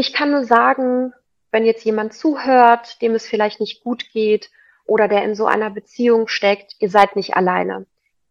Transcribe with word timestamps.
Ich 0.00 0.12
kann 0.12 0.30
nur 0.30 0.44
sagen, 0.44 1.12
wenn 1.50 1.66
jetzt 1.66 1.84
jemand 1.84 2.12
zuhört, 2.12 3.02
dem 3.02 3.16
es 3.16 3.26
vielleicht 3.26 3.58
nicht 3.58 3.82
gut 3.82 4.12
geht 4.12 4.48
oder 4.86 5.08
der 5.08 5.24
in 5.24 5.34
so 5.34 5.46
einer 5.46 5.70
Beziehung 5.70 6.28
steckt, 6.28 6.76
ihr 6.78 6.88
seid 6.88 7.16
nicht 7.16 7.34
alleine. 7.34 7.84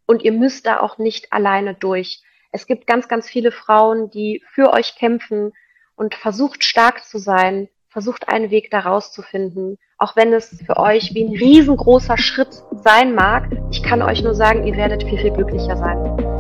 Und 0.05 0.23
ihr 0.23 0.31
müsst 0.31 0.65
da 0.65 0.79
auch 0.79 0.97
nicht 0.97 1.33
alleine 1.33 1.73
durch. 1.73 2.21
Es 2.53 2.67
gibt 2.67 2.87
ganz, 2.87 3.09
ganz 3.09 3.27
viele 3.27 3.51
Frauen, 3.51 4.09
die 4.09 4.41
für 4.49 4.71
euch 4.71 4.95
kämpfen 4.95 5.51
und 5.97 6.15
versucht 6.15 6.63
stark 6.63 7.03
zu 7.03 7.17
sein, 7.17 7.67
versucht 7.89 8.29
einen 8.29 8.49
Weg 8.49 8.71
daraus 8.71 9.11
zu 9.11 9.21
finden. 9.21 9.77
Auch 9.97 10.15
wenn 10.15 10.31
es 10.31 10.63
für 10.65 10.77
euch 10.77 11.13
wie 11.15 11.25
ein 11.25 11.35
riesengroßer 11.35 12.17
Schritt 12.17 12.63
sein 12.81 13.13
mag, 13.13 13.49
ich 13.71 13.83
kann 13.83 14.01
euch 14.01 14.23
nur 14.23 14.35
sagen, 14.35 14.65
ihr 14.65 14.77
werdet 14.77 15.03
viel, 15.03 15.19
viel 15.19 15.33
glücklicher 15.33 15.75
sein. 15.75 16.36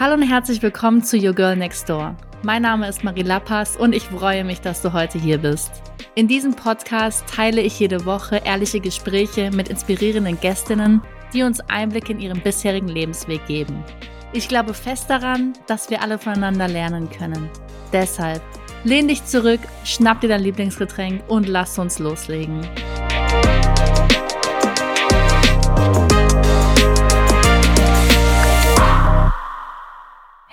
Hallo 0.00 0.14
und 0.14 0.22
herzlich 0.22 0.62
willkommen 0.62 1.02
zu 1.02 1.16
Your 1.16 1.32
Girl 1.32 1.56
Next 1.56 1.88
Door. 1.88 2.14
Mein 2.44 2.62
Name 2.62 2.88
ist 2.88 3.02
Marie 3.02 3.24
Lappas 3.24 3.76
und 3.76 3.92
ich 3.92 4.04
freue 4.04 4.44
mich, 4.44 4.60
dass 4.60 4.80
du 4.80 4.92
heute 4.92 5.18
hier 5.18 5.38
bist. 5.38 5.72
In 6.14 6.28
diesem 6.28 6.54
Podcast 6.54 7.26
teile 7.26 7.60
ich 7.62 7.80
jede 7.80 8.04
Woche 8.04 8.40
ehrliche 8.44 8.78
Gespräche 8.78 9.50
mit 9.50 9.68
inspirierenden 9.68 10.38
Gästinnen, 10.40 11.02
die 11.32 11.42
uns 11.42 11.58
Einblick 11.68 12.10
in 12.10 12.20
ihren 12.20 12.40
bisherigen 12.40 12.86
Lebensweg 12.86 13.44
geben. 13.48 13.82
Ich 14.32 14.46
glaube 14.46 14.72
fest 14.72 15.10
daran, 15.10 15.54
dass 15.66 15.90
wir 15.90 16.00
alle 16.00 16.18
voneinander 16.20 16.68
lernen 16.68 17.10
können. 17.10 17.50
Deshalb 17.92 18.42
lehn 18.84 19.08
dich 19.08 19.24
zurück, 19.24 19.60
schnapp 19.82 20.20
dir 20.20 20.28
dein 20.28 20.42
Lieblingsgetränk 20.42 21.24
und 21.26 21.48
lass 21.48 21.76
uns 21.76 21.98
loslegen. 21.98 22.60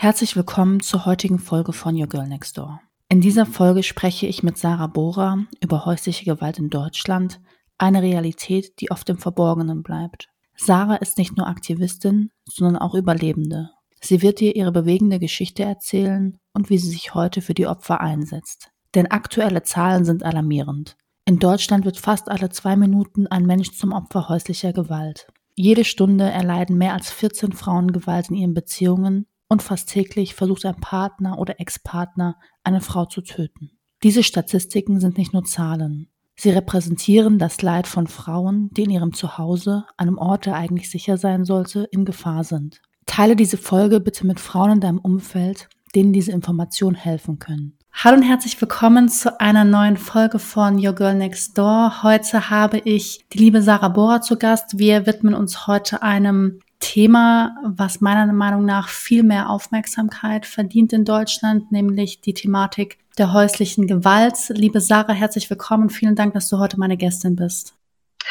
Herzlich 0.05 0.36
willkommen 0.36 0.82
zur 0.82 1.08
heutigen 1.08 1.40
Folge 1.40 1.73
von 1.73 2.00
Your 2.00 2.05
Girl 2.05 2.27
Next 2.27 2.59
Door. 2.59 2.80
In 3.09 3.22
dieser 3.22 3.48
Folge 3.48 3.81
spreche 3.81 4.28
ich 4.28 4.44
mit 4.44 4.56
Sarah 4.56 4.86
Bohrer 4.86 5.47
über 5.62 5.84
häusliche 5.88 6.25
Gewalt 6.25 6.59
in 6.59 6.70
Deutschland, 6.70 7.42
eine 7.80 8.03
Realität, 8.03 8.80
die 8.80 8.92
oft 8.92 9.09
im 9.09 9.17
Verborgenen 9.17 9.81
bleibt. 9.81 10.30
Sarah 10.56 10.97
ist 10.97 11.17
nicht 11.17 11.36
nur 11.36 11.47
Aktivistin, 11.47 12.30
sondern 12.47 12.78
auch 12.78 12.94
Überlebende. 12.94 13.72
Sie 14.00 14.22
wird 14.22 14.42
dir 14.42 14.56
ihre 14.56 14.72
bewegende 14.72 15.17
Geschichte 15.17 15.64
erzählen 15.64 16.38
und 16.53 16.69
wie 16.69 16.78
sie 16.78 16.92
sich 16.92 17.16
heute 17.16 17.42
für 17.42 17.56
die 17.56 17.66
Opfer 17.66 18.00
einsetzt. 18.00 18.69
Denn 18.94 19.09
aktuelle 19.09 19.64
Zahlen 19.64 20.06
sind 20.06 20.22
alarmierend. 20.22 20.97
In 21.25 21.40
Deutschland 21.40 21.84
wird 21.84 21.97
fast 21.97 22.30
alle 22.30 22.50
zwei 22.50 22.75
Minuten 22.75 23.25
ein 23.25 23.47
Mensch 23.47 23.72
zum 23.72 23.92
Opfer 23.92 24.30
häuslicher 24.30 24.72
Gewalt. 24.72 25.25
Jede 25.56 25.84
Stunde 25.84 26.25
erleiden 26.30 26.78
mehr 26.78 26.94
als 26.94 27.09
14 27.09 27.53
Frauen 27.53 27.92
Gewalt 27.92 28.30
in 28.30 28.36
ihren 28.36 28.53
Beziehungen 28.53 29.25
und 29.47 29.61
fast 29.61 29.89
täglich 29.89 30.35
versucht 30.35 30.65
ein 30.65 30.79
Partner 30.79 31.38
oder 31.39 31.59
Ex-Partner 31.59 32.38
eine 32.63 32.81
Frau 32.81 33.05
zu 33.05 33.21
töten. 33.21 33.71
Diese 34.03 34.23
Statistiken 34.23 34.99
sind 34.99 35.17
nicht 35.17 35.33
nur 35.33 35.43
Zahlen. 35.43 36.09
Sie 36.35 36.49
repräsentieren 36.49 37.39
das 37.39 37.61
Leid 37.61 37.88
von 37.88 38.07
Frauen, 38.07 38.69
die 38.71 38.83
in 38.83 38.89
ihrem 38.89 39.13
Zuhause, 39.13 39.85
einem 39.97 40.17
Ort, 40.17 40.45
der 40.45 40.55
eigentlich 40.55 40.89
sicher 40.89 41.17
sein 41.17 41.45
sollte, 41.45 41.88
in 41.91 42.03
Gefahr 42.03 42.43
sind. 42.43 42.81
Teile 43.05 43.35
diese 43.35 43.57
Folge 43.57 43.99
bitte 44.01 44.27
mit 44.27 44.39
Frauen 44.39 44.71
in 44.71 44.79
deinem 44.81 44.99
Umfeld, 44.99 45.69
denen 45.95 46.11
diese 46.11 46.33
Informationen 46.33 46.95
helfen 46.95 47.39
können. 47.39 47.77
Hallo 47.93 48.17
und 48.17 48.23
herzlich 48.23 48.59
willkommen 48.59 49.07
zu 49.07 49.39
einer 49.39 49.63
neuen 49.63 49.95
Folge 49.95 50.38
von 50.38 50.85
Your 50.85 50.93
Girl 50.93 51.16
Next 51.16 51.57
Door. 51.57 52.03
Heute 52.03 52.49
habe 52.49 52.79
ich 52.79 53.25
die 53.31 53.38
liebe 53.38 53.61
Sarah 53.61 53.88
Bohrer 53.88 54.19
zu 54.19 54.38
Gast. 54.38 54.77
Wir 54.77 55.05
widmen 55.05 55.33
uns 55.33 55.66
heute 55.67 56.03
einem 56.03 56.59
Thema, 56.86 57.58
was 57.64 58.00
meiner 58.00 58.31
Meinung 58.31 58.64
nach 58.64 58.89
viel 58.89 59.23
mehr 59.23 59.50
Aufmerksamkeit 59.50 60.45
verdient 60.45 60.94
in 60.94 61.03
Deutschland, 61.03 61.72
nämlich 61.72 62.22
die 62.22 62.36
Thematik 62.36 63.00
der 63.17 63.33
häuslichen 63.33 63.88
Gewalt. 63.88 64.36
Liebe 64.50 64.80
Sarah, 64.80 65.13
herzlich 65.13 65.50
willkommen. 65.50 65.89
Vielen 65.89 66.16
Dank, 66.16 66.36
dass 66.36 66.47
du 66.47 66.59
heute 66.59 66.80
meine 66.80 66.96
Gästin 66.96 67.35
bist. 67.35 67.73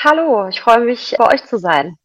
Hallo, 0.05 0.47
ich 0.49 0.61
freue 0.61 0.85
mich, 0.85 1.17
bei 1.19 1.35
euch 1.35 1.45
zu 1.45 1.59
sein. 1.59 1.97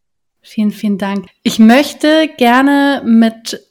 Vielen, 0.41 0.71
vielen 0.71 0.97
Dank. 0.97 1.27
Ich 1.43 1.59
möchte 1.59 2.27
gerne 2.37 3.03
mit 3.05 3.63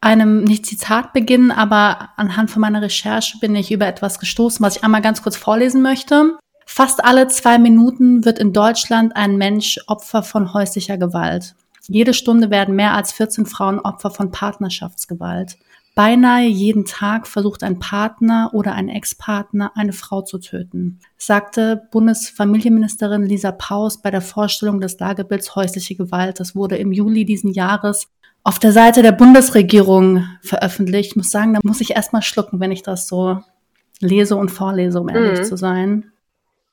einem, 0.00 0.44
nicht 0.44 0.66
Zitat 0.66 1.12
beginnen, 1.12 1.50
aber 1.50 2.10
anhand 2.16 2.52
von 2.52 2.60
meiner 2.60 2.80
Recherche 2.80 3.38
bin 3.40 3.56
ich 3.56 3.72
über 3.72 3.88
etwas 3.88 4.20
gestoßen, 4.20 4.64
was 4.64 4.76
ich 4.76 4.84
einmal 4.84 5.02
ganz 5.02 5.22
kurz 5.22 5.36
vorlesen 5.36 5.82
möchte. 5.82 6.38
Fast 6.64 7.04
alle 7.04 7.26
zwei 7.26 7.58
Minuten 7.58 8.24
wird 8.24 8.38
in 8.38 8.52
Deutschland 8.52 9.16
ein 9.16 9.36
Mensch 9.36 9.80
Opfer 9.88 10.22
von 10.22 10.54
häuslicher 10.54 10.96
Gewalt. 10.96 11.56
Jede 11.90 12.14
Stunde 12.14 12.50
werden 12.50 12.76
mehr 12.76 12.94
als 12.94 13.10
14 13.12 13.46
Frauen 13.46 13.80
Opfer 13.80 14.12
von 14.12 14.30
Partnerschaftsgewalt. 14.30 15.58
Beinahe 15.96 16.46
jeden 16.46 16.84
Tag 16.84 17.26
versucht 17.26 17.64
ein 17.64 17.80
Partner 17.80 18.50
oder 18.52 18.74
ein 18.74 18.88
Ex-Partner 18.88 19.72
eine 19.74 19.92
Frau 19.92 20.22
zu 20.22 20.38
töten, 20.38 21.00
sagte 21.18 21.88
Bundesfamilienministerin 21.90 23.24
Lisa 23.24 23.50
Paus 23.50 24.00
bei 24.00 24.12
der 24.12 24.20
Vorstellung 24.20 24.80
des 24.80 25.00
Lagebilds 25.00 25.56
häusliche 25.56 25.96
Gewalt. 25.96 26.38
Das 26.38 26.54
wurde 26.54 26.76
im 26.76 26.92
Juli 26.92 27.24
diesen 27.24 27.52
Jahres 27.52 28.06
auf 28.44 28.60
der 28.60 28.70
Seite 28.70 29.02
der 29.02 29.12
Bundesregierung 29.12 30.24
veröffentlicht. 30.42 31.10
Ich 31.10 31.16
muss 31.16 31.30
sagen, 31.30 31.54
da 31.54 31.60
muss 31.64 31.80
ich 31.80 31.96
erstmal 31.96 32.22
schlucken, 32.22 32.60
wenn 32.60 32.70
ich 32.70 32.84
das 32.84 33.08
so 33.08 33.40
lese 33.98 34.36
und 34.36 34.52
vorlese, 34.52 35.00
um 35.00 35.08
ehrlich 35.08 35.40
mhm. 35.40 35.44
zu 35.44 35.56
sein. 35.56 36.09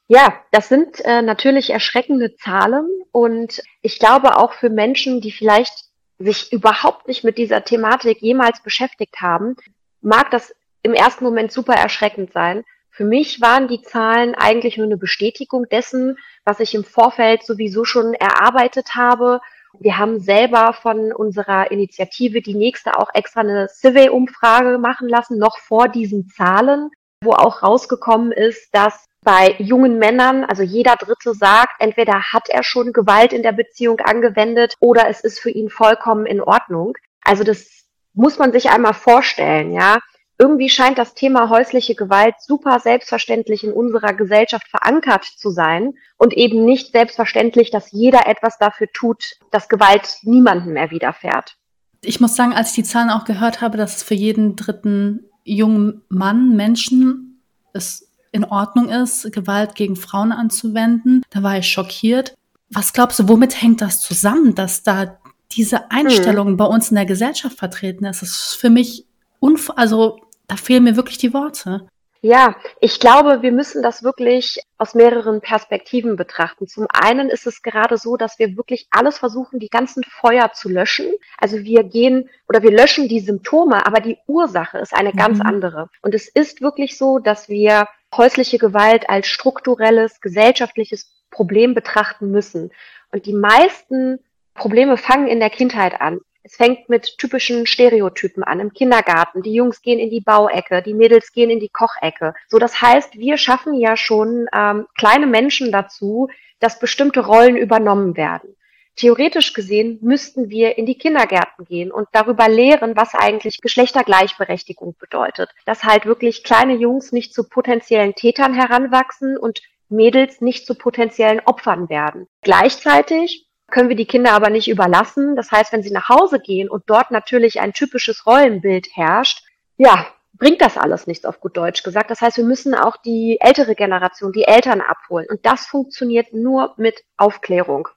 Ja, 0.09 0.41
das 0.51 0.69
sind 0.69 1.03
äh, 1.03 1.21
natürlich 1.21 1.69
erschreckende 1.69 2.35
Zahlen 2.35 2.87
und 3.11 3.61
ich 3.81 3.99
glaube 3.99 4.37
auch 4.37 4.53
für 4.53 4.69
Menschen, 4.69 5.19
die 5.19 5.33
vielleicht 5.33 5.85
sich 6.17 6.51
überhaupt 6.53 7.07
nicht 7.07 7.23
mit 7.23 7.37
dieser 7.37 7.63
Thematik 7.63 8.21
jemals 8.21 8.61
beschäftigt 8.63 9.21
haben, 9.21 9.55
mag 10.01 10.31
das 10.31 10.55
im 10.81 10.93
ersten 10.93 11.25
Moment 11.25 11.51
super 11.51 11.73
erschreckend 11.73 12.31
sein. 12.31 12.63
Für 12.89 13.03
mich 13.03 13.41
waren 13.41 13.67
die 13.67 13.81
Zahlen 13.81 14.33
eigentlich 14.33 14.77
nur 14.77 14.87
eine 14.87 14.97
Bestätigung 14.97 15.67
dessen, 15.69 16.17
was 16.45 16.61
ich 16.61 16.73
im 16.73 16.85
Vorfeld 16.85 17.43
sowieso 17.43 17.83
schon 17.83 18.13
erarbeitet 18.13 18.95
habe. 18.95 19.41
Wir 19.77 19.97
haben 19.97 20.19
selber 20.19 20.73
von 20.73 21.11
unserer 21.11 21.69
Initiative 21.69 22.41
die 22.41 22.55
nächste 22.55 22.97
auch 22.97 23.09
extra 23.13 23.41
eine 23.41 23.67
Survey-Umfrage 23.67 24.79
machen 24.79 25.09
lassen, 25.09 25.37
noch 25.37 25.59
vor 25.59 25.89
diesen 25.89 26.29
Zahlen, 26.29 26.89
wo 27.21 27.33
auch 27.33 27.61
rausgekommen 27.61 28.31
ist, 28.31 28.73
dass 28.73 29.05
bei 29.27 29.57
jungen 29.59 29.99
Männern, 29.99 30.45
also 30.45 30.63
jeder 30.63 30.95
Dritte 30.95 31.33
sagt, 31.33 31.81
entweder 31.81 32.31
hat 32.31 32.47
er 32.47 32.63
schon 32.63 32.93
Gewalt 32.93 33.33
in 33.33 33.43
der 33.43 33.51
Beziehung 33.51 33.99
angewendet 33.99 34.75
oder 34.79 35.09
es 35.09 35.19
ist 35.19 35.41
für 35.41 35.49
ihn 35.49 35.69
vollkommen 35.69 36.25
in 36.25 36.39
Ordnung. 36.39 36.93
Also 37.25 37.43
das 37.43 37.67
muss 38.13 38.39
man 38.39 38.53
sich 38.53 38.69
einmal 38.69 38.93
vorstellen, 38.93 39.73
ja. 39.73 39.97
Irgendwie 40.39 40.69
scheint 40.69 40.97
das 40.97 41.13
Thema 41.13 41.49
häusliche 41.49 41.93
Gewalt 41.93 42.35
super 42.39 42.79
selbstverständlich 42.79 43.65
in 43.65 43.73
unserer 43.73 44.13
Gesellschaft 44.13 44.69
verankert 44.69 45.25
zu 45.25 45.49
sein 45.49 45.95
und 46.15 46.31
eben 46.31 46.63
nicht 46.63 46.93
selbstverständlich, 46.93 47.69
dass 47.69 47.91
jeder 47.91 48.27
etwas 48.27 48.57
dafür 48.57 48.87
tut, 48.93 49.21
dass 49.51 49.67
Gewalt 49.67 50.19
niemandem 50.21 50.71
mehr 50.71 50.89
widerfährt. 50.89 51.57
Ich 52.01 52.21
muss 52.21 52.37
sagen, 52.37 52.53
als 52.53 52.69
ich 52.69 52.75
die 52.75 52.83
Zahlen 52.83 53.09
auch 53.09 53.25
gehört 53.25 53.59
habe, 53.59 53.77
dass 53.77 53.97
es 53.97 54.03
für 54.03 54.13
jeden 54.13 54.55
dritten 54.55 55.25
jungen 55.43 56.03
Mann, 56.07 56.55
Menschen, 56.55 57.43
es 57.73 58.06
in 58.37 58.45
Ordnung 58.45 58.89
ist, 58.89 59.31
Gewalt 59.33 59.75
gegen 59.75 59.95
Frauen 59.95 60.31
anzuwenden. 60.31 61.23
Da 61.29 61.43
war 61.43 61.57
ich 61.57 61.67
schockiert. 61.67 62.35
Was 62.69 62.93
glaubst 62.93 63.19
du, 63.19 63.27
womit 63.27 63.61
hängt 63.61 63.81
das 63.81 64.01
zusammen, 64.01 64.55
dass 64.55 64.83
da 64.83 65.17
diese 65.51 65.91
Einstellung 65.91 66.51
mhm. 66.51 66.57
bei 66.57 66.65
uns 66.65 66.89
in 66.89 66.95
der 66.95 67.05
Gesellschaft 67.05 67.57
vertreten 67.57 68.05
ist? 68.05 68.21
Das 68.21 68.29
ist 68.29 68.53
für 68.53 68.69
mich, 68.69 69.05
unf 69.39 69.71
also 69.75 70.19
da 70.47 70.55
fehlen 70.55 70.83
mir 70.83 70.95
wirklich 70.95 71.17
die 71.17 71.33
Worte. 71.33 71.87
Ja, 72.21 72.55
ich 72.81 72.99
glaube, 72.99 73.41
wir 73.41 73.51
müssen 73.51 73.83
das 73.83 74.03
wirklich 74.03 74.59
aus 74.77 74.95
mehreren 74.95 75.39
Perspektiven 75.39 76.15
betrachten. 76.15 76.67
Zum 76.67 76.87
einen 76.91 77.29
ist 77.29 77.45
es 77.45 77.61
gerade 77.61 77.97
so, 77.97 78.17
dass 78.17 78.39
wir 78.39 78.57
wirklich 78.57 78.87
alles 78.89 79.19
versuchen, 79.19 79.59
die 79.59 79.69
ganzen 79.69 80.03
Feuer 80.03 80.51
zu 80.53 80.67
löschen. 80.67 81.05
Also 81.37 81.59
wir 81.59 81.83
gehen 81.83 82.29
oder 82.49 82.63
wir 82.63 82.71
löschen 82.71 83.07
die 83.07 83.19
Symptome, 83.19 83.85
aber 83.85 83.99
die 83.99 84.17
Ursache 84.25 84.79
ist 84.79 84.95
eine 84.95 85.11
mhm. 85.11 85.17
ganz 85.17 85.41
andere. 85.41 85.89
Und 86.01 86.15
es 86.15 86.27
ist 86.27 86.61
wirklich 86.61 86.97
so, 86.97 87.19
dass 87.19 87.49
wir 87.49 87.87
häusliche 88.15 88.57
Gewalt 88.57 89.09
als 89.09 89.27
strukturelles 89.27 90.21
gesellschaftliches 90.21 91.11
Problem 91.29 91.73
betrachten 91.73 92.31
müssen. 92.31 92.71
Und 93.11 93.25
die 93.25 93.33
meisten 93.33 94.19
Probleme 94.53 94.97
fangen 94.97 95.27
in 95.27 95.39
der 95.39 95.49
Kindheit 95.49 95.99
an. 96.01 96.19
Es 96.43 96.55
fängt 96.55 96.87
mit 96.87 97.17
typischen 97.17 97.65
Stereotypen 97.65 98.43
an 98.43 98.61
im 98.61 98.73
Kindergarten. 98.73 99.41
Die 99.41 99.53
Jungs 99.53 99.81
gehen 99.81 99.99
in 99.99 100.09
die 100.09 100.21
Bauecke, 100.21 100.81
die 100.81 100.93
Mädels 100.93 101.33
gehen 101.33 101.49
in 101.49 101.59
die 101.59 101.69
Kochecke. 101.69 102.33
So, 102.47 102.57
das 102.57 102.81
heißt, 102.81 103.15
wir 103.17 103.37
schaffen 103.37 103.73
ja 103.73 103.97
schon 103.97 104.47
ähm, 104.53 104.87
kleine 104.97 105.27
Menschen 105.27 105.73
dazu, 105.73 106.29
dass 106.59 106.79
bestimmte 106.79 107.19
Rollen 107.19 107.57
übernommen 107.57 108.15
werden. 108.15 108.55
Theoretisch 108.97 109.53
gesehen 109.53 109.99
müssten 110.01 110.49
wir 110.49 110.79
in 110.79 110.87
die 110.87 110.97
Kindergärten 110.97 111.65
gehen 111.65 111.91
und 111.91 112.07
darüber 112.13 112.49
lehren, 112.49 112.95
was 112.95 113.13
eigentlich 113.13 113.59
Geschlechtergleichberechtigung 113.61 114.95
bedeutet. 114.99 115.51
Dass 115.65 115.83
halt 115.83 116.07
wirklich 116.07 116.43
kleine 116.43 116.73
Jungs 116.73 117.11
nicht 117.11 117.31
zu 117.31 117.47
potenziellen 117.47 118.15
Tätern 118.15 118.55
heranwachsen 118.55 119.37
und 119.37 119.61
Mädels 119.87 120.41
nicht 120.41 120.65
zu 120.65 120.75
potenziellen 120.75 121.41
Opfern 121.45 121.89
werden. 121.89 122.27
Gleichzeitig 122.41 123.47
können 123.69 123.89
wir 123.89 123.95
die 123.95 124.07
Kinder 124.07 124.33
aber 124.33 124.49
nicht 124.49 124.67
überlassen. 124.67 125.35
Das 125.35 125.51
heißt, 125.51 125.71
wenn 125.73 125.83
sie 125.83 125.91
nach 125.91 126.09
Hause 126.09 126.39
gehen 126.39 126.67
und 126.67 126.83
dort 126.87 127.11
natürlich 127.11 127.61
ein 127.61 127.73
typisches 127.73 128.25
Rollenbild 128.25 128.87
herrscht, 128.95 129.43
ja, 129.77 130.07
bringt 130.33 130.61
das 130.61 130.75
alles 130.75 131.05
nichts 131.05 131.25
auf 131.25 131.39
gut 131.39 131.55
Deutsch 131.55 131.83
gesagt. 131.83 132.09
Das 132.09 132.21
heißt, 132.21 132.37
wir 132.37 132.45
müssen 132.45 132.73
auch 132.73 132.97
die 132.97 133.37
ältere 133.39 133.75
Generation, 133.75 134.31
die 134.31 134.45
Eltern 134.45 134.81
abholen. 134.81 135.27
Und 135.29 135.45
das 135.45 135.67
funktioniert 135.67 136.33
nur 136.33 136.73
mit 136.77 137.03
Aufklärung. 137.17 137.89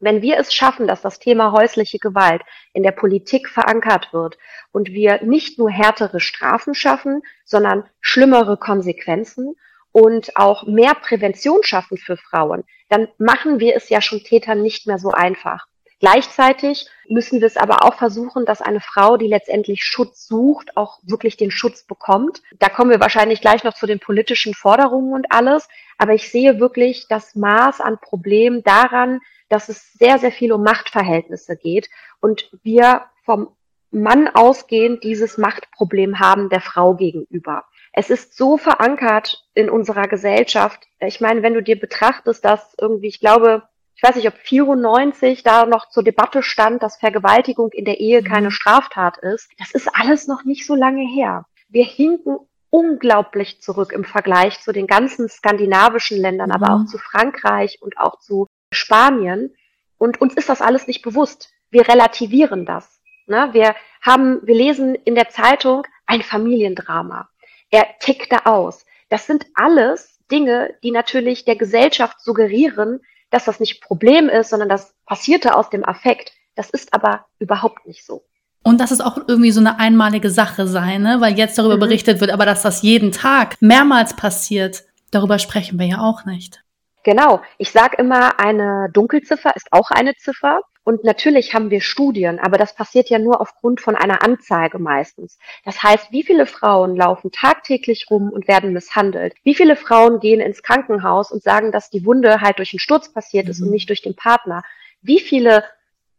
Wenn 0.00 0.22
wir 0.22 0.38
es 0.38 0.54
schaffen, 0.54 0.86
dass 0.86 1.02
das 1.02 1.18
Thema 1.18 1.52
häusliche 1.52 1.98
Gewalt 1.98 2.42
in 2.72 2.82
der 2.82 2.92
Politik 2.92 3.48
verankert 3.48 4.12
wird 4.12 4.38
und 4.70 4.90
wir 4.90 5.22
nicht 5.22 5.58
nur 5.58 5.70
härtere 5.70 6.20
Strafen 6.20 6.74
schaffen, 6.74 7.22
sondern 7.44 7.84
schlimmere 8.00 8.56
Konsequenzen 8.56 9.56
und 9.90 10.36
auch 10.36 10.66
mehr 10.66 10.94
Prävention 10.94 11.62
schaffen 11.62 11.98
für 11.98 12.16
Frauen, 12.16 12.64
dann 12.88 13.08
machen 13.18 13.58
wir 13.58 13.74
es 13.76 13.88
ja 13.88 14.00
schon 14.00 14.22
Tätern 14.22 14.62
nicht 14.62 14.86
mehr 14.86 14.98
so 14.98 15.10
einfach. 15.10 15.66
Gleichzeitig 16.00 16.86
müssen 17.08 17.40
wir 17.40 17.48
es 17.48 17.56
aber 17.56 17.82
auch 17.82 17.94
versuchen, 17.94 18.46
dass 18.46 18.62
eine 18.62 18.80
Frau, 18.80 19.16
die 19.16 19.26
letztendlich 19.26 19.82
Schutz 19.82 20.28
sucht, 20.28 20.76
auch 20.76 21.00
wirklich 21.02 21.36
den 21.36 21.50
Schutz 21.50 21.82
bekommt. 21.82 22.40
Da 22.60 22.68
kommen 22.68 22.90
wir 22.90 23.00
wahrscheinlich 23.00 23.40
gleich 23.40 23.64
noch 23.64 23.74
zu 23.74 23.86
den 23.86 23.98
politischen 23.98 24.54
Forderungen 24.54 25.12
und 25.12 25.32
alles. 25.32 25.68
Aber 25.96 26.14
ich 26.14 26.30
sehe 26.30 26.60
wirklich 26.60 27.06
das 27.08 27.34
Maß 27.34 27.80
an 27.80 27.98
Problemen 28.00 28.62
daran, 28.62 29.20
dass 29.48 29.68
es 29.68 29.92
sehr, 29.92 30.18
sehr 30.18 30.32
viel 30.32 30.52
um 30.52 30.62
Machtverhältnisse 30.62 31.56
geht 31.56 31.88
und 32.20 32.50
wir 32.62 33.04
vom 33.24 33.48
Mann 33.90 34.28
ausgehend 34.28 35.02
dieses 35.02 35.38
Machtproblem 35.38 36.18
haben 36.18 36.50
der 36.50 36.60
Frau 36.60 36.94
gegenüber. 36.94 37.64
Es 37.92 38.10
ist 38.10 38.36
so 38.36 38.58
verankert 38.58 39.48
in 39.54 39.70
unserer 39.70 40.08
Gesellschaft. 40.08 40.86
Ich 41.00 41.20
meine, 41.20 41.42
wenn 41.42 41.54
du 41.54 41.62
dir 41.62 41.78
betrachtest, 41.80 42.44
dass 42.44 42.74
irgendwie, 42.78 43.08
ich 43.08 43.20
glaube, 43.20 43.62
ich 43.96 44.02
weiß 44.02 44.14
nicht, 44.14 44.28
ob 44.28 44.36
94 44.36 45.42
da 45.42 45.66
noch 45.66 45.88
zur 45.88 46.04
Debatte 46.04 46.42
stand, 46.42 46.82
dass 46.82 46.98
Vergewaltigung 46.98 47.70
in 47.72 47.84
der 47.84 47.98
Ehe 47.98 48.22
keine 48.22 48.48
mhm. 48.48 48.52
Straftat 48.52 49.18
ist. 49.18 49.50
Das 49.58 49.72
ist 49.72 49.88
alles 49.92 50.28
noch 50.28 50.44
nicht 50.44 50.66
so 50.66 50.74
lange 50.74 51.02
her. 51.02 51.46
Wir 51.68 51.84
hinken 51.84 52.38
unglaublich 52.70 53.60
zurück 53.60 53.92
im 53.92 54.04
Vergleich 54.04 54.60
zu 54.60 54.72
den 54.72 54.86
ganzen 54.86 55.28
skandinavischen 55.28 56.18
Ländern, 56.18 56.50
mhm. 56.50 56.54
aber 56.54 56.74
auch 56.74 56.84
zu 56.86 56.98
Frankreich 56.98 57.78
und 57.80 57.98
auch 57.98 58.20
zu 58.20 58.46
Spanien. 58.72 59.54
Und 59.98 60.20
uns 60.20 60.34
ist 60.34 60.48
das 60.48 60.60
alles 60.60 60.86
nicht 60.86 61.02
bewusst. 61.02 61.50
Wir 61.70 61.88
relativieren 61.88 62.64
das. 62.64 63.00
Ne? 63.26 63.50
Wir 63.52 63.74
haben, 64.00 64.40
wir 64.46 64.54
lesen 64.54 64.94
in 64.94 65.14
der 65.14 65.28
Zeitung 65.28 65.86
ein 66.06 66.22
Familiendrama. 66.22 67.28
Er 67.70 67.86
tickte 68.00 68.46
aus. 68.46 68.84
Das 69.10 69.26
sind 69.26 69.46
alles 69.54 70.20
Dinge, 70.30 70.74
die 70.82 70.90
natürlich 70.90 71.44
der 71.44 71.56
Gesellschaft 71.56 72.20
suggerieren, 72.20 73.00
dass 73.30 73.44
das 73.44 73.60
nicht 73.60 73.82
Problem 73.82 74.28
ist, 74.28 74.50
sondern 74.50 74.68
das 74.68 74.94
passierte 75.06 75.54
aus 75.56 75.70
dem 75.70 75.84
Affekt. 75.84 76.32
Das 76.54 76.70
ist 76.70 76.92
aber 76.94 77.26
überhaupt 77.38 77.86
nicht 77.86 78.04
so. 78.04 78.24
Und 78.64 78.80
dass 78.80 78.90
es 78.90 79.00
auch 79.00 79.16
irgendwie 79.28 79.50
so 79.50 79.60
eine 79.60 79.78
einmalige 79.78 80.30
Sache 80.30 80.66
sei, 80.66 80.98
ne? 80.98 81.20
weil 81.20 81.38
jetzt 81.38 81.56
darüber 81.58 81.76
mhm. 81.76 81.80
berichtet 81.80 82.20
wird, 82.20 82.30
aber 82.30 82.44
dass 82.44 82.62
das 82.62 82.82
jeden 82.82 83.12
Tag 83.12 83.56
mehrmals 83.60 84.16
passiert, 84.16 84.84
darüber 85.10 85.38
sprechen 85.38 85.78
wir 85.78 85.86
ja 85.86 85.98
auch 86.00 86.24
nicht. 86.24 86.62
Genau. 87.08 87.40
Ich 87.56 87.70
sage 87.70 87.96
immer, 87.96 88.38
eine 88.38 88.90
Dunkelziffer 88.92 89.56
ist 89.56 89.68
auch 89.70 89.90
eine 89.90 90.14
Ziffer. 90.16 90.60
Und 90.84 91.04
natürlich 91.04 91.54
haben 91.54 91.70
wir 91.70 91.80
Studien, 91.80 92.38
aber 92.38 92.58
das 92.58 92.74
passiert 92.74 93.08
ja 93.08 93.18
nur 93.18 93.40
aufgrund 93.40 93.80
von 93.80 93.96
einer 93.96 94.22
Anzeige 94.22 94.78
meistens. 94.78 95.38
Das 95.64 95.82
heißt, 95.82 96.12
wie 96.12 96.22
viele 96.22 96.44
Frauen 96.44 96.96
laufen 96.96 97.32
tagtäglich 97.32 98.08
rum 98.10 98.28
und 98.30 98.46
werden 98.46 98.74
misshandelt? 98.74 99.32
Wie 99.42 99.54
viele 99.54 99.74
Frauen 99.74 100.20
gehen 100.20 100.40
ins 100.40 100.62
Krankenhaus 100.62 101.32
und 101.32 101.42
sagen, 101.42 101.72
dass 101.72 101.88
die 101.88 102.04
Wunde 102.04 102.42
halt 102.42 102.58
durch 102.58 102.74
einen 102.74 102.78
Sturz 102.80 103.10
passiert 103.10 103.48
ist 103.48 103.60
mhm. 103.60 103.68
und 103.68 103.72
nicht 103.72 103.88
durch 103.88 104.02
den 104.02 104.14
Partner? 104.14 104.62
Wie 105.00 105.20
viele 105.20 105.64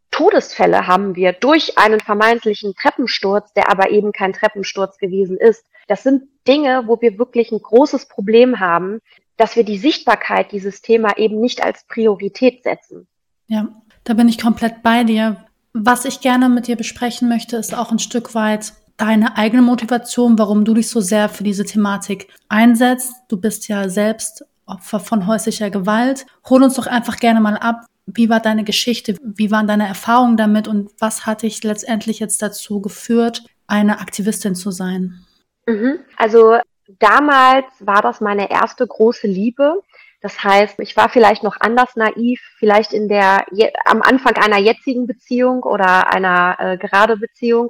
Todesfälle 0.10 0.88
haben 0.88 1.16
wir 1.16 1.34
durch 1.34 1.78
einen 1.78 2.00
vermeintlichen 2.00 2.74
Treppensturz, 2.74 3.54
der 3.54 3.72
aber 3.72 3.92
eben 3.92 4.12
kein 4.12 4.34
Treppensturz 4.34 4.98
gewesen 4.98 5.38
ist? 5.38 5.64
Das 5.88 6.02
sind 6.02 6.24
Dinge, 6.48 6.86
wo 6.88 7.00
wir 7.00 7.20
wirklich 7.20 7.52
ein 7.52 7.62
großes 7.62 8.08
Problem 8.08 8.60
haben, 8.60 9.02
dass 9.40 9.56
wir 9.56 9.64
die 9.64 9.78
Sichtbarkeit 9.78 10.52
dieses 10.52 10.82
Thema 10.82 11.18
eben 11.18 11.40
nicht 11.40 11.64
als 11.64 11.86
Priorität 11.88 12.62
setzen. 12.64 13.08
Ja, 13.48 13.70
da 14.04 14.14
bin 14.14 14.28
ich 14.28 14.40
komplett 14.40 14.84
bei 14.84 15.04
dir. 15.04 15.46
Was 15.74 16.04
ich 16.04 16.20
gerne 16.20 16.50
mit 16.50 16.68
dir 16.68 16.76
besprechen 16.76 17.30
möchte, 17.30 17.56
ist 17.56 17.74
auch 17.74 17.92
ein 17.92 18.00
Stück 18.00 18.36
weit 18.36 18.74
deine 18.98 19.38
eigene 19.38 19.62
Motivation, 19.62 20.38
warum 20.38 20.66
du 20.66 20.74
dich 20.74 20.90
so 20.90 21.00
sehr 21.00 21.30
für 21.30 21.46
diese 21.46 21.64
Thematik 21.64 22.28
einsetzt. 22.50 23.14
Du 23.30 23.38
bist 23.38 23.70
ja 23.70 23.88
selbst 23.88 24.44
Opfer 24.66 25.00
von 25.00 25.26
häuslicher 25.26 25.70
Gewalt. 25.70 26.26
Hol 26.50 26.62
uns 26.62 26.74
doch 26.74 26.86
einfach 26.86 27.18
gerne 27.18 27.40
mal 27.40 27.56
ab. 27.56 27.86
Wie 28.06 28.30
war 28.30 28.42
deine 28.42 28.66
Geschichte? 28.66 29.16
Wie 29.24 29.52
waren 29.52 29.68
deine 29.68 29.88
Erfahrungen 29.88 30.36
damit? 30.36 30.68
Und 30.68 30.92
was 31.00 31.26
hat 31.26 31.44
dich 31.44 31.64
letztendlich 31.64 32.20
jetzt 32.20 32.42
dazu 32.42 32.82
geführt, 32.82 33.46
eine 33.68 34.00
Aktivistin 34.00 34.54
zu 34.54 34.72
sein? 34.72 35.26
Mhm. 35.66 36.00
Also 36.18 36.58
damals 37.00 37.66
war 37.80 38.02
das 38.02 38.22
meine 38.22 38.50
erste 38.50 38.86
große 38.86 39.28
Liebe. 39.28 39.82
Das 40.22 40.44
heißt, 40.44 40.80
ich 40.80 40.98
war 40.98 41.10
vielleicht 41.10 41.44
noch 41.44 41.58
anders 41.60 41.96
naiv, 41.96 42.42
vielleicht 42.58 42.92
in 42.94 43.08
der 43.08 43.46
am 43.86 44.02
Anfang 44.02 44.36
einer 44.36 44.58
jetzigen 44.58 45.08
Beziehung 45.08 45.64
oder 45.64 46.12
einer 46.12 46.58
äh, 46.60 46.78
gerade 46.78 47.18
Beziehung. 47.18 47.70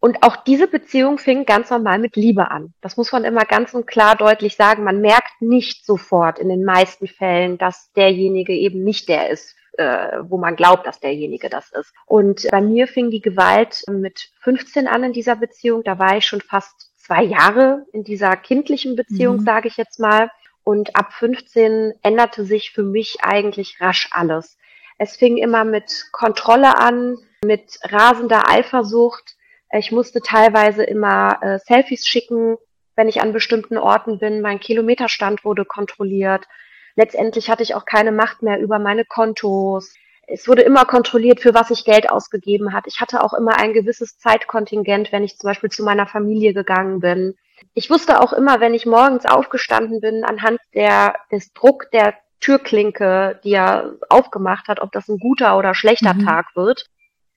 Und 0.00 0.22
auch 0.24 0.36
diese 0.36 0.66
Beziehung 0.66 1.18
fing 1.18 1.44
ganz 1.44 1.70
normal 1.70 1.98
mit 1.98 2.16
Liebe 2.16 2.50
an. 2.50 2.74
Das 2.80 2.96
muss 2.96 3.12
man 3.12 3.24
immer 3.24 3.44
ganz 3.44 3.72
und 3.72 3.86
klar 3.86 4.16
deutlich 4.16 4.56
sagen. 4.56 4.82
Man 4.82 5.00
merkt 5.00 5.40
nicht 5.40 5.86
sofort 5.86 6.38
in 6.40 6.48
den 6.48 6.64
meisten 6.64 7.06
Fällen, 7.06 7.56
dass 7.56 7.92
derjenige 7.92 8.52
eben 8.52 8.82
nicht 8.82 9.08
der 9.08 9.30
ist, 9.30 9.54
äh, 9.74 10.18
wo 10.22 10.38
man 10.38 10.56
glaubt, 10.56 10.86
dass 10.86 10.98
derjenige 10.98 11.48
das 11.48 11.70
ist. 11.70 11.92
Und 12.06 12.48
bei 12.50 12.60
mir 12.60 12.88
fing 12.88 13.10
die 13.10 13.20
Gewalt 13.20 13.84
mit 13.88 14.30
15 14.40 14.88
an 14.88 15.04
in 15.04 15.12
dieser 15.12 15.36
Beziehung. 15.36 15.84
Da 15.84 15.98
war 15.98 16.16
ich 16.16 16.26
schon 16.26 16.40
fast 16.40 16.91
zwei 17.02 17.22
Jahre 17.24 17.84
in 17.92 18.04
dieser 18.04 18.36
kindlichen 18.36 18.96
Beziehung, 18.96 19.38
mhm. 19.38 19.44
sage 19.44 19.68
ich 19.68 19.76
jetzt 19.76 19.98
mal. 19.98 20.30
Und 20.64 20.96
ab 20.96 21.12
15 21.12 21.94
änderte 22.02 22.44
sich 22.44 22.70
für 22.70 22.84
mich 22.84 23.18
eigentlich 23.22 23.80
rasch 23.80 24.08
alles. 24.12 24.58
Es 24.98 25.16
fing 25.16 25.36
immer 25.36 25.64
mit 25.64 26.06
Kontrolle 26.12 26.78
an, 26.78 27.18
mit 27.44 27.80
rasender 27.82 28.48
Eifersucht. 28.48 29.36
Ich 29.72 29.90
musste 29.90 30.20
teilweise 30.20 30.84
immer 30.84 31.38
äh, 31.42 31.58
Selfies 31.58 32.06
schicken, 32.06 32.56
wenn 32.94 33.08
ich 33.08 33.20
an 33.20 33.32
bestimmten 33.32 33.78
Orten 33.78 34.18
bin. 34.20 34.40
Mein 34.40 34.60
Kilometerstand 34.60 35.44
wurde 35.44 35.64
kontrolliert. 35.64 36.46
Letztendlich 36.94 37.50
hatte 37.50 37.64
ich 37.64 37.74
auch 37.74 37.86
keine 37.86 38.12
Macht 38.12 38.42
mehr 38.42 38.60
über 38.60 38.78
meine 38.78 39.04
Kontos. 39.04 39.92
Es 40.26 40.48
wurde 40.48 40.62
immer 40.62 40.84
kontrolliert, 40.84 41.40
für 41.40 41.54
was 41.54 41.70
ich 41.70 41.84
Geld 41.84 42.10
ausgegeben 42.10 42.72
hat. 42.72 42.84
Ich 42.86 43.00
hatte 43.00 43.22
auch 43.22 43.34
immer 43.34 43.58
ein 43.58 43.72
gewisses 43.72 44.18
Zeitkontingent, 44.18 45.12
wenn 45.12 45.24
ich 45.24 45.36
zum 45.36 45.48
Beispiel 45.48 45.70
zu 45.70 45.82
meiner 45.82 46.06
Familie 46.06 46.54
gegangen 46.54 47.00
bin. 47.00 47.34
Ich 47.74 47.90
wusste 47.90 48.20
auch 48.20 48.32
immer, 48.32 48.60
wenn 48.60 48.74
ich 48.74 48.86
morgens 48.86 49.26
aufgestanden 49.26 50.00
bin, 50.00 50.24
anhand 50.24 50.58
der, 50.74 51.16
des 51.30 51.52
Druck 51.52 51.90
der 51.90 52.14
Türklinke, 52.40 53.40
die 53.44 53.52
er 53.52 53.94
aufgemacht 54.08 54.68
hat, 54.68 54.80
ob 54.80 54.92
das 54.92 55.08
ein 55.08 55.18
guter 55.18 55.56
oder 55.56 55.74
schlechter 55.74 56.14
mhm. 56.14 56.26
Tag 56.26 56.56
wird. 56.56 56.86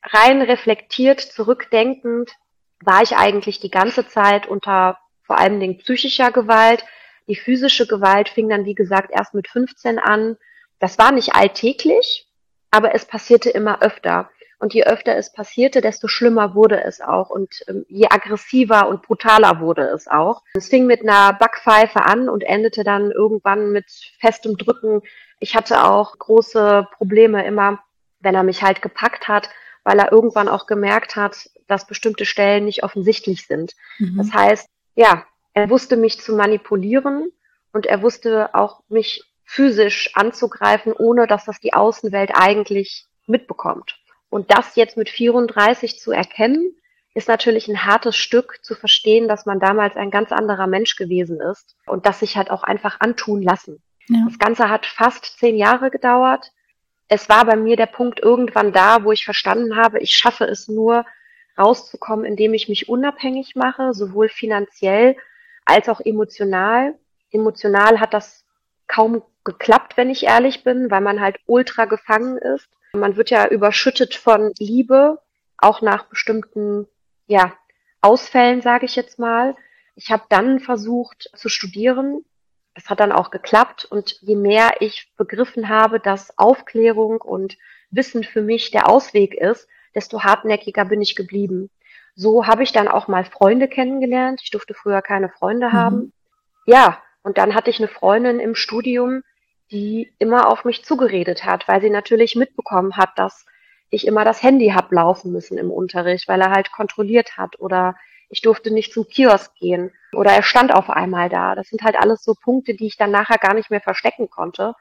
Rein 0.04 0.42
reflektiert, 0.42 1.22
zurückdenkend, 1.22 2.32
war 2.84 3.02
ich 3.02 3.16
eigentlich 3.16 3.60
die 3.60 3.72
ganze 3.72 4.08
Zeit 4.08 4.48
unter 4.48 4.98
vor 5.24 5.38
allem 5.38 5.60
Dingen 5.60 5.78
psychischer 5.78 6.32
Gewalt. 6.32 6.84
Die 7.28 7.36
physische 7.36 7.88
Gewalt 7.88 8.30
fing 8.30 8.50
dann, 8.50 8.66
wie 8.66 8.76
gesagt, 8.76 9.12
erst 9.12 9.34
mit 9.34 9.48
15 9.48 9.98
an. 9.98 10.38
Das 10.80 10.98
war 11.00 11.12
nicht 11.12 11.34
alltäglich, 11.36 12.25
aber 12.76 12.94
es 12.94 13.06
passierte 13.06 13.50
immer 13.50 13.82
öfter. 13.82 14.30
Und 14.58 14.74
je 14.74 14.84
öfter 14.86 15.16
es 15.16 15.32
passierte, 15.32 15.82
desto 15.82 16.08
schlimmer 16.08 16.56
wurde 16.56 16.84
es 16.84 17.02
auch 17.02 17.30
und 17.30 17.64
ähm, 17.68 17.86
je 17.88 18.08
aggressiver 18.10 18.88
und 18.88 19.02
brutaler 19.02 19.60
wurde 19.60 19.84
es 19.84 20.08
auch. 20.08 20.44
Es 20.54 20.70
fing 20.70 20.86
mit 20.86 21.02
einer 21.02 21.34
Backpfeife 21.34 22.04
an 22.04 22.30
und 22.30 22.44
endete 22.44 22.84
dann 22.84 23.12
irgendwann 23.12 23.72
mit 23.72 23.86
festem 24.20 24.58
Drücken. 24.58 25.02
Ich 25.40 25.56
hatte 25.56 25.84
auch 25.84 26.18
große 26.18 26.88
Probleme 26.98 27.46
immer, 27.46 27.80
wenn 28.22 28.36
er 28.36 28.44
mich 28.44 28.64
halt 28.64 28.82
gepackt 28.82 29.28
hat, 29.28 29.50
weil 29.84 30.00
er 30.00 30.12
irgendwann 30.12 30.48
auch 30.48 30.68
gemerkt 30.68 31.16
hat, 31.16 31.50
dass 31.68 31.88
bestimmte 31.88 32.26
Stellen 32.26 32.66
nicht 32.66 32.84
offensichtlich 32.84 33.46
sind. 33.48 33.74
Mhm. 34.00 34.18
Das 34.18 34.34
heißt, 34.34 34.70
ja, 34.96 35.26
er 35.54 35.70
wusste 35.70 35.98
mich 35.98 36.20
zu 36.22 36.34
manipulieren 36.36 37.32
und 37.74 37.86
er 37.86 38.02
wusste 38.02 38.56
auch 38.56 38.82
mich 38.88 39.24
physisch 39.46 40.12
anzugreifen, 40.16 40.92
ohne 40.92 41.28
dass 41.28 41.46
das 41.46 41.60
die 41.60 41.74
Außenwelt 41.74 42.32
eigentlich 42.34 43.06
mitbekommt. 43.28 43.98
Und 44.30 44.52
das 44.52 44.76
jetzt 44.76 44.98
mit 44.98 45.10
34 45.10 46.00
zu 46.00 46.12
erkennen, 46.12 46.76
ist 47.14 47.30
natürlich 47.30 47.70
ein 47.70 47.86
hartes 47.86 48.18
Stück 48.18 48.60
zu 48.62 48.76
verstehen, 48.76 49.30
dass 49.30 49.46
man 49.46 49.60
damals 49.60 49.96
ein 49.96 50.12
ganz 50.12 50.34
anderer 50.34 50.68
Mensch 50.68 50.98
gewesen 50.98 51.40
ist 51.40 51.78
und 51.86 52.06
das 52.06 52.20
sich 52.20 52.36
halt 52.36 52.52
auch 52.52 52.64
einfach 52.64 53.00
antun 53.00 53.42
lassen. 53.42 53.82
Ja. 54.08 54.26
Das 54.28 54.38
Ganze 54.38 54.70
hat 54.70 54.86
fast 54.86 55.40
zehn 55.40 55.56
Jahre 55.56 55.90
gedauert. 55.90 56.52
Es 57.08 57.30
war 57.30 57.46
bei 57.46 57.56
mir 57.56 57.78
der 57.78 57.86
Punkt 57.86 58.20
irgendwann 58.20 58.74
da, 58.74 59.04
wo 59.04 59.12
ich 59.12 59.24
verstanden 59.24 59.78
habe, 59.78 60.00
ich 60.00 60.12
schaffe 60.12 60.44
es 60.44 60.68
nur 60.68 61.06
rauszukommen, 61.58 62.26
indem 62.26 62.54
ich 62.54 62.68
mich 62.68 62.90
unabhängig 62.90 63.56
mache, 63.56 63.94
sowohl 63.94 64.28
finanziell 64.28 65.16
als 65.64 65.88
auch 65.88 66.02
emotional. 66.02 66.96
Emotional 67.32 68.02
hat 68.02 68.14
das 68.14 68.44
kaum 68.88 69.24
geklappt, 69.46 69.96
wenn 69.96 70.10
ich 70.10 70.24
ehrlich 70.24 70.64
bin, 70.64 70.92
weil 70.92 71.02
man 71.02 71.22
halt 71.22 71.38
ultra 71.46 71.86
gefangen 71.86 72.38
ist. 72.38 72.68
Man 72.94 73.16
wird 73.16 73.30
ja 73.30 73.48
überschüttet 73.48 74.16
von 74.16 74.52
Liebe, 74.60 75.22
auch 75.58 75.82
nach 75.82 76.06
bestimmten, 76.06 76.88
ja, 77.28 77.54
Ausfällen, 78.02 78.62
sage 78.62 78.86
ich 78.86 78.96
jetzt 78.96 79.18
mal. 79.18 79.56
Ich 79.96 80.12
habe 80.12 80.24
dann 80.30 80.60
versucht 80.60 81.30
zu 81.36 81.50
studieren. 81.50 82.24
Es 82.74 82.90
hat 82.90 83.00
dann 83.00 83.12
auch 83.12 83.32
geklappt. 83.32 83.86
Und 83.86 84.20
je 84.22 84.36
mehr 84.36 84.82
ich 84.82 85.12
begriffen 85.18 85.70
habe, 85.70 86.00
dass 86.00 86.38
Aufklärung 86.38 87.22
und 87.22 87.58
Wissen 87.90 88.24
für 88.24 88.42
mich 88.42 88.72
der 88.72 88.90
Ausweg 88.90 89.34
ist, 89.34 89.68
desto 89.96 90.24
hartnäckiger 90.24 90.86
bin 90.86 91.02
ich 91.02 91.16
geblieben. 91.16 91.70
So 92.16 92.46
habe 92.48 92.64
ich 92.64 92.72
dann 92.72 92.88
auch 92.88 93.08
mal 93.08 93.26
Freunde 93.26 93.68
kennengelernt. 93.68 94.42
Ich 94.44 94.52
durfte 94.52 94.74
früher 94.74 95.02
keine 95.02 95.30
Freunde 95.30 95.70
mhm. 95.70 95.74
haben. 95.74 96.14
Ja, 96.66 97.02
und 97.24 97.38
dann 97.38 97.56
hatte 97.56 97.70
ich 97.70 97.80
eine 97.80 97.88
Freundin 97.88 98.40
im 98.40 98.56
Studium, 98.56 99.24
die 99.72 100.14
immer 100.20 100.50
auf 100.50 100.66
mich 100.66 100.86
zugeredet 100.86 101.46
hat, 101.46 101.68
weil 101.68 101.82
sie 101.82 101.90
natürlich 101.90 102.36
mitbekommen 102.36 102.98
hat, 102.98 103.18
dass 103.18 103.46
ich 103.90 104.08
immer 104.08 104.26
das 104.26 104.44
Handy 104.44 104.70
hab 104.70 104.92
laufen 104.92 105.32
müssen 105.32 105.58
im 105.58 105.72
Unterricht, 105.72 106.28
weil 106.28 106.42
er 106.42 106.52
halt 106.52 106.72
kontrolliert 106.72 107.38
hat 107.38 107.60
oder 107.60 107.96
ich 108.30 108.42
durfte 108.42 108.72
nicht 108.72 108.94
zum 108.94 109.08
Kiosk 109.08 109.56
gehen 109.56 109.92
oder 110.14 110.32
er 110.32 110.44
stand 110.44 110.74
auf 110.74 110.90
einmal 110.90 111.30
da. 111.30 111.56
Das 111.56 111.68
sind 111.68 111.84
halt 111.84 111.96
alles 111.96 112.24
so 112.24 112.34
Punkte, 112.34 112.74
die 112.74 112.88
ich 112.88 112.98
dann 112.98 113.12
nachher 113.12 113.38
gar 113.38 113.54
nicht 113.54 113.70
mehr 113.70 113.82
verstecken 113.82 114.30
konnte, 114.30 114.74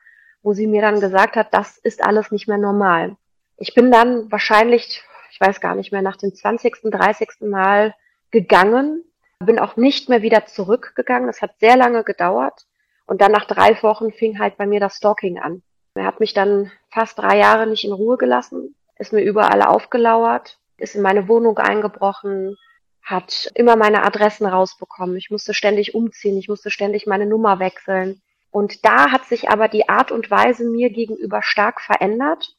wo 0.43 0.55
sie 0.55 0.67
mir 0.67 0.83
dann 0.83 1.01
gesagt 1.01 1.37
hat, 1.37 1.53
das 1.53 1.79
ist 1.79 2.05
alles 2.05 2.31
nicht 2.31 2.49
mehr 2.49 2.59
normal. 2.59 3.17
Ich 3.57 3.75
bin 3.75 3.91
dann 3.91 4.31
wahrscheinlich, 4.33 5.03
ich 5.31 5.41
weiß 5.41 5.61
gar 5.61 5.75
nicht 5.75 5.93
mehr, 5.93 6.03
nach 6.03 6.17
dem 6.17 6.35
20., 6.35 6.91
30. 6.91 7.29
Mal 7.41 7.95
gegangen, 8.31 9.05
bin 9.39 9.59
auch 9.59 9.77
nicht 9.77 10.09
mehr 10.09 10.23
wieder 10.23 10.47
zurückgegangen. 10.47 11.27
Das 11.27 11.43
hat 11.43 11.59
sehr 11.61 11.77
lange 11.77 12.03
gedauert. 12.05 12.67
Und 13.07 13.21
dann 13.21 13.33
nach 13.33 13.45
drei 13.45 13.81
Wochen 13.83 14.13
fing 14.13 14.39
halt 14.39 14.57
bei 14.57 14.67
mir 14.67 14.81
das 14.81 14.97
Stalking 14.97 15.39
an. 15.39 15.63
Er 15.95 16.07
hat 16.07 16.21
mich 16.21 16.35
dann 16.35 16.73
fast 16.91 17.19
drei 17.19 17.39
Jahre 17.39 17.67
nicht 17.67 17.85
in 17.85 17.93
Ruhe 17.93 18.17
gelassen, 18.17 18.75
ist 18.99 19.13
mir 19.13 19.23
überall 19.23 19.63
aufgelauert, 19.63 20.59
ist 20.77 20.97
in 20.97 21.03
meine 21.03 21.29
Wohnung 21.29 21.59
eingebrochen, 21.59 22.57
hat 23.03 23.51
immer 23.55 23.77
meine 23.77 24.03
Adressen 24.03 24.47
rausbekommen. 24.47 25.17
Ich 25.17 25.31
musste 25.31 25.55
ständig 25.55 25.95
umziehen, 25.95 26.39
ich 26.39 26.49
musste 26.49 26.71
ständig 26.71 27.07
meine 27.07 27.27
Nummer 27.27 27.59
wechseln. 27.59 28.23
Und 28.51 28.85
da 28.85 29.11
hat 29.11 29.25
sich 29.27 29.51
aber 29.51 29.69
die 29.69 29.89
Art 29.89 30.11
und 30.11 30.31
Weise 30.31 30.65
mir 30.65 30.91
gegenüber 30.91 31.43
stark 31.43 31.81
verändert. 31.81 32.57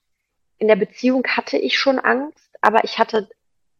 In 0.57 0.67
der 0.67 0.75
Beziehung 0.75 1.25
hatte 1.27 1.57
ich 1.57 1.79
schon 1.79 1.99
Angst, 1.99 2.51
aber 2.61 2.83
ich 2.83 2.99
hatte 2.99 3.29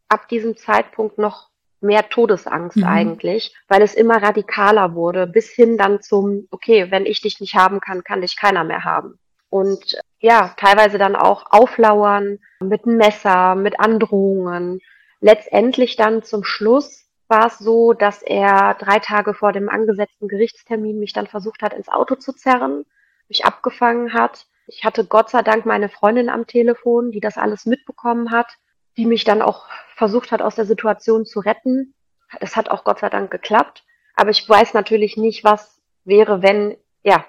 ab 0.08 0.28
diesem 0.28 0.56
Zeitpunkt 0.56 1.18
noch 1.18 1.48
mehr 1.80 2.08
Todesangst 2.08 2.78
mhm. 2.78 2.84
eigentlich, 2.84 3.54
weil 3.68 3.82
es 3.82 3.94
immer 3.94 4.22
radikaler 4.22 4.94
wurde, 4.94 5.26
bis 5.26 5.50
hin 5.50 5.76
dann 5.76 6.02
zum, 6.02 6.48
okay, 6.50 6.90
wenn 6.90 7.06
ich 7.06 7.20
dich 7.20 7.40
nicht 7.40 7.54
haben 7.54 7.80
kann, 7.80 8.04
kann 8.04 8.22
dich 8.22 8.36
keiner 8.36 8.64
mehr 8.64 8.84
haben. 8.84 9.18
Und 9.50 9.96
ja, 10.18 10.54
teilweise 10.56 10.98
dann 10.98 11.16
auch 11.16 11.46
auflauern 11.50 12.38
mit 12.60 12.84
einem 12.84 12.96
Messer, 12.96 13.54
mit 13.54 13.78
Androhungen. 13.78 14.80
Letztendlich 15.20 15.96
dann 15.96 16.22
zum 16.22 16.44
Schluss 16.44 17.06
war 17.28 17.46
es 17.46 17.58
so, 17.58 17.92
dass 17.92 18.22
er 18.22 18.74
drei 18.74 18.98
Tage 18.98 19.34
vor 19.34 19.52
dem 19.52 19.68
angesetzten 19.68 20.28
Gerichtstermin 20.28 20.98
mich 20.98 21.12
dann 21.12 21.26
versucht 21.26 21.62
hat, 21.62 21.74
ins 21.74 21.88
Auto 21.88 22.16
zu 22.16 22.32
zerren, 22.32 22.84
mich 23.28 23.44
abgefangen 23.44 24.12
hat. 24.12 24.46
Ich 24.66 24.84
hatte 24.84 25.04
Gott 25.04 25.30
sei 25.30 25.42
Dank 25.42 25.66
meine 25.66 25.88
Freundin 25.88 26.28
am 26.28 26.46
Telefon, 26.46 27.12
die 27.12 27.20
das 27.20 27.36
alles 27.36 27.66
mitbekommen 27.66 28.30
hat 28.30 28.56
die 28.96 29.06
mich 29.06 29.24
dann 29.24 29.42
auch 29.42 29.66
versucht 29.94 30.32
hat, 30.32 30.42
aus 30.42 30.54
der 30.54 30.66
Situation 30.66 31.26
zu 31.26 31.40
retten. 31.40 31.94
Das 32.40 32.56
hat 32.56 32.70
auch 32.70 32.84
Gott 32.84 33.00
sei 33.00 33.08
Dank 33.08 33.30
geklappt. 33.30 33.84
Aber 34.14 34.30
ich 34.30 34.48
weiß 34.48 34.74
natürlich 34.74 35.16
nicht, 35.16 35.44
was 35.44 35.80
wäre, 36.04 36.42
wenn, 36.42 36.76
ja, 37.02 37.24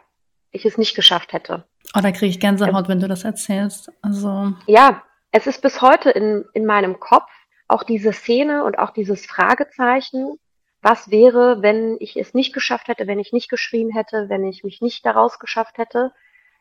ich 0.51 0.65
es 0.65 0.77
nicht 0.77 0.95
geschafft 0.95 1.33
hätte. 1.33 1.65
Oh, 1.95 2.00
da 2.01 2.12
kriege 2.12 2.27
ich 2.27 2.39
Gänsehaut, 2.39 2.86
ähm, 2.86 2.88
wenn 2.88 3.00
du 3.00 3.07
das 3.07 3.24
erzählst. 3.24 3.91
Also. 4.01 4.53
Ja, 4.65 5.03
es 5.31 5.47
ist 5.47 5.62
bis 5.62 5.81
heute 5.81 6.09
in, 6.09 6.45
in 6.53 6.65
meinem 6.65 7.00
Kopf 7.00 7.29
auch 7.67 7.83
diese 7.83 8.13
Szene 8.13 8.63
und 8.63 8.79
auch 8.79 8.91
dieses 8.91 9.25
Fragezeichen. 9.25 10.39
Was 10.81 11.12
wäre, 11.12 11.62
wenn 11.62 11.97
ich 12.00 12.15
es 12.17 12.33
nicht 12.33 12.53
geschafft 12.53 12.88
hätte, 12.88 13.07
wenn 13.07 13.19
ich 13.19 13.33
nicht 13.33 13.50
geschrien 13.50 13.89
hätte, 13.89 14.29
wenn 14.29 14.45
ich 14.45 14.63
mich 14.63 14.81
nicht 14.81 15.05
daraus 15.05 15.39
geschafft 15.39 15.77
hätte? 15.77 16.13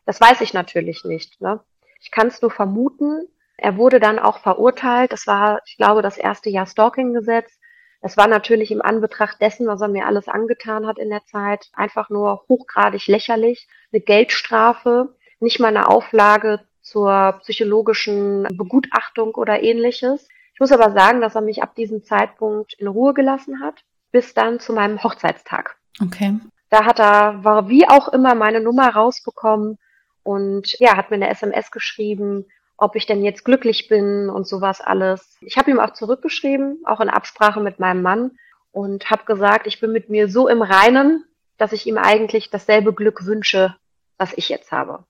Das 0.05 0.19
weiß 0.19 0.41
ich 0.41 0.53
natürlich 0.53 1.05
nicht. 1.05 1.39
Ne? 1.39 1.61
Ich 2.01 2.11
kann 2.11 2.27
es 2.27 2.41
nur 2.41 2.51
vermuten, 2.51 3.27
er 3.57 3.77
wurde 3.77 3.99
dann 3.99 4.19
auch 4.19 4.39
verurteilt. 4.39 5.11
Das 5.11 5.27
war, 5.27 5.61
ich 5.65 5.77
glaube, 5.77 6.01
das 6.01 6.17
erste 6.17 6.49
Jahr 6.49 6.67
Stalking-Gesetz. 6.67 7.59
Das 8.01 8.15
war 8.15 8.27
natürlich 8.27 8.71
im 8.71 8.81
Anbetracht 8.81 9.41
dessen, 9.41 9.67
was 9.67 9.81
er 9.81 9.87
mir 9.87 10.05
alles 10.05 10.27
angetan 10.27 10.85
hat 10.85 10.99
in 10.99 11.09
der 11.09 11.25
Zeit, 11.25 11.69
einfach 11.73 12.09
nur 12.09 12.43
hochgradig 12.47 13.07
lächerlich. 13.07 13.67
Eine 13.91 14.01
Geldstrafe, 14.01 15.15
nicht 15.39 15.59
mal 15.59 15.69
eine 15.69 15.89
Auflage 15.89 16.61
zur 16.81 17.39
psychologischen 17.41 18.47
Begutachtung 18.55 19.33
oder 19.33 19.61
ähnliches. 19.61 20.27
Ich 20.53 20.59
muss 20.59 20.71
aber 20.71 20.91
sagen, 20.91 21.21
dass 21.21 21.35
er 21.35 21.41
mich 21.41 21.63
ab 21.63 21.75
diesem 21.75 22.03
Zeitpunkt 22.03 22.73
in 22.73 22.87
Ruhe 22.87 23.13
gelassen 23.13 23.61
hat, 23.61 23.83
bis 24.11 24.33
dann 24.33 24.59
zu 24.59 24.73
meinem 24.73 25.03
Hochzeitstag. 25.03 25.77
Okay. 26.01 26.39
Da 26.69 26.85
hat 26.85 26.99
er, 26.99 27.43
war 27.43 27.69
wie 27.69 27.87
auch 27.87 28.07
immer, 28.09 28.35
meine 28.35 28.61
Nummer 28.61 28.89
rausbekommen 28.89 29.77
und 30.23 30.79
ja, 30.79 30.95
hat 30.97 31.09
mir 31.09 31.15
eine 31.15 31.29
SMS 31.29 31.71
geschrieben, 31.71 32.45
ob 32.77 32.95
ich 32.95 33.05
denn 33.07 33.23
jetzt 33.23 33.43
glücklich 33.43 33.87
bin 33.87 34.29
und 34.29 34.47
sowas 34.47 34.81
alles. 34.81 35.37
Ich 35.41 35.57
habe 35.57 35.71
ihm 35.71 35.79
auch 35.79 35.93
zurückgeschrieben, 35.93 36.83
auch 36.85 37.01
in 37.01 37.09
Absprache 37.09 37.59
mit 37.59 37.79
meinem 37.79 38.03
Mann 38.03 38.37
und 38.71 39.09
habe 39.09 39.25
gesagt, 39.25 39.65
ich 39.65 39.79
bin 39.79 39.91
mit 39.91 40.09
mir 40.09 40.29
so 40.29 40.47
im 40.47 40.61
Reinen, 40.61 41.25
dass 41.57 41.73
ich 41.73 41.87
ihm 41.87 41.97
eigentlich 41.97 42.51
dasselbe 42.51 42.93
Glück 42.93 43.25
wünsche, 43.25 43.75
was 44.17 44.33
ich 44.33 44.49
jetzt 44.49 44.71
habe. 44.71 45.03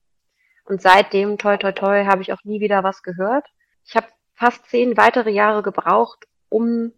Und 0.63 0.81
seitdem, 0.81 1.37
toi, 1.37 1.57
toi, 1.57 1.73
toi, 1.73 2.05
habe 2.05 2.21
ich 2.21 2.31
auch 2.31 2.43
nie 2.43 2.61
wieder 2.61 2.83
was 2.83 3.03
gehört. 3.03 3.45
Ich 3.85 3.95
habe 3.95 4.07
fast 4.35 4.65
zehn 4.69 4.95
weitere 4.95 5.31
Jahre 5.31 5.63
gebraucht, 5.63 6.25
um 6.49 6.93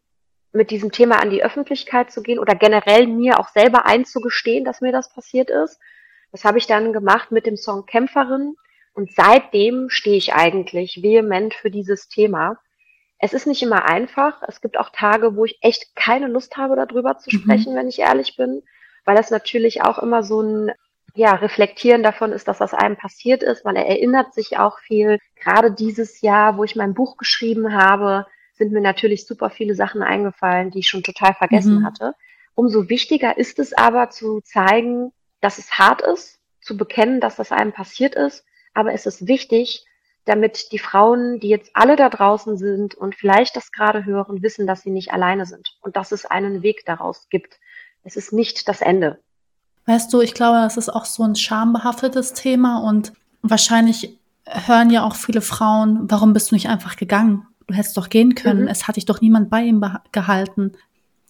mit 0.51 0.71
diesem 0.71 0.91
Thema 0.91 1.21
an 1.21 1.29
die 1.29 1.43
Öffentlichkeit 1.43 2.11
zu 2.11 2.21
gehen 2.21 2.39
oder 2.39 2.55
generell 2.55 3.07
mir 3.07 3.39
auch 3.39 3.49
selber 3.49 3.85
einzugestehen, 3.85 4.65
dass 4.65 4.81
mir 4.81 4.91
das 4.91 5.13
passiert 5.13 5.49
ist. 5.49 5.79
Das 6.31 6.43
habe 6.43 6.57
ich 6.57 6.67
dann 6.67 6.93
gemacht 6.93 7.31
mit 7.31 7.45
dem 7.45 7.57
Song 7.57 7.85
Kämpferin. 7.85 8.55
Und 8.93 9.11
seitdem 9.13 9.89
stehe 9.89 10.17
ich 10.17 10.33
eigentlich 10.33 11.01
vehement 11.01 11.53
für 11.53 11.71
dieses 11.71 12.07
Thema. 12.09 12.57
Es 13.17 13.33
ist 13.33 13.47
nicht 13.47 13.61
immer 13.61 13.85
einfach. 13.85 14.41
Es 14.47 14.61
gibt 14.61 14.77
auch 14.77 14.89
Tage, 14.89 15.35
wo 15.35 15.45
ich 15.45 15.57
echt 15.61 15.95
keine 15.95 16.27
Lust 16.27 16.57
habe, 16.57 16.75
darüber 16.75 17.17
zu 17.17 17.29
mhm. 17.33 17.39
sprechen, 17.39 17.73
mhm. 17.73 17.77
wenn 17.77 17.87
ich 17.87 17.99
ehrlich 17.99 18.35
bin, 18.35 18.63
weil 19.05 19.15
das 19.15 19.29
natürlich 19.29 19.81
auch 19.83 19.99
immer 19.99 20.23
so 20.23 20.41
ein 20.41 20.71
ja, 21.15 21.33
Reflektieren 21.33 22.03
davon 22.03 22.31
ist, 22.31 22.47
dass 22.47 22.59
was 22.59 22.73
einem 22.73 22.95
passiert 22.95 23.43
ist. 23.43 23.65
Man 23.65 23.75
erinnert 23.75 24.33
sich 24.33 24.57
auch 24.57 24.79
viel. 24.79 25.17
Gerade 25.35 25.71
dieses 25.71 26.21
Jahr, 26.21 26.57
wo 26.57 26.63
ich 26.63 26.75
mein 26.75 26.93
Buch 26.93 27.17
geschrieben 27.17 27.73
habe, 27.73 28.25
sind 28.53 28.71
mir 28.71 28.81
natürlich 28.81 29.25
super 29.25 29.49
viele 29.49 29.75
Sachen 29.75 30.01
eingefallen, 30.01 30.71
die 30.71 30.79
ich 30.79 30.87
schon 30.87 31.03
total 31.03 31.33
vergessen 31.33 31.79
mhm. 31.79 31.85
hatte. 31.85 32.13
Umso 32.55 32.89
wichtiger 32.89 33.37
ist 33.37 33.59
es 33.59 33.73
aber 33.73 34.09
zu 34.09 34.41
zeigen, 34.41 35.11
dass 35.41 35.57
es 35.57 35.79
hart 35.79 36.01
ist, 36.01 36.39
zu 36.61 36.77
bekennen, 36.77 37.21
dass 37.21 37.37
das 37.37 37.51
einem 37.51 37.71
passiert 37.71 38.15
ist 38.15 38.45
aber 38.79 38.93
es 38.93 39.05
ist 39.05 39.27
wichtig, 39.27 39.85
damit 40.23 40.71
die 40.71 40.79
Frauen, 40.79 41.41
die 41.41 41.49
jetzt 41.49 41.71
alle 41.73 41.97
da 41.97 42.07
draußen 42.07 42.57
sind 42.57 42.95
und 42.95 43.13
vielleicht 43.13 43.57
das 43.57 43.73
gerade 43.73 44.05
hören, 44.05 44.41
wissen, 44.41 44.65
dass 44.67 44.83
sie 44.83 44.89
nicht 44.89 45.11
alleine 45.11 45.45
sind 45.45 45.67
und 45.81 45.97
dass 45.97 46.13
es 46.13 46.25
einen 46.25 46.61
Weg 46.61 46.85
daraus 46.85 47.27
gibt. 47.29 47.59
Es 48.03 48.15
ist 48.15 48.31
nicht 48.31 48.69
das 48.69 48.79
Ende. 48.79 49.19
Weißt 49.85 50.13
du, 50.13 50.21
ich 50.21 50.33
glaube, 50.33 50.59
das 50.59 50.77
ist 50.77 50.89
auch 50.89 51.03
so 51.03 51.23
ein 51.23 51.35
schambehaftetes 51.35 52.33
Thema 52.33 52.87
und 52.87 53.11
wahrscheinlich 53.41 54.17
hören 54.45 54.91
ja 54.91 55.03
auch 55.03 55.15
viele 55.15 55.41
Frauen, 55.41 56.09
warum 56.09 56.31
bist 56.31 56.51
du 56.51 56.55
nicht 56.55 56.69
einfach 56.69 56.95
gegangen? 56.95 57.45
Du 57.67 57.73
hättest 57.73 57.97
doch 57.97 58.09
gehen 58.09 58.33
können. 58.33 58.63
Mhm. 58.63 58.67
Es 58.69 58.87
hat 58.87 58.95
dich 58.95 59.05
doch 59.05 59.19
niemand 59.19 59.49
bei 59.49 59.63
ihm 59.63 59.83
gehalten. 60.13 60.71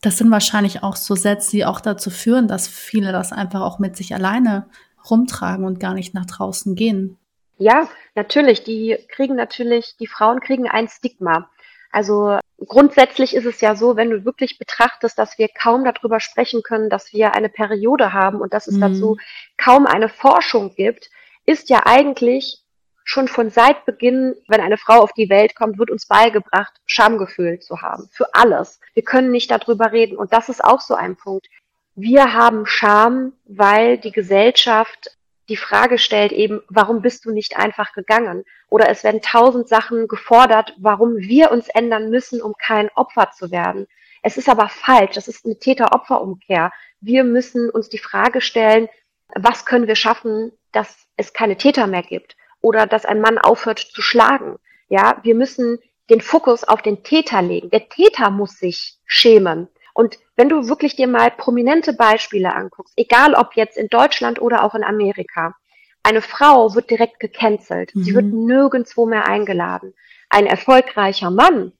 Das 0.02 0.18
sind 0.18 0.30
wahrscheinlich 0.30 0.84
auch 0.84 0.96
so 0.96 1.16
Sätze, 1.16 1.52
die 1.52 1.66
auch 1.66 1.82
dazu 1.82 2.12
führen, 2.12 2.48
dass 2.48 2.68
viele 2.68 3.12
das 3.12 3.32
einfach 3.32 3.62
auch 3.62 3.80
mit 3.80 3.98
sich 3.98 4.14
alleine 4.14 4.68
rumtragen 5.10 5.66
und 5.66 5.80
gar 5.80 5.94
nicht 5.94 6.14
nach 6.14 6.26
draußen 6.26 6.76
gehen. 6.76 7.18
Ja, 7.60 7.90
natürlich. 8.16 8.64
Die 8.64 8.98
kriegen 9.10 9.36
natürlich, 9.36 9.96
die 10.00 10.08
Frauen 10.08 10.40
kriegen 10.40 10.68
ein 10.68 10.88
Stigma. 10.88 11.50
Also 11.92 12.40
grundsätzlich 12.66 13.36
ist 13.36 13.46
es 13.46 13.62
ja 13.62 13.76
so, 13.76 13.96
wenn 13.96 14.10
du 14.10 14.26
wirklich 14.26 14.58
betrachtest, 14.58 15.20
dass 15.20 15.38
wir 15.38 15.50
kaum 15.50 15.84
darüber 15.84 16.20
sprechen 16.20 16.64
können, 16.64 16.90
dass 16.90 17.14
wir 17.14 17.36
eine 17.36 17.50
Periode 17.50 18.14
haben 18.14 18.40
und 18.40 18.54
dass 18.54 18.68
es 18.68 18.76
mhm. 18.76 18.82
dazu 18.82 19.18
kaum 19.58 19.86
eine 19.86 20.08
Forschung 20.08 20.74
gibt, 20.76 21.10
ist 21.46 21.70
ja 21.70 21.82
eigentlich 21.86 22.64
schon 23.04 23.28
von 23.28 23.50
seit 23.50 23.86
Beginn, 23.86 24.36
wenn 24.48 24.62
eine 24.62 24.78
Frau 24.78 25.02
auf 25.02 25.14
die 25.14 25.30
Welt 25.30 25.56
kommt, 25.56 25.80
wird 25.80 25.90
uns 25.90 26.06
beigebracht, 26.06 26.74
Schamgefühl 26.86 27.60
zu 27.60 27.82
haben. 27.82 28.08
Für 28.12 28.34
alles. 28.36 28.80
Wir 28.94 29.04
können 29.04 29.32
nicht 29.32 29.50
darüber 29.52 29.92
reden. 29.92 30.16
Und 30.16 30.32
das 30.32 30.48
ist 30.48 30.64
auch 30.64 30.80
so 30.80 30.94
ein 30.94 31.16
Punkt. 31.16 31.48
Wir 31.96 32.34
haben 32.34 32.68
Scham, 32.68 33.34
weil 33.46 33.98
die 33.98 34.12
Gesellschaft 34.12 35.18
die 35.50 35.58
Frage 35.58 35.98
stellt 35.98 36.32
eben, 36.32 36.62
warum 36.70 37.02
bist 37.02 37.26
du 37.26 37.32
nicht 37.32 37.58
einfach 37.58 37.94
gegangen? 37.94 38.46
Oder 38.70 38.90
es 38.90 39.04
werden 39.04 39.22
tausend 39.22 39.68
Sachen 39.68 40.08
gefordert, 40.08 40.74
warum 40.78 41.18
wir 41.18 41.52
uns 41.52 41.68
ändern 41.68 42.10
müssen, 42.10 42.42
um 42.42 42.54
kein 42.58 42.90
Opfer 42.96 43.32
zu 43.32 43.52
werden. 43.52 43.88
Es 44.24 44.38
ist 44.38 44.48
aber 44.48 44.70
falsch. 44.70 45.16
Das 45.16 45.28
ist 45.28 45.46
eine 45.46 45.60
Täter-Opfer-Umkehr. 45.60 46.72
Wir 47.02 47.24
müssen 47.24 47.70
uns 47.70 47.90
die 47.90 47.98
Frage 47.98 48.42
stellen, 48.42 48.88
was 49.36 49.66
können 49.66 49.88
wir 49.88 49.96
schaffen, 49.96 50.52
dass 50.72 51.06
es 51.18 51.34
keine 51.34 51.58
Täter 51.58 51.88
mehr 51.88 52.04
gibt? 52.04 52.36
oder 52.62 52.88
dass 52.88 53.06
ein 53.06 53.22
Mann 53.22 53.38
aufhört 53.38 53.80
zu 53.80 54.02
schlagen. 54.02 54.58
Ja, 54.90 55.20
wir 55.24 55.36
müssen 55.36 55.80
den 56.10 56.22
Fokus 56.22 56.64
auf 56.64 56.82
den 56.82 57.04
Täter 57.04 57.42
legen. 57.42 57.70
Der 57.70 57.90
Täter 57.90 58.32
muss 58.32 58.58
sich 58.58 58.98
schämen. 59.06 59.68
Und 60.00 60.18
wenn 60.38 60.48
du 60.48 60.70
wirklich 60.70 60.96
dir 60.96 61.08
mal 61.08 61.30
prominente 61.30 61.92
Beispiele 61.92 62.56
anguckst, 62.56 62.94
egal 62.96 63.34
ob 63.34 63.58
jetzt 63.58 63.76
in 63.76 63.90
Deutschland 63.90 64.42
oder 64.42 64.64
auch 64.64 64.74
in 64.74 64.86
Amerika, 64.86 65.56
eine 66.04 66.22
Frau 66.22 66.74
wird 66.74 66.90
direkt 66.90 67.20
gecancelt. 67.20 67.94
Mhm. 67.94 68.04
Sie 68.04 68.16
wird 68.16 68.28
mhm. 68.28 68.46
nirgendwo 68.46 69.06
mehr 69.06 69.28
eingeladen. 69.28 69.94
Ein 70.30 70.46
erfolgreicher 70.46 71.32
Mann, 71.32 71.74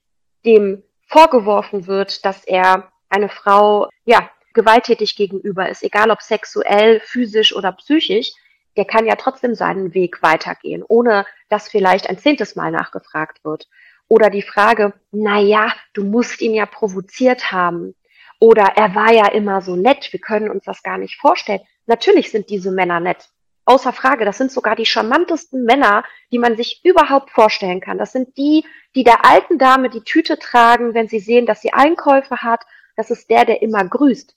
dem 0.44 0.82
vorgeworfen 1.06 1.86
wird, 1.86 2.26
dass 2.26 2.44
er 2.44 2.92
eine 3.08 3.30
Frau, 3.30 3.88
ja, 4.04 4.28
gewalttätig 4.52 5.16
gegenüber 5.16 5.70
ist, 5.70 5.82
egal 5.82 6.10
ob 6.10 6.20
sexuell, 6.20 7.00
physisch 7.00 7.56
oder 7.56 7.72
psychisch, 7.72 8.32
der 8.76 8.84
kann 8.84 9.06
ja 9.06 9.16
trotzdem 9.16 9.54
seinen 9.54 9.94
Weg 9.94 10.22
weitergehen, 10.22 10.84
ohne 10.86 11.24
dass 11.48 11.70
vielleicht 11.70 12.10
ein 12.10 12.18
zehntes 12.18 12.54
Mal 12.54 12.70
nachgefragt 12.70 13.42
wird. 13.44 13.66
Oder 14.08 14.28
die 14.28 14.42
Frage, 14.42 14.92
na 15.10 15.40
ja, 15.40 15.72
du 15.94 16.04
musst 16.04 16.42
ihn 16.42 16.52
ja 16.52 16.66
provoziert 16.66 17.50
haben. 17.50 17.94
Oder 18.40 18.72
er 18.76 18.94
war 18.94 19.12
ja 19.12 19.28
immer 19.28 19.60
so 19.60 19.76
nett, 19.76 20.12
wir 20.12 20.20
können 20.20 20.50
uns 20.50 20.64
das 20.64 20.82
gar 20.82 20.98
nicht 20.98 21.16
vorstellen. 21.16 21.60
Natürlich 21.86 22.30
sind 22.30 22.48
diese 22.48 22.72
Männer 22.72 22.98
nett. 22.98 23.28
Außer 23.66 23.92
Frage, 23.92 24.24
das 24.24 24.38
sind 24.38 24.50
sogar 24.50 24.74
die 24.74 24.86
charmantesten 24.86 25.64
Männer, 25.64 26.04
die 26.32 26.38
man 26.38 26.56
sich 26.56 26.80
überhaupt 26.82 27.30
vorstellen 27.30 27.80
kann. 27.80 27.98
Das 27.98 28.12
sind 28.12 28.36
die, 28.38 28.64
die 28.94 29.04
der 29.04 29.26
alten 29.26 29.58
Dame 29.58 29.90
die 29.90 30.02
Tüte 30.02 30.38
tragen, 30.38 30.94
wenn 30.94 31.06
sie 31.06 31.20
sehen, 31.20 31.44
dass 31.44 31.60
sie 31.60 31.74
Einkäufe 31.74 32.38
hat. 32.38 32.64
Das 32.96 33.10
ist 33.10 33.28
der, 33.28 33.44
der 33.44 33.60
immer 33.60 33.84
grüßt. 33.84 34.34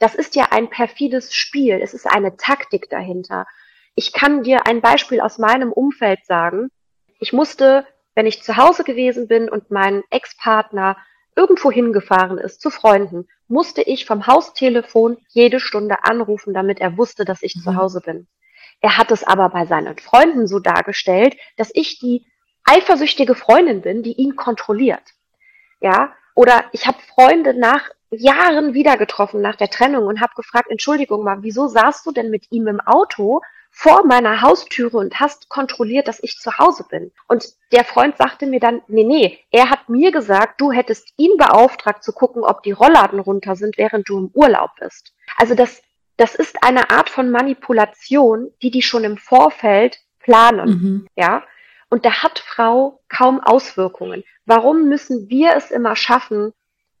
Das 0.00 0.16
ist 0.16 0.34
ja 0.34 0.48
ein 0.50 0.68
perfides 0.68 1.32
Spiel. 1.32 1.80
Es 1.80 1.94
ist 1.94 2.06
eine 2.06 2.36
Taktik 2.36 2.90
dahinter. 2.90 3.46
Ich 3.94 4.12
kann 4.12 4.42
dir 4.42 4.66
ein 4.66 4.80
Beispiel 4.80 5.20
aus 5.20 5.38
meinem 5.38 5.72
Umfeld 5.72 6.26
sagen. 6.26 6.68
Ich 7.20 7.32
musste, 7.32 7.86
wenn 8.16 8.26
ich 8.26 8.42
zu 8.42 8.56
Hause 8.56 8.82
gewesen 8.82 9.28
bin 9.28 9.48
und 9.48 9.70
mein 9.70 10.02
Ex-Partner 10.10 10.96
irgendwo 11.36 11.70
hingefahren 11.70 12.38
ist 12.38 12.60
zu 12.60 12.70
Freunden, 12.70 13.28
musste 13.48 13.82
ich 13.82 14.06
vom 14.06 14.26
Haustelefon 14.26 15.18
jede 15.28 15.60
Stunde 15.60 16.04
anrufen, 16.04 16.54
damit 16.54 16.80
er 16.80 16.96
wusste, 16.96 17.24
dass 17.24 17.42
ich 17.42 17.56
mhm. 17.56 17.60
zu 17.60 17.76
Hause 17.76 18.00
bin. 18.00 18.26
Er 18.80 18.98
hat 18.98 19.10
es 19.10 19.24
aber 19.24 19.48
bei 19.48 19.66
seinen 19.66 19.98
Freunden 19.98 20.46
so 20.46 20.58
dargestellt, 20.58 21.36
dass 21.56 21.70
ich 21.72 21.98
die 21.98 22.26
eifersüchtige 22.64 23.34
Freundin 23.34 23.82
bin, 23.82 24.02
die 24.02 24.12
ihn 24.12 24.36
kontrolliert. 24.36 25.02
Ja, 25.80 26.14
oder 26.34 26.64
ich 26.72 26.86
habe 26.86 26.98
Freunde 27.14 27.54
nach 27.54 27.90
Jahren 28.10 28.74
wieder 28.74 28.96
getroffen 28.96 29.40
nach 29.40 29.56
der 29.56 29.70
Trennung 29.70 30.06
und 30.06 30.20
habe 30.20 30.32
gefragt, 30.36 30.70
Entschuldigung 30.70 31.24
mal, 31.24 31.38
wieso 31.42 31.66
saßt 31.66 32.06
du 32.06 32.12
denn 32.12 32.30
mit 32.30 32.50
ihm 32.50 32.66
im 32.66 32.80
Auto 32.80 33.40
vor 33.76 34.06
meiner 34.06 34.40
Haustüre 34.40 34.96
und 34.96 35.18
hast 35.18 35.48
kontrolliert, 35.48 36.06
dass 36.06 36.22
ich 36.22 36.38
zu 36.38 36.58
Hause 36.58 36.84
bin? 36.88 37.10
Und 37.26 37.44
der 37.72 37.84
Freund 37.84 38.16
sagte 38.16 38.46
mir 38.46 38.60
dann, 38.60 38.82
nee, 38.86 39.04
nee, 39.04 39.38
er 39.50 39.68
hat 39.68 39.88
mir 39.88 40.12
gesagt, 40.12 40.60
du 40.60 40.70
hättest 40.70 41.12
ihn 41.16 41.36
beauftragt 41.36 42.04
zu 42.04 42.12
gucken, 42.12 42.44
ob 42.44 42.62
die 42.62 42.72
Rollladen 42.72 43.18
runter 43.18 43.56
sind, 43.56 43.76
während 43.76 44.08
du 44.08 44.18
im 44.18 44.30
Urlaub 44.32 44.70
bist. 44.78 45.12
Also 45.36 45.54
das, 45.54 45.82
das 46.16 46.34
ist 46.34 46.62
eine 46.62 46.90
Art 46.90 47.10
von 47.10 47.30
Manipulation, 47.30 48.52
die 48.62 48.70
die 48.70 48.82
schon 48.82 49.04
im 49.04 49.18
Vorfeld 49.18 49.98
planen, 50.20 50.68
mhm. 50.68 51.08
ja? 51.16 51.42
Und 51.90 52.04
da 52.04 52.22
hat 52.22 52.38
Frau 52.38 53.02
kaum 53.08 53.40
Auswirkungen. 53.40 54.24
Warum 54.46 54.88
müssen 54.88 55.28
wir 55.28 55.54
es 55.56 55.70
immer 55.70 55.94
schaffen, 55.94 56.52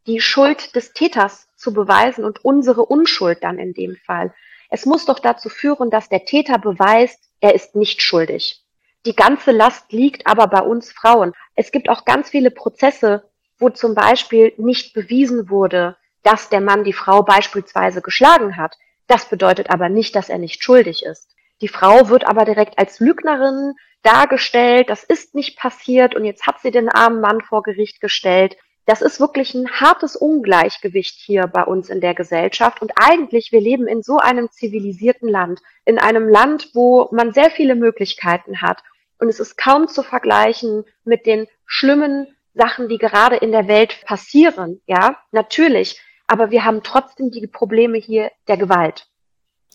die 0.06 0.20
Schuld 0.20 0.74
des 0.76 0.92
Täters 0.92 1.48
zu 1.56 1.72
beweisen 1.72 2.24
und 2.24 2.44
unsere 2.44 2.84
Unschuld 2.84 3.42
dann 3.42 3.58
in 3.58 3.72
dem 3.72 3.96
Fall. 4.04 4.34
Es 4.70 4.86
muss 4.86 5.04
doch 5.04 5.18
dazu 5.18 5.48
führen, 5.48 5.90
dass 5.90 6.08
der 6.08 6.24
Täter 6.24 6.58
beweist, 6.58 7.18
er 7.40 7.54
ist 7.54 7.74
nicht 7.74 8.02
schuldig. 8.02 8.64
Die 9.06 9.14
ganze 9.14 9.50
Last 9.50 9.92
liegt 9.92 10.26
aber 10.26 10.46
bei 10.46 10.60
uns 10.60 10.90
Frauen. 10.92 11.34
Es 11.54 11.70
gibt 11.72 11.88
auch 11.90 12.04
ganz 12.04 12.30
viele 12.30 12.50
Prozesse, 12.50 13.28
wo 13.58 13.70
zum 13.70 13.94
Beispiel 13.94 14.54
nicht 14.56 14.94
bewiesen 14.94 15.50
wurde, 15.50 15.96
dass 16.22 16.48
der 16.48 16.60
Mann 16.60 16.84
die 16.84 16.94
Frau 16.94 17.22
beispielsweise 17.22 18.00
geschlagen 18.00 18.56
hat. 18.56 18.76
Das 19.06 19.28
bedeutet 19.28 19.70
aber 19.70 19.88
nicht, 19.88 20.16
dass 20.16 20.30
er 20.30 20.38
nicht 20.38 20.64
schuldig 20.64 21.04
ist. 21.04 21.34
Die 21.60 21.68
Frau 21.68 22.08
wird 22.08 22.26
aber 22.26 22.44
direkt 22.44 22.78
als 22.78 22.98
Lügnerin 22.98 23.74
dargestellt, 24.02 24.90
das 24.90 25.04
ist 25.04 25.34
nicht 25.34 25.58
passiert 25.58 26.14
und 26.14 26.24
jetzt 26.24 26.46
hat 26.46 26.60
sie 26.60 26.70
den 26.70 26.88
armen 26.88 27.20
Mann 27.20 27.40
vor 27.40 27.62
Gericht 27.62 28.00
gestellt 28.00 28.56
das 28.86 29.00
ist 29.00 29.18
wirklich 29.18 29.54
ein 29.54 29.70
hartes 29.70 30.14
Ungleichgewicht 30.14 31.16
hier 31.18 31.46
bei 31.46 31.64
uns 31.64 31.88
in 31.88 32.00
der 32.00 32.14
Gesellschaft. 32.14 32.82
Und 32.82 32.92
eigentlich, 32.96 33.50
wir 33.50 33.60
leben 33.60 33.86
in 33.86 34.02
so 34.02 34.18
einem 34.18 34.50
zivilisierten 34.50 35.28
Land, 35.28 35.60
in 35.84 35.98
einem 35.98 36.28
Land, 36.28 36.70
wo 36.74 37.08
man 37.12 37.32
sehr 37.32 37.50
viele 37.50 37.74
Möglichkeiten 37.74 38.60
hat. 38.60 38.82
Und 39.18 39.28
es 39.28 39.40
ist 39.40 39.56
kaum 39.56 39.88
zu 39.88 40.02
vergleichen 40.02 40.84
mit 41.04 41.24
den 41.24 41.46
schlimmen 41.64 42.26
Sachen, 42.52 42.88
die 42.88 42.98
gerade 42.98 43.36
in 43.36 43.52
der 43.52 43.68
Welt 43.68 44.04
passieren. 44.04 44.80
Ja, 44.86 45.16
natürlich. 45.32 46.00
Aber 46.26 46.50
wir 46.50 46.64
haben 46.64 46.82
trotzdem 46.82 47.30
die 47.30 47.46
Probleme 47.46 47.98
hier 47.98 48.30
der 48.48 48.56
Gewalt. 48.56 49.06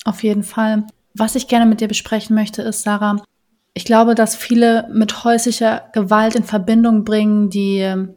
Auf 0.05 0.23
jeden 0.23 0.43
Fall. 0.43 0.85
Was 1.15 1.35
ich 1.35 1.47
gerne 1.47 1.65
mit 1.65 1.81
dir 1.81 1.87
besprechen 1.87 2.35
möchte, 2.35 2.61
ist, 2.61 2.83
Sarah, 2.83 3.23
ich 3.73 3.85
glaube, 3.85 4.13
dass 4.13 4.35
viele 4.35 4.87
mit 4.93 5.23
häuslicher 5.23 5.89
Gewalt 5.93 6.35
in 6.35 6.43
Verbindung 6.43 7.03
bringen, 7.03 7.49
die 7.49 8.07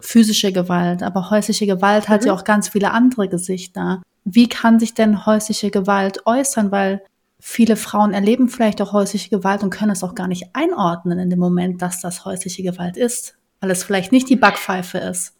physische 0.00 0.52
Gewalt, 0.52 1.02
aber 1.02 1.30
häusliche 1.30 1.66
Gewalt 1.66 2.08
hat 2.08 2.22
mhm. 2.22 2.28
ja 2.28 2.32
auch 2.34 2.44
ganz 2.44 2.68
viele 2.68 2.92
andere 2.92 3.28
Gesichter. 3.28 4.02
Wie 4.24 4.48
kann 4.48 4.78
sich 4.78 4.94
denn 4.94 5.26
häusliche 5.26 5.70
Gewalt 5.70 6.26
äußern? 6.26 6.70
Weil 6.70 7.02
viele 7.40 7.76
Frauen 7.76 8.12
erleben 8.12 8.48
vielleicht 8.48 8.82
auch 8.82 8.92
häusliche 8.92 9.30
Gewalt 9.30 9.62
und 9.62 9.70
können 9.70 9.92
es 9.92 10.04
auch 10.04 10.14
gar 10.14 10.28
nicht 10.28 10.50
einordnen 10.52 11.18
in 11.18 11.30
dem 11.30 11.38
Moment, 11.38 11.82
dass 11.82 12.00
das 12.00 12.24
häusliche 12.24 12.62
Gewalt 12.62 12.96
ist, 12.96 13.36
weil 13.60 13.70
es 13.70 13.84
vielleicht 13.84 14.12
nicht 14.12 14.28
die 14.28 14.36
Backpfeife 14.36 14.98
ist. 14.98 15.34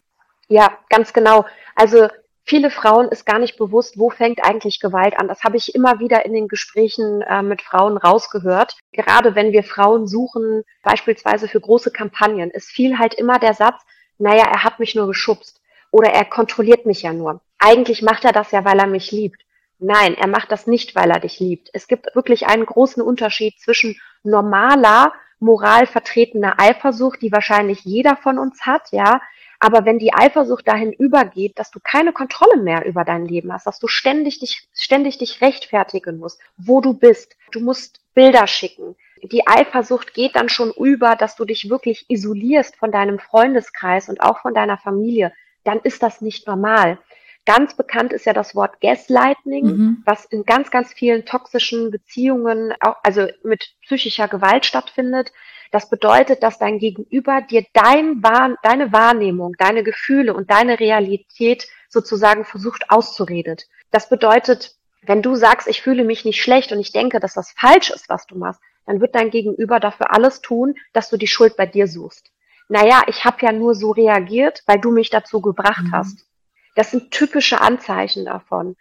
Ja, 0.49 0.79
ganz 0.89 1.13
genau. 1.13 1.45
Also 1.75 2.09
viele 2.45 2.71
Frauen 2.71 3.09
ist 3.09 3.27
gar 3.27 3.39
nicht 3.39 3.59
bewusst, 3.59 3.99
wo 3.99 4.11
fängt 4.11 4.43
eigentlich 4.43 4.81
Gewalt 4.81 5.19
an. 5.19 5.29
Das 5.29 5.45
habe 5.45 5.57
ich 5.57 5.75
immer 5.75 6.01
wieder 6.01 6.25
in 6.25 6.33
den 6.33 6.49
Gesprächen 6.49 7.21
äh, 7.23 7.43
mit 7.43 7.61
Frauen 7.61 7.99
rausgehört. 7.99 8.77
Gerade 8.93 9.35
wenn 9.35 9.53
wir 9.53 9.63
Frauen 9.63 10.07
suchen, 10.07 10.63
beispielsweise 10.83 11.49
für 11.49 11.61
große 11.61 11.91
Kampagnen, 11.91 12.51
ist 12.51 12.71
viel 12.71 12.99
halt 12.99 13.15
immer 13.15 13.39
der 13.39 13.55
Satz, 13.55 13.83
naja, 14.19 14.45
er 14.45 14.65
hat 14.65 14.79
mich 14.79 14.95
nur 14.95 15.07
geschubst 15.07 15.61
oder 15.91 16.11
er 16.11 16.25
kontrolliert 16.25 16.87
mich 16.87 17.03
ja 17.03 17.13
nur. 17.13 17.41
Eigentlich 17.59 18.03
macht 18.03 18.25
er 18.25 18.33
das 18.33 18.51
ja, 18.51 18.65
weil 18.65 18.79
er 18.79 18.87
mich 18.87 19.11
liebt. 19.13 19.43
Nein, 19.79 20.15
er 20.15 20.27
macht 20.27 20.51
das 20.51 20.67
nicht, 20.67 20.97
weil 20.97 21.11
er 21.11 21.21
dich 21.21 21.39
liebt. 21.39 21.71
Es 21.73 21.87
gibt 21.87 22.15
wirklich 22.15 22.47
einen 22.47 22.67
großen 22.67 23.03
Unterschied 23.03 23.59
zwischen 23.61 23.97
normaler, 24.25 25.13
moral 25.39 25.87
vertretener 25.87 26.59
Eifersucht, 26.59 27.23
die 27.23 27.31
wahrscheinlich 27.31 27.85
jeder 27.85 28.17
von 28.17 28.39
uns 28.39 28.67
hat, 28.67 28.91
ja. 28.91 29.21
Aber 29.61 29.85
wenn 29.85 29.99
die 29.99 30.15
Eifersucht 30.15 30.67
dahin 30.69 30.93
übergeht, 30.93 31.59
dass 31.59 31.71
du 31.71 31.81
keine 31.81 32.13
Kontrolle 32.13 32.61
mehr 32.63 32.85
über 32.87 33.05
dein 33.05 33.25
Leben 33.25 33.53
hast, 33.53 33.67
dass 33.67 33.79
du 33.79 33.89
ständig 33.89 34.41
dich, 34.41 34.69
ständig 34.73 35.19
dich 35.19 35.41
rechtfertigen 35.41 36.19
musst, 36.19 36.41
wo 36.57 36.81
du 36.81 36.95
bist. 36.95 37.37
Du 37.51 37.61
musst 37.61 38.01
Bilder 38.15 38.47
schicken 38.47 38.97
die 39.23 39.47
Eifersucht 39.47 40.15
geht 40.15 40.37
dann 40.37 40.49
schon 40.49 40.73
über, 40.73 41.17
dass 41.17 41.37
du 41.37 41.45
dich 41.45 41.71
wirklich 41.71 42.07
isolierst 42.09 42.77
von 42.77 42.91
deinem 42.91 43.19
Freundeskreis 43.19 44.09
und 44.09 44.21
auch 44.21 44.41
von 44.41 44.55
deiner 44.55 44.79
Familie, 44.79 45.33
dann 45.65 45.81
ist 45.81 46.03
das 46.03 46.21
nicht 46.21 46.47
normal. 46.47 46.99
Ganz 47.45 47.75
bekannt 47.75 48.13
ist 48.13 48.27
ja 48.27 48.35
das 48.35 48.55
Wort 48.55 48.81
Gaslighting, 48.81 49.65
mhm. 49.65 50.03
was 50.05 50.27
in 50.27 50.45
ganz, 50.45 50.71
ganz 50.71 50.93
vielen 50.93 51.25
toxischen 51.25 51.91
Beziehungen, 51.91 52.75
auch, 52.81 52.97
also 53.03 53.27
mit 53.43 53.75
psychischer 53.83 54.29
Gewalt 54.29 54.67
stattfindet. 54.67 55.33
Das 55.71 55.89
bedeutet, 55.89 56.43
dass 56.43 56.59
dein 56.59 56.79
Gegenüber 56.79 57.41
dir 57.41 57.65
dein, 57.73 58.21
deine 58.63 58.93
Wahrnehmung, 58.93 59.55
deine 59.59 59.83
Gefühle 59.83 60.35
und 60.35 60.51
deine 60.51 60.79
Realität 60.79 61.67
sozusagen 61.89 62.45
versucht 62.45 62.91
auszuredet. 62.91 63.65
Das 63.91 64.11
bedeutet, 64.11 64.77
wenn 65.03 65.23
du 65.23 65.35
sagst, 65.35 65.69
ich 65.69 65.81
fühle 65.81 66.05
mich 66.05 66.27
nicht 66.27 66.43
schlecht 66.43 66.73
und 66.73 66.81
ich 66.81 66.93
denke, 66.93 67.21
dass 67.21 67.33
das 67.33 67.55
falsch 67.57 67.91
ist, 67.91 68.09
was 68.09 68.27
du 68.27 68.37
machst, 68.37 68.61
dann 68.89 69.03
wird 69.03 69.15
dein 69.15 69.31
Gegenüber 69.31 69.81
dafür 69.81 70.15
alles 70.15 70.41
tun, 70.41 70.75
dass 70.95 71.11
du 71.11 71.19
die 71.19 71.27
Schuld 71.27 71.57
bei 71.57 71.67
dir 71.67 71.87
suchst. 71.87 72.33
Naja, 72.69 73.03
ich 73.07 73.25
habe 73.25 73.37
ja 73.43 73.53
nur 73.53 73.75
so 73.75 73.91
reagiert, 73.91 74.63
weil 74.67 74.81
du 74.81 74.91
mich 74.91 75.11
dazu 75.11 75.43
gebracht 75.43 75.85
mhm. 75.85 75.93
hast. 75.93 76.27
Das 76.75 76.91
sind 76.91 77.11
typische 77.11 77.61
Anzeichen 77.61 78.25
davon. 78.25 78.77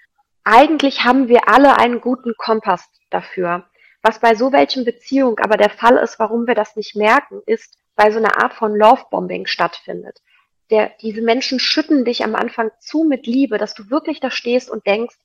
Eigentlich 0.46 1.04
haben 1.04 1.28
wir 1.28 1.50
alle 1.50 1.78
einen 1.78 2.00
guten 2.00 2.34
Kompass 2.38 2.90
dafür. 3.10 3.66
Was 4.02 4.20
bei 4.20 4.34
so 4.34 4.54
welchen 4.54 4.86
Beziehungen 4.86 5.40
aber 5.40 5.58
der 5.58 5.70
Fall 5.70 5.98
ist, 5.98 6.20
warum 6.20 6.48
wir 6.48 6.56
das 6.56 6.78
nicht 6.78 6.96
merken, 6.96 7.42
ist, 7.46 7.78
weil 7.98 8.14
so 8.14 8.20
eine 8.20 8.38
Art 8.38 8.54
von 8.54 8.74
Lovebombing 8.74 9.46
stattfindet. 9.46 10.22
Der, 10.70 10.92
diese 11.02 11.22
Menschen 11.22 11.60
schütten 11.60 12.06
dich 12.06 12.24
am 12.24 12.36
Anfang 12.36 12.72
zu 12.80 13.04
mit 13.04 13.28
Liebe, 13.28 13.58
dass 13.58 13.74
du 13.74 13.90
wirklich 13.90 14.22
da 14.22 14.32
stehst 14.32 14.70
und 14.70 14.86
denkst, 14.86 15.16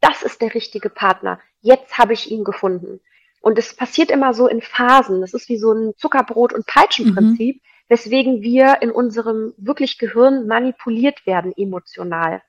das 0.00 0.22
ist 0.22 0.40
der 0.40 0.54
richtige 0.54 0.88
Partner. 0.88 1.40
Jetzt 1.60 1.98
habe 1.98 2.14
ich 2.14 2.30
ihn 2.30 2.44
gefunden. 2.44 3.00
Und 3.40 3.58
es 3.58 3.74
passiert 3.74 4.10
immer 4.10 4.34
so 4.34 4.46
in 4.46 4.60
Phasen. 4.60 5.20
Das 5.20 5.34
ist 5.34 5.48
wie 5.48 5.56
so 5.56 5.72
ein 5.72 5.94
Zuckerbrot- 5.96 6.54
und 6.54 6.66
Peitschenprinzip, 6.66 7.56
mhm. 7.56 7.60
weswegen 7.88 8.42
wir 8.42 8.82
in 8.82 8.90
unserem 8.90 9.54
wirklich 9.56 9.98
Gehirn 9.98 10.46
manipuliert 10.46 11.26
werden 11.26 11.52
emotional 11.56 12.42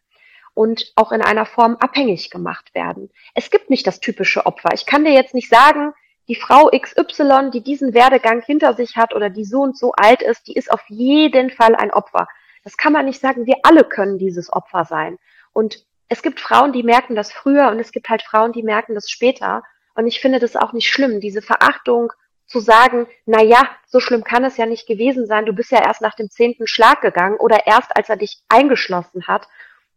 und 0.54 0.92
auch 0.96 1.12
in 1.12 1.22
einer 1.22 1.46
Form 1.46 1.78
abhängig 1.80 2.30
gemacht 2.30 2.76
werden. 2.76 3.10
Es 3.36 3.50
gibt 3.50 3.70
nicht 3.70 3.88
das 3.88 4.00
typische 4.00 4.46
Opfer. 4.46 4.70
Ich 4.74 4.86
kann 4.86 5.06
dir 5.06 5.14
jetzt 5.14 5.34
nicht 5.34 5.50
sagen, 5.50 5.94
die 6.28 6.36
Frau 6.36 6.70
XY, 6.70 7.52
die 7.52 7.62
diesen 7.62 7.94
Werdegang 7.94 8.42
hinter 8.42 8.74
sich 8.74 8.96
hat 8.96 9.16
oder 9.16 9.30
die 9.30 9.46
so 9.46 9.62
und 9.62 9.78
so 9.78 9.94
alt 9.94 10.22
ist, 10.22 10.48
die 10.48 10.54
ist 10.54 10.72
auf 10.72 10.84
jeden 10.88 11.50
Fall 11.50 11.76
ein 11.76 11.92
Opfer. 11.92 12.28
Das 12.64 12.78
kann 12.78 12.94
man 12.94 13.06
nicht 13.06 13.20
sagen. 13.20 13.46
Wir 13.46 13.58
alle 13.64 13.84
können 13.84 14.18
dieses 14.18 14.52
Opfer 14.52 14.86
sein. 14.86 15.18
Und 15.54 15.86
es 16.10 16.22
gibt 16.22 16.40
Frauen, 16.40 16.74
die 16.74 16.84
merken 16.84 17.16
das 17.16 17.32
früher 17.32 17.70
und 17.70 17.80
es 17.80 17.92
gibt 17.92 18.10
halt 18.10 18.22
Frauen, 18.22 18.52
die 18.52 18.64
merken 18.64 18.96
das 18.96 19.10
später. 19.10 19.64
Und 19.96 20.08
ich 20.08 20.20
finde 20.20 20.40
das 20.40 20.56
auch 20.56 20.74
nicht 20.74 20.90
schlimm, 20.90 21.20
diese 21.20 21.42
Verachtung 21.42 22.14
zu 22.48 22.60
sagen, 22.60 23.08
na 23.26 23.42
ja, 23.42 23.70
so 23.88 24.00
schlimm 24.00 24.24
kann 24.24 24.44
es 24.44 24.58
ja 24.58 24.66
nicht 24.66 24.88
gewesen 24.88 25.26
sein. 25.26 25.46
Du 25.46 25.54
bist 25.54 25.72
ja 25.72 25.82
erst 25.82 26.02
nach 26.02 26.16
dem 26.16 26.30
zehnten 26.30 26.68
Schlag 26.68 27.02
gegangen 27.02 27.38
oder 27.38 27.66
erst 27.66 27.96
als 27.96 28.10
er 28.10 28.18
dich 28.18 28.42
eingeschlossen 28.50 29.28
hat. 29.28 29.48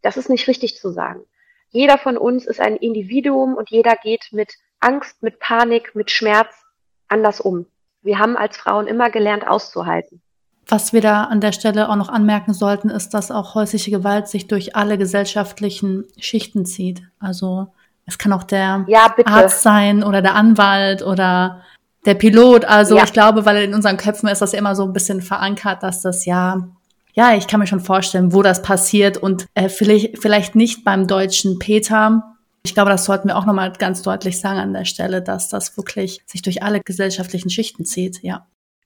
Das 0.01 0.17
ist 0.17 0.29
nicht 0.29 0.47
richtig 0.47 0.77
zu 0.77 0.91
sagen. 0.91 1.21
Jeder 1.69 1.97
von 1.97 2.17
uns 2.17 2.45
ist 2.45 2.61
ein 2.61 2.77
Individuum 2.77 3.55
und 3.55 3.69
jeder 3.69 3.95
geht 3.95 4.29
mit 4.31 4.53
Angst, 4.79 5.21
mit 5.21 5.39
Panik, 5.39 5.95
mit 5.95 6.11
Schmerz 6.11 6.55
anders 7.07 7.41
um. 7.41 7.65
Wir 8.01 8.19
haben 8.19 8.37
als 8.37 8.55
Frauen 8.55 8.87
immer 8.87 9.09
gelernt 9.09 9.47
auszuhalten. 9.47 10.21
Was 10.67 10.93
wir 10.93 11.01
da 11.01 11.25
an 11.25 11.41
der 11.41 11.51
Stelle 11.51 11.89
auch 11.89 11.95
noch 11.95 12.09
anmerken 12.09 12.53
sollten, 12.53 12.89
ist, 12.89 13.09
dass 13.09 13.29
auch 13.29 13.53
häusliche 13.53 13.91
Gewalt 13.91 14.27
sich 14.27 14.47
durch 14.47 14.75
alle 14.75 14.97
gesellschaftlichen 14.97 16.05
Schichten 16.17 16.65
zieht. 16.65 17.03
Also 17.19 17.67
es 18.05 18.17
kann 18.17 18.33
auch 18.33 18.43
der 18.43 18.85
ja, 18.87 19.13
Arzt 19.25 19.63
sein 19.63 20.03
oder 20.03 20.21
der 20.21 20.35
Anwalt 20.35 21.01
oder 21.01 21.63
der 22.05 22.13
Pilot. 22.13 22.65
Also 22.65 22.97
ja. 22.97 23.03
ich 23.03 23.13
glaube, 23.13 23.45
weil 23.45 23.63
in 23.63 23.73
unseren 23.73 23.97
Köpfen 23.97 24.29
ist 24.29 24.41
das 24.41 24.53
immer 24.53 24.75
so 24.75 24.83
ein 24.83 24.93
bisschen 24.93 25.21
verankert, 25.21 25.81
dass 25.81 26.01
das 26.01 26.25
ja, 26.25 26.67
ja, 27.13 27.35
ich 27.35 27.47
kann 27.47 27.59
mir 27.59 27.67
schon 27.67 27.79
vorstellen, 27.79 28.33
wo 28.33 28.43
das 28.43 28.61
passiert 28.61 29.17
und 29.17 29.47
äh, 29.55 29.69
vielleicht, 29.69 30.19
vielleicht 30.21 30.55
nicht 30.55 30.83
beim 30.83 31.07
deutschen 31.07 31.57
Peter. 31.59 32.35
Ich 32.63 32.73
glaube, 32.73 32.91
das 32.91 33.05
sollten 33.05 33.27
wir 33.27 33.37
auch 33.37 33.45
nochmal 33.45 33.71
ganz 33.73 34.01
deutlich 34.01 34.39
sagen 34.39 34.59
an 34.59 34.73
der 34.73 34.85
Stelle, 34.85 35.21
dass 35.21 35.49
das 35.49 35.77
wirklich 35.77 36.21
sich 36.25 36.41
durch 36.41 36.63
alle 36.63 36.81
gesellschaftlichen 36.81 37.49
Schichten 37.49 37.85
zieht, 37.85 38.21
ja. 38.21 38.45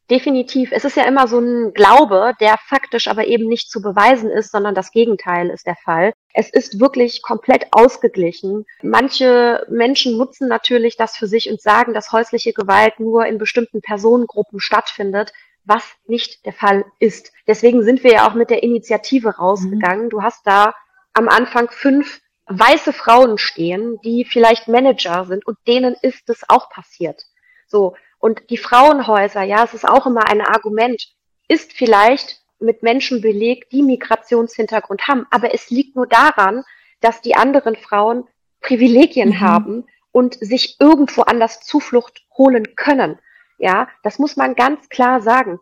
Definitiv. 0.10 0.72
Es 0.72 0.86
ist 0.86 0.98
ja 0.98 1.04
immer 1.04 1.28
so 1.28 1.40
ein 1.40 1.74
Glaube, 1.74 2.34
der 2.40 2.56
faktisch 2.66 3.08
aber 3.08 3.28
eben 3.28 3.48
nicht 3.48 3.70
zu 3.70 3.80
beweisen 3.80 4.32
ist, 4.32 4.52
sondern 4.52 4.74
das 4.74 4.92
Gegenteil 4.92 5.50
ist 5.52 5.68
der 5.68 5.76
Fall. 5.76 6.14
Es 6.34 6.50
ist 6.50 6.80
wirklich 6.80 7.22
komplett 7.22 7.68
ausgeglichen. 7.72 8.66
Manche 8.82 9.68
Menschen 9.70 10.18
nutzen 10.18 10.48
natürlich 10.48 10.98
das 10.98 11.16
für 11.16 11.28
sich 11.28 11.52
und 11.52 11.62
sagen, 11.62 11.94
dass 11.94 12.12
häusliche 12.12 12.54
Gewalt 12.54 13.00
nur 13.00 13.28
in 13.28 13.38
bestimmten 13.38 13.82
Personengruppen 13.82 14.60
stattfindet, 14.60 15.32
was 15.64 15.84
nicht 16.08 16.44
der 16.46 16.54
Fall 16.54 16.86
ist. 16.98 17.32
Deswegen 17.46 17.84
sind 17.84 18.04
wir 18.04 18.14
ja 18.14 18.28
auch 18.28 18.34
mit 18.34 18.50
der 18.50 18.64
Initiative 18.64 19.38
rausgegangen. 19.38 20.06
Mhm. 20.06 20.10
Du 20.10 20.24
hast 20.24 20.42
da 20.48 20.74
am 21.14 21.30
Anfang 21.30 21.70
fünf 21.70 22.20
weiße 22.48 22.94
Frauen 22.94 23.38
stehen, 23.38 24.00
die 24.04 24.26
vielleicht 24.26 24.68
Manager 24.68 25.26
sind 25.26 25.46
und 25.46 25.58
denen 25.68 25.96
ist 26.02 26.30
es 26.30 26.42
auch 26.48 26.72
passiert. 26.72 27.26
So. 27.68 27.96
Und 28.20 28.50
die 28.50 28.58
Frauenhäuser, 28.58 29.44
ja, 29.44 29.64
es 29.64 29.74
ist 29.74 29.88
auch 29.88 30.06
immer 30.06 30.30
ein 30.30 30.42
Argument, 30.42 31.02
ist 31.48 31.74
vielleicht 31.74 32.42
mit 32.60 32.84
Menschen 32.84 33.22
belegt, 33.22 33.72
die 33.72 33.82
Migrationshintergrund 33.82 35.08
haben. 35.08 35.26
Aber 35.32 35.54
es 35.54 35.70
liegt 35.70 35.96
nur 35.96 36.08
daran, 36.08 36.64
dass 37.00 37.22
die 37.22 37.36
anderen 37.36 37.76
Frauen 37.76 38.28
Privilegien 38.62 39.30
mhm. 39.30 39.40
haben 39.40 39.86
und 40.12 40.36
sich 40.36 40.78
irgendwo 40.80 41.22
anders 41.22 41.62
Zuflucht 41.62 42.26
holen 42.38 42.76
können. 42.76 43.20
Ja, 43.58 43.88
das 44.04 44.20
muss 44.20 44.36
man 44.36 44.56
ganz 44.56 44.90
klar 44.90 45.22
sagen. 45.22 45.60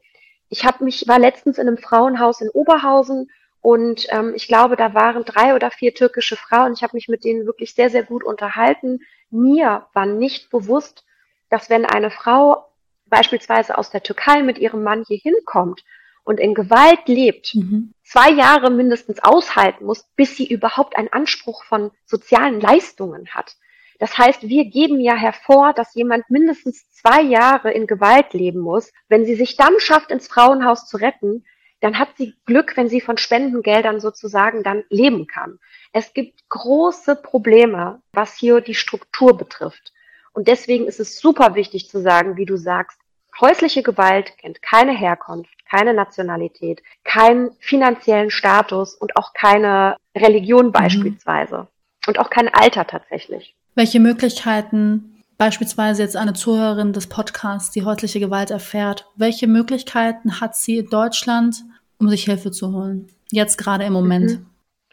Ich 0.49 0.65
habe 0.65 0.83
mich 0.83 1.07
war 1.07 1.19
letztens 1.19 1.57
in 1.57 1.67
einem 1.67 1.77
Frauenhaus 1.77 2.41
in 2.41 2.49
Oberhausen 2.49 3.29
und 3.61 4.07
ähm, 4.09 4.33
ich 4.35 4.47
glaube, 4.47 4.77
da 4.77 4.93
waren 4.93 5.25
drei 5.25 5.55
oder 5.55 5.71
vier 5.71 5.93
türkische 5.93 6.37
Frauen. 6.37 6.73
Ich 6.73 6.83
habe 6.83 6.95
mich 6.95 7.07
mit 7.07 7.23
denen 7.23 7.45
wirklich 7.45 7.73
sehr 7.73 7.89
sehr 7.89 8.03
gut 8.03 8.23
unterhalten. 8.23 8.99
Mir 9.29 9.87
war 9.93 10.05
nicht 10.05 10.49
bewusst, 10.49 11.03
dass 11.49 11.69
wenn 11.69 11.85
eine 11.85 12.11
Frau 12.11 12.67
beispielsweise 13.05 13.77
aus 13.77 13.89
der 13.89 14.03
Türkei 14.03 14.43
mit 14.43 14.57
ihrem 14.57 14.83
Mann 14.83 15.03
hier 15.07 15.17
hinkommt 15.17 15.83
und 16.23 16.39
in 16.39 16.53
Gewalt 16.53 17.07
lebt, 17.07 17.55
mhm. 17.55 17.93
zwei 18.03 18.31
Jahre 18.31 18.69
mindestens 18.69 19.19
aushalten 19.23 19.85
muss, 19.85 20.03
bis 20.15 20.35
sie 20.35 20.47
überhaupt 20.47 20.97
einen 20.97 21.11
Anspruch 21.11 21.63
von 21.63 21.91
sozialen 22.05 22.59
Leistungen 22.59 23.29
hat. 23.29 23.55
Das 23.99 24.17
heißt, 24.17 24.47
wir 24.47 24.65
geben 24.65 24.99
ja 24.99 25.15
hervor, 25.15 25.73
dass 25.73 25.95
jemand 25.95 26.29
mindestens 26.29 26.91
zwei 26.91 27.21
Jahre 27.21 27.71
in 27.71 27.87
Gewalt 27.87 28.33
leben 28.33 28.59
muss. 28.59 28.91
Wenn 29.07 29.25
sie 29.25 29.35
sich 29.35 29.55
dann 29.55 29.79
schafft, 29.79 30.11
ins 30.11 30.27
Frauenhaus 30.27 30.87
zu 30.87 30.97
retten, 30.97 31.45
dann 31.79 31.97
hat 31.97 32.09
sie 32.17 32.35
Glück, 32.45 32.75
wenn 32.75 32.89
sie 32.89 33.01
von 33.01 33.17
Spendengeldern 33.17 33.99
sozusagen 33.99 34.63
dann 34.63 34.83
leben 34.89 35.27
kann. 35.27 35.59
Es 35.93 36.13
gibt 36.13 36.47
große 36.49 37.15
Probleme, 37.15 38.01
was 38.11 38.35
hier 38.35 38.61
die 38.61 38.75
Struktur 38.75 39.37
betrifft. 39.37 39.93
Und 40.37 40.47
deswegen 40.47 40.85
ist 40.85 40.99
es 40.99 41.19
super 41.19 41.55
wichtig 41.55 41.89
zu 41.89 41.99
sagen, 41.99 42.37
wie 42.37 42.45
du 42.45 42.57
sagst, 42.57 42.99
häusliche 43.41 43.81
Gewalt 43.81 44.37
kennt 44.37 44.61
keine 44.61 44.95
Herkunft, 44.95 45.49
keine 45.67 45.95
Nationalität, 45.95 46.83
keinen 47.03 47.49
finanziellen 47.59 48.29
Status 48.29 48.93
und 48.93 49.17
auch 49.17 49.33
keine 49.33 49.97
Religion 50.15 50.67
mhm. 50.67 50.71
beispielsweise. 50.73 51.57
Mhm. 51.57 51.67
Und 52.05 52.19
auch 52.19 52.29
kein 52.29 52.53
Alter 52.53 52.85
tatsächlich. 52.85 53.55
Welche 53.73 53.99
Möglichkeiten, 53.99 55.23
beispielsweise 55.39 56.03
jetzt 56.03 56.15
eine 56.15 56.33
Zuhörerin 56.33 56.93
des 56.93 57.07
Podcasts, 57.07 57.71
die 57.71 57.83
häusliche 57.83 58.19
Gewalt 58.19 58.51
erfährt, 58.51 59.07
welche 59.15 59.47
Möglichkeiten 59.47 60.39
hat 60.39 60.55
sie 60.55 60.77
in 60.77 60.89
Deutschland, 60.91 61.63
um 61.97 62.09
sich 62.09 62.25
Hilfe 62.25 62.51
zu 62.51 62.73
holen? 62.73 63.07
Jetzt 63.31 63.57
gerade 63.57 63.85
im 63.85 63.93
Moment. 63.93 64.29
Mhm. 64.33 64.45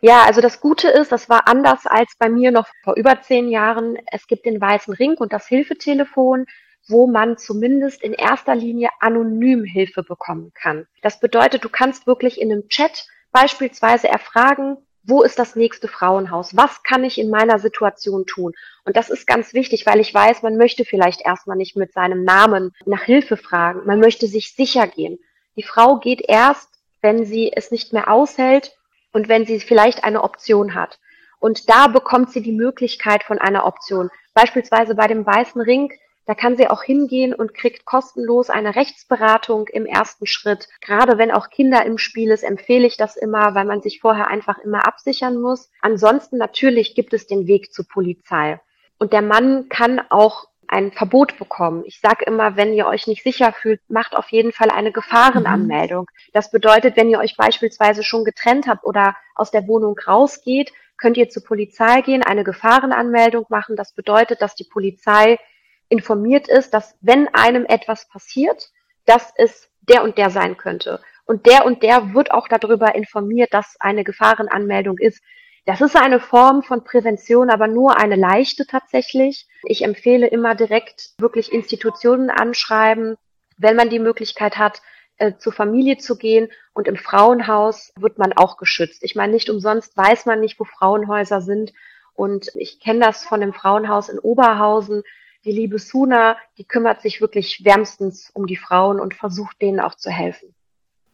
Ja, 0.05 0.25
also 0.25 0.43
das 0.43 0.61
Gute 0.61 0.91
ist, 0.91 1.13
das 1.13 1.31
war 1.31 1.49
anders 1.49 1.87
als 1.87 2.13
bei 2.19 2.29
mir 2.29 2.51
noch 2.51 2.67
vor 2.83 2.95
über 2.95 3.23
zehn 3.23 3.49
Jahren. 3.49 3.97
Es 4.13 4.27
gibt 4.27 4.45
den 4.45 4.61
Weißen 4.61 4.93
Ring 4.93 5.15
und 5.15 5.33
das 5.33 5.47
Hilfetelefon, 5.47 6.45
wo 6.87 7.07
man 7.07 7.39
zumindest 7.39 8.03
in 8.03 8.13
erster 8.13 8.55
Linie 8.55 8.91
anonym 9.01 9.65
Hilfe 9.65 10.03
bekommen 10.03 10.53
kann. 10.53 10.87
Das 11.01 11.21
bedeutet, 11.21 11.65
du 11.65 11.71
kannst 11.71 12.07
wirklich 12.07 12.39
in 12.39 12.53
einem 12.53 12.69
Chat 12.69 13.07
beispielsweise 13.33 14.09
erfragen, 14.09 14.77
wo 15.05 15.23
ist 15.23 15.39
das 15.39 15.57
nächste 15.57 15.89
Frauenhaus? 15.89 16.55
Was 16.55 16.83
kann 16.83 17.03
ich 17.03 17.19
in 17.19 17.31
meiner 17.31 17.59
Situation 17.59 18.27
tun? 18.27 18.53
Und 18.85 18.99
das 18.99 19.09
ist 19.09 19.27
ganz 19.27 19.55
wichtig, 19.55 19.87
weil 19.87 20.01
ich 20.01 20.13
weiß, 20.13 20.43
man 20.43 20.59
möchte 20.59 20.85
vielleicht 20.85 21.25
erstmal 21.25 21.57
nicht 21.57 21.77
mit 21.77 21.95
seinem 21.95 22.25
Namen 22.25 22.75
nach 22.85 23.05
Hilfe 23.05 23.39
fragen. 23.39 23.87
Man 23.87 24.01
möchte 24.01 24.27
sich 24.27 24.55
sicher 24.55 24.87
gehen. 24.87 25.19
Die 25.57 25.63
Frau 25.63 25.97
geht 25.97 26.21
erst, 26.21 26.69
wenn 27.01 27.25
sie 27.25 27.51
es 27.57 27.71
nicht 27.71 27.95
mehr 27.95 28.11
aushält 28.11 28.77
und 29.15 29.29
wenn 29.29 29.47
sie 29.47 29.61
vielleicht 29.61 30.05
eine 30.05 30.23
Option 30.23 30.75
hat. 30.75 30.99
Und 31.39 31.71
da 31.71 31.87
bekommt 31.87 32.31
sie 32.31 32.43
die 32.43 32.53
Möglichkeit 32.53 33.23
von 33.23 33.39
einer 33.39 33.65
Option. 33.65 34.11
Beispielsweise 34.35 34.95
bei 34.95 35.07
dem 35.07 35.25
weißen 35.25 35.61
Ring, 35.61 35.93
da 36.27 36.35
kann 36.35 36.57
sie 36.57 36.69
auch 36.69 36.83
hingehen 36.83 37.35
und 37.35 37.55
kriegt 37.55 37.85
kostenlos 37.85 38.51
eine 38.51 38.75
Rechtsberatung 38.77 39.69
im 39.69 39.85
ersten 39.87 40.27
Schritt. 40.27 40.69
Gerade 40.81 41.19
wenn 41.19 41.31
auch 41.31 41.51
Kinder 41.51 41.85
im 41.85 41.99
Spiel 41.99 42.31
ist, 42.31 42.43
empfehle 42.43 42.87
ich 42.87 42.97
das 42.97 43.17
immer, 43.17 43.55
weil 43.55 43.67
man 43.67 43.83
sich 43.83 44.01
vorher 44.01 44.29
einfach 44.29 44.59
immer 44.59 44.87
absichern 44.87 45.41
muss. 45.41 45.71
Ansonsten 45.81 46.39
natürlich 46.39 46.95
gibt 46.95 47.13
es 47.13 47.27
den 47.27 47.47
Weg 47.47 47.73
zur 47.73 47.87
Polizei. 47.87 48.59
Und 48.99 49.13
der 49.13 49.23
Mann 49.23 49.69
kann 49.69 50.01
auch 50.09 50.49
ein 50.75 50.91
Verbot 50.91 51.39
bekommen. 51.39 51.85
Ich 51.87 52.01
sage 52.01 52.25
immer, 52.25 52.57
wenn 52.57 52.75
ihr 52.75 52.87
euch 52.87 53.07
nicht 53.07 53.23
sicher 53.23 53.53
fühlt, 53.53 53.81
macht 53.89 54.17
auf 54.17 54.31
jeden 54.31 54.53
Fall 54.53 54.71
eine 54.71 54.91
Gefahrenanmeldung. 54.91 56.07
Mhm. 56.11 56.31
Das 56.33 56.51
bedeutet, 56.51 56.97
wenn 56.97 57.09
ihr 57.09 57.21
euch 57.21 57.37
beispielsweise 57.37 58.03
schon 58.03 58.25
getrennt 58.25 58.67
habt 58.67 58.85
oder 58.85 59.15
aus 59.37 59.53
der 59.53 59.69
Wohnung 59.69 59.97
rausgeht, 59.97 60.73
könnt 60.99 61.17
ihr 61.17 61.29
zur 61.29 61.45
Polizei 61.45 62.01
gehen, 62.01 62.25
eine 62.25 62.43
Gefahrenanmeldung 62.43 63.47
machen. 63.49 63.77
Das 63.77 63.95
bedeutet, 63.95 64.43
dass 64.43 64.57
die 64.57 64.65
Polizei 64.65 65.39
informiert 65.89 66.49
ist, 66.49 66.75
dass 66.75 66.97
wenn 67.01 67.29
einem 67.29 67.67
etwas 67.67 68.09
passiert, 68.09 68.71
dass 69.07 69.33
es 69.37 69.69
der 69.83 70.03
und 70.03 70.19
der 70.19 70.31
sein 70.31 70.57
könnte. 70.57 71.01
Und 71.25 71.47
der 71.47 71.67
und 71.67 71.85
der 71.85 72.15
wird 72.15 72.33
auch 72.33 72.49
darüber 72.49 72.97
informiert, 72.97 73.55
dass 73.55 73.77
eine 73.79 74.03
Gefahrenanmeldung 74.03 74.99
ist. 74.99 75.23
Das 75.67 75.81
ist 75.81 75.97
eine 75.97 76.21
Form 76.21 76.63
von 76.63 76.85
Prävention, 76.85 77.49
aber 77.49 77.69
nur 77.69 77.97
eine 77.97 78.17
leichte 78.17 78.67
tatsächlich. 78.67 79.49
Ich 79.63 79.83
empfehle 79.83 80.27
immer 80.27 80.55
direkt 80.55 81.15
wirklich 81.19 81.53
Institutionen 81.53 82.29
anschreiben, 82.29 83.17
wenn 83.57 83.77
man 83.77 83.89
die 83.89 83.99
Möglichkeit 83.99 84.59
hat, 84.59 84.83
äh, 85.17 85.33
zur 85.39 85.55
Familie 85.55 85.97
zu 85.97 86.17
gehen. 86.17 86.49
Und 86.75 86.87
im 86.87 86.97
Frauenhaus 86.97 87.93
wird 87.99 88.19
man 88.19 88.35
auch 88.35 88.59
geschützt. 88.59 89.03
Ich 89.03 89.15
meine, 89.15 89.33
nicht 89.33 89.49
umsonst 89.49 89.97
weiß 89.97 90.27
man 90.27 90.41
nicht, 90.41 90.61
wo 90.61 90.65
Frauenhäuser 90.65 91.41
sind. 91.41 91.73
Und 92.13 92.51
ich 92.57 92.79
kenne 92.79 93.01
das 93.01 93.25
von 93.25 93.41
dem 93.41 93.55
Frauenhaus 93.55 94.11
in 94.11 94.19
Oberhausen. 94.19 95.03
Die 95.45 95.53
liebe 95.53 95.79
Suna, 95.79 96.37
die 96.59 96.65
kümmert 96.65 97.01
sich 97.01 97.21
wirklich 97.23 97.65
wärmstens 97.65 98.31
um 98.35 98.47
die 98.47 98.57
Frauen 98.57 99.01
und 99.01 99.15
versucht 99.15 99.61
denen 99.63 99.81
auch 99.81 99.95
zu 99.95 100.11
helfen. 100.11 100.55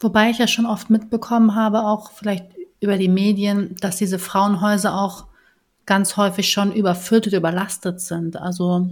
Wobei 0.00 0.30
ich 0.30 0.38
ja 0.38 0.48
schon 0.48 0.66
oft 0.66 0.90
mitbekommen 0.90 1.54
habe, 1.54 1.80
auch 1.80 2.12
vielleicht 2.12 2.46
über 2.80 2.96
die 2.96 3.08
Medien, 3.08 3.76
dass 3.80 3.96
diese 3.96 4.18
Frauenhäuser 4.18 4.94
auch 4.98 5.26
ganz 5.86 6.16
häufig 6.16 6.50
schon 6.50 6.72
überfüllt 6.72 7.26
und 7.26 7.34
überlastet 7.34 8.00
sind. 8.00 8.36
Also, 8.36 8.88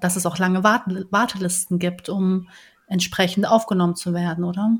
dass 0.00 0.16
es 0.16 0.26
auch 0.26 0.38
lange 0.38 0.62
Wartelisten 0.62 1.78
gibt, 1.78 2.08
um 2.08 2.48
entsprechend 2.88 3.48
aufgenommen 3.48 3.96
zu 3.96 4.14
werden, 4.14 4.44
oder? 4.44 4.76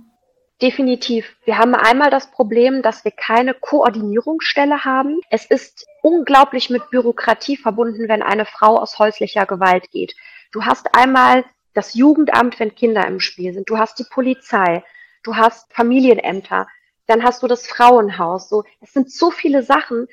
Definitiv. 0.61 1.27
Wir 1.45 1.59
haben 1.59 1.75
einmal 1.75 2.11
das 2.11 2.31
Problem, 2.31 2.83
dass 2.83 3.05
wir 3.05 3.11
keine 3.11 3.53
Koordinierungsstelle 3.53 4.85
haben. 4.85 5.19
Es 5.29 5.45
ist 5.45 5.87
unglaublich 6.03 6.71
mit 6.71 6.89
Bürokratie 6.91 7.57
verbunden, 7.57 8.09
wenn 8.09 8.23
eine 8.23 8.45
Frau 8.45 8.79
aus 8.79 8.99
häuslicher 8.99 9.45
Gewalt 9.47 9.91
geht. 9.91 10.15
Du 10.53 10.65
hast 10.65 10.95
einmal 10.95 11.45
das 11.75 11.95
Jugendamt, 11.95 12.61
wenn 12.61 12.75
Kinder 12.75 13.07
im 13.09 13.19
Spiel 13.19 13.53
sind. 13.55 13.69
Du 13.69 13.79
hast 13.79 13.99
die 13.99 14.07
Polizei. 14.09 14.85
Du 15.25 15.35
hast 15.35 15.73
Familienämter. 15.73 16.69
Dann 17.07 17.23
hast 17.23 17.43
du 17.43 17.47
das 17.47 17.67
Frauenhaus. 17.67 18.49
So, 18.49 18.65
es 18.81 18.93
sind 18.93 19.11
so 19.11 19.31
viele 19.31 19.63
Sachen. 19.63 20.09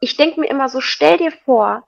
Ich 0.00 0.16
denke 0.16 0.40
mir 0.40 0.48
immer 0.48 0.68
so, 0.68 0.80
stell 0.80 1.18
dir 1.18 1.32
vor, 1.32 1.86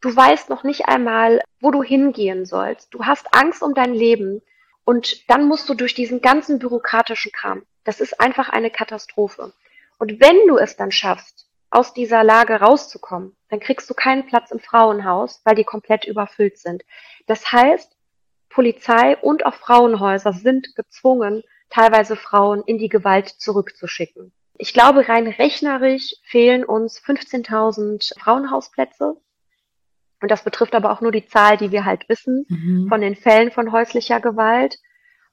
du 0.00 0.14
weißt 0.14 0.48
noch 0.50 0.64
nicht 0.64 0.86
einmal, 0.86 1.42
wo 1.60 1.70
du 1.70 1.82
hingehen 1.82 2.46
sollst. 2.46 2.94
Du 2.94 3.04
hast 3.04 3.34
Angst 3.34 3.62
um 3.62 3.74
dein 3.74 3.94
Leben. 3.94 4.42
Und 4.84 5.28
dann 5.28 5.46
musst 5.46 5.68
du 5.68 5.74
durch 5.74 5.94
diesen 5.94 6.22
ganzen 6.22 6.58
bürokratischen 6.58 7.32
Kram. 7.32 7.62
Das 7.84 8.00
ist 8.00 8.20
einfach 8.20 8.48
eine 8.48 8.70
Katastrophe. 8.70 9.52
Und 9.98 10.20
wenn 10.20 10.46
du 10.46 10.56
es 10.56 10.76
dann 10.76 10.92
schaffst, 10.92 11.48
aus 11.70 11.92
dieser 11.92 12.24
Lage 12.24 12.54
rauszukommen, 12.60 13.36
dann 13.50 13.60
kriegst 13.60 13.90
du 13.90 13.94
keinen 13.94 14.26
Platz 14.26 14.50
im 14.50 14.60
Frauenhaus, 14.60 15.42
weil 15.44 15.54
die 15.54 15.64
komplett 15.64 16.04
überfüllt 16.06 16.58
sind. 16.58 16.84
Das 17.26 17.52
heißt, 17.52 17.96
Polizei 18.48 19.16
und 19.18 19.44
auch 19.44 19.54
Frauenhäuser 19.54 20.32
sind 20.32 20.74
gezwungen, 20.74 21.42
teilweise 21.70 22.16
Frauen 22.16 22.62
in 22.64 22.78
die 22.78 22.88
Gewalt 22.88 23.28
zurückzuschicken. 23.28 24.32
Ich 24.56 24.72
glaube, 24.72 25.08
rein 25.08 25.28
rechnerisch 25.28 26.14
fehlen 26.24 26.64
uns 26.64 27.00
15.000 27.00 28.18
Frauenhausplätze. 28.18 29.16
Und 30.20 30.30
das 30.30 30.42
betrifft 30.42 30.74
aber 30.74 30.90
auch 30.90 31.00
nur 31.00 31.12
die 31.12 31.26
Zahl, 31.26 31.56
die 31.56 31.70
wir 31.70 31.84
halt 31.84 32.08
wissen 32.08 32.44
mhm. 32.48 32.88
von 32.88 33.00
den 33.00 33.14
Fällen 33.14 33.52
von 33.52 33.70
häuslicher 33.70 34.20
Gewalt. 34.20 34.78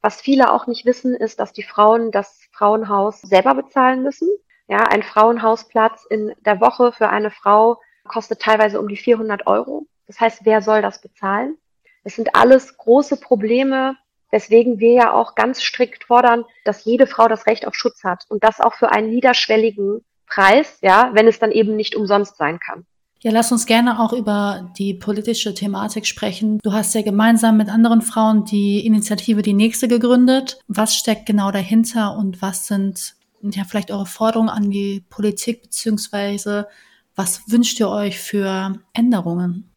Was 0.02 0.22
viele 0.22 0.52
auch 0.52 0.68
nicht 0.68 0.86
wissen, 0.86 1.16
ist, 1.16 1.40
dass 1.40 1.54
die 1.54 1.64
Frauen 1.64 2.12
das 2.12 2.48
Frauenhaus 2.52 3.22
selber 3.22 3.56
bezahlen 3.56 4.04
müssen. 4.04 4.30
Ja, 4.68 4.84
ein 4.84 5.02
Frauenhausplatz 5.02 6.06
in 6.08 6.34
der 6.46 6.62
Woche 6.62 6.92
für 6.92 7.10
eine 7.10 7.32
Frau 7.32 7.82
kostet 8.08 8.42
teilweise 8.42 8.80
um 8.80 8.88
die 8.88 8.98
400 8.98 9.48
Euro. 9.48 9.88
Das 10.06 10.20
heißt, 10.20 10.42
wer 10.44 10.62
soll 10.62 10.84
das 10.84 11.02
bezahlen? 11.02 11.58
Es 12.04 12.16
sind 12.16 12.36
alles 12.36 12.78
große 12.78 13.18
Probleme, 13.18 13.98
weswegen 14.36 14.80
wir 14.80 14.92
ja 14.92 15.14
auch 15.14 15.34
ganz 15.36 15.64
strikt 15.64 16.04
fordern, 16.04 16.44
dass 16.66 16.84
jede 16.84 17.08
Frau 17.08 17.30
das 17.30 17.48
Recht 17.48 17.66
auf 17.66 17.74
Schutz 17.74 18.04
hat 18.04 18.26
und 18.28 18.44
das 18.44 18.60
auch 18.60 18.74
für 18.74 18.92
einen 18.92 19.10
niederschwelligen 19.10 20.04
Preis, 20.28 20.78
ja, 20.82 21.12
wenn 21.14 21.26
es 21.26 21.40
dann 21.40 21.54
eben 21.54 21.78
nicht 21.78 21.96
umsonst 21.96 22.36
sein 22.36 22.60
kann. 22.60 22.86
Ja, 23.22 23.32
lass 23.32 23.54
uns 23.54 23.66
gerne 23.66 23.98
auch 23.98 24.12
über 24.12 24.74
die 24.78 24.94
politische 24.94 25.54
Thematik 25.54 26.06
sprechen. 26.06 26.60
Du 26.62 26.74
hast 26.74 26.94
ja 26.96 27.02
gemeinsam 27.02 27.56
mit 27.56 27.70
anderen 27.70 28.02
Frauen 28.02 28.44
die 28.44 28.86
Initiative 28.86 29.42
Die 29.42 29.54
Nächste 29.54 29.88
gegründet. 29.88 30.60
Was 30.68 30.98
steckt 30.98 31.26
genau 31.26 31.52
dahinter 31.52 32.18
und 32.18 32.42
was 32.42 32.68
sind 32.68 33.16
ja 33.42 33.64
vielleicht 33.64 33.90
eure 33.90 34.06
Forderungen 34.06 34.50
an 34.50 34.70
die 34.70 35.02
Politik 35.10 35.62
beziehungsweise 35.62 36.68
was 37.16 37.50
wünscht 37.50 37.80
ihr 37.80 37.88
euch 37.88 38.20
für 38.20 38.74
Änderungen? 38.92 39.72